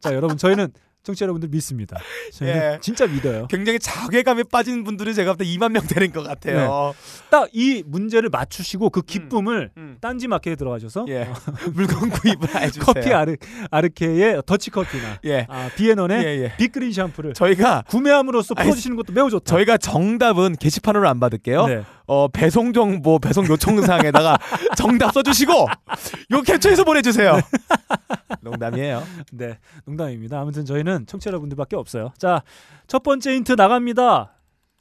[0.00, 0.72] 자, 여러분 저희는
[1.02, 1.96] 청취자 여러분들 믿습니다.
[2.42, 2.78] 예.
[2.82, 3.46] 진짜 믿어요.
[3.48, 6.94] 굉장히 자괴감에 빠진 분들은 제가 볼때 2만 명 되는 것 같아요.
[7.30, 9.96] 딱이 문제를 맞추시고 그 기쁨을 음.
[10.00, 11.28] 딴지 마켓에 들어가셔서 예.
[11.72, 12.84] 물건 구입을 해주세요.
[12.84, 13.36] 커피 아르
[13.70, 15.46] 아르케의 더치 커피나 예.
[15.48, 16.56] 아, 비에넌의 예, 예.
[16.58, 19.44] 빅그린 샴푸를 저희가 구매함으로써 풀어주시는 것도 매우 좋다.
[19.44, 21.66] 저희가 정답은 게시판으로 안 받을게요.
[21.66, 21.84] 네.
[22.06, 24.36] 어, 배송 정보, 배송 요청사항에다가
[24.76, 25.52] 정답 써주시고
[26.32, 27.40] 요 캡처해서 보내주세요.
[28.60, 29.02] 농담이에요.
[29.32, 30.40] 네, 농담입니다.
[30.40, 32.12] 아무튼 저희는 청취자 여러분들밖에 없어요.
[32.18, 32.42] 자,
[32.86, 34.34] 첫 번째 힌트 나갑니다.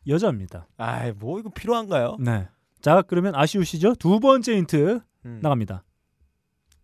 [0.08, 0.68] 여자입니다.
[0.78, 2.18] 아이 뭐 이거 필요한가요?
[2.20, 2.48] 네.
[2.82, 3.96] 자, 그러면 아쉬우시죠?
[3.96, 5.40] 두 번째 힌트 음.
[5.42, 5.84] 나갑니다.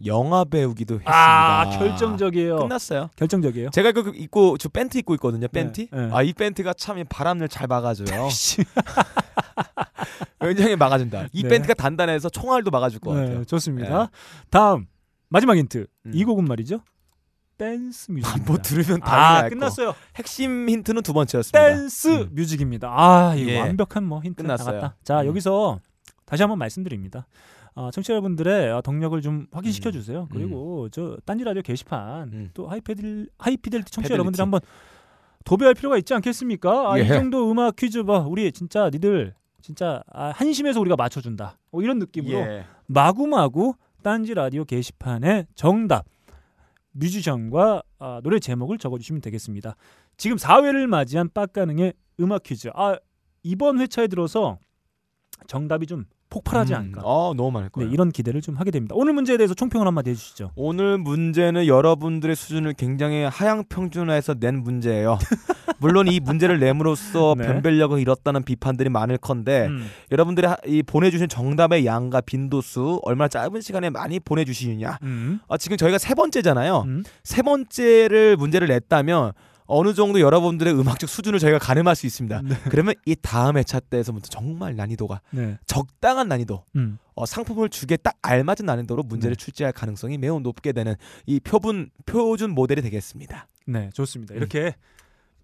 [0.05, 1.11] 영화 배우기도 했습니다.
[1.11, 2.57] 아, 결정적이에요.
[2.57, 3.09] 끝났어요.
[3.15, 3.69] 결정적이에요.
[3.69, 5.47] 제가 이거 입고 저 팬티 입고 있거든요.
[5.47, 5.87] 팬티.
[5.91, 6.09] 네, 네.
[6.11, 8.27] 아이 팬티가 참 바람을 잘 막아줘요.
[8.29, 8.61] 씨.
[10.41, 11.27] 굉장히 막아준다.
[11.31, 11.49] 이 네.
[11.49, 13.39] 팬티가 단단해서 총알도 막아줄 것 같아요.
[13.39, 14.09] 네, 좋습니다.
[14.49, 14.85] 다음
[15.29, 15.87] 마지막 힌트.
[16.05, 16.11] 음.
[16.13, 16.81] 이 곡은 말이죠.
[17.57, 18.51] 댄스 뮤직입니다.
[18.51, 19.55] 뭐 들으면 아, 당연히 알 거.
[19.55, 19.95] 끝났어요.
[20.15, 21.65] 핵심 힌트는 두 번째였습니다.
[21.67, 22.29] 댄스 음.
[22.33, 22.89] 뮤직입니다.
[22.89, 23.59] 아, 이거 예.
[23.61, 24.75] 완벽한 뭐 힌트 끝났어요.
[24.75, 24.95] 나갔다.
[25.03, 25.27] 자, 음.
[25.27, 25.79] 여기서
[26.25, 27.27] 다시 한번 말씀드립니다.
[27.75, 30.27] 아, 청취자 여러분들의 어, 동력을 좀 확인시켜 주세요.
[30.31, 32.49] 그리고 저 딴지 라디오 게시판 음.
[32.53, 34.13] 또 하이피델 하이피델리티 청취자.
[34.13, 34.61] 여러분들 한번
[35.45, 36.91] 도배할 필요가 있지 않겠습니까?
[36.91, 37.07] 아, 이 예.
[37.07, 38.19] 정도 음악 퀴즈 봐.
[38.19, 41.57] 우리 진짜 니들 진짜 아, 한심해서 우리가 맞춰 준다.
[41.71, 42.65] 뭐 이런 느낌으로 예.
[42.87, 43.75] 마구마구
[44.05, 46.05] 딴지 라디오 게시판에 정답
[46.91, 49.75] 뮤지션과 아, 노래 제목을 적어주시면 되겠습니다.
[50.15, 52.69] 지금 4회를 맞이한 빡가능의 음악 퀴즈.
[52.75, 52.99] 아
[53.41, 54.59] 이번 회차에 들어서
[55.47, 56.05] 정답이 좀
[56.35, 56.77] 폭발하지 음.
[56.77, 57.01] 않을까.
[57.05, 57.89] 어, 너무 많을 네, 거예요.
[57.91, 58.93] 이런 기대를 좀 하게 됩니다.
[58.97, 60.51] 오늘 문제에 대해서 총평을 한마디 해주시죠.
[60.55, 65.17] 오늘 문제는 여러분들의 수준을 굉장히 하향 평준화해서 낸 문제예요.
[65.79, 67.45] 물론 이 문제를 내므로써 네.
[67.47, 69.87] 변별력을 잃었다는 비판들이 많을컨데 음.
[70.11, 74.99] 여러분들이 하- 이 보내주신 정답의 양과 빈도수 얼마나 짧은 시간에 많이 보내주시느냐.
[75.03, 75.39] 음.
[75.47, 76.83] 아, 지금 저희가 세 번째잖아요.
[76.85, 77.03] 음.
[77.23, 79.31] 세 번째를 문제를 냈다면
[79.67, 82.41] 어느 정도 여러분들의 음악적 수준을 저희가 가늠할 수 있습니다.
[82.69, 85.57] 그러면 이 다음 회차 때에서부터 정말 난이도가 네.
[85.65, 86.97] 적당한 난이도, 음.
[87.15, 89.43] 어, 상품을 주기에 딱 알맞은 난이도로 문제를 네.
[89.43, 93.47] 출제할 가능성이 매우 높게 되는 이 표분 표준 모델이 되겠습니다.
[93.65, 94.35] 네, 좋습니다.
[94.35, 94.37] 음.
[94.37, 94.75] 이렇게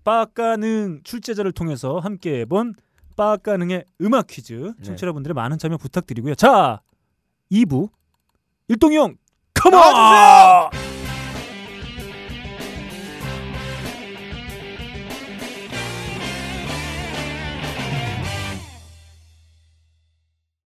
[0.03, 2.76] 빡가능 출제자를 통해서 함께 해본
[3.15, 4.84] 빡가능의 음악 퀴즈 네.
[4.84, 6.35] 청취자 여러분들의 많은 참여 부탁드리고요.
[6.35, 6.81] 자,
[7.52, 7.89] 2부
[8.68, 9.18] 일동형
[9.53, 10.90] 컴온!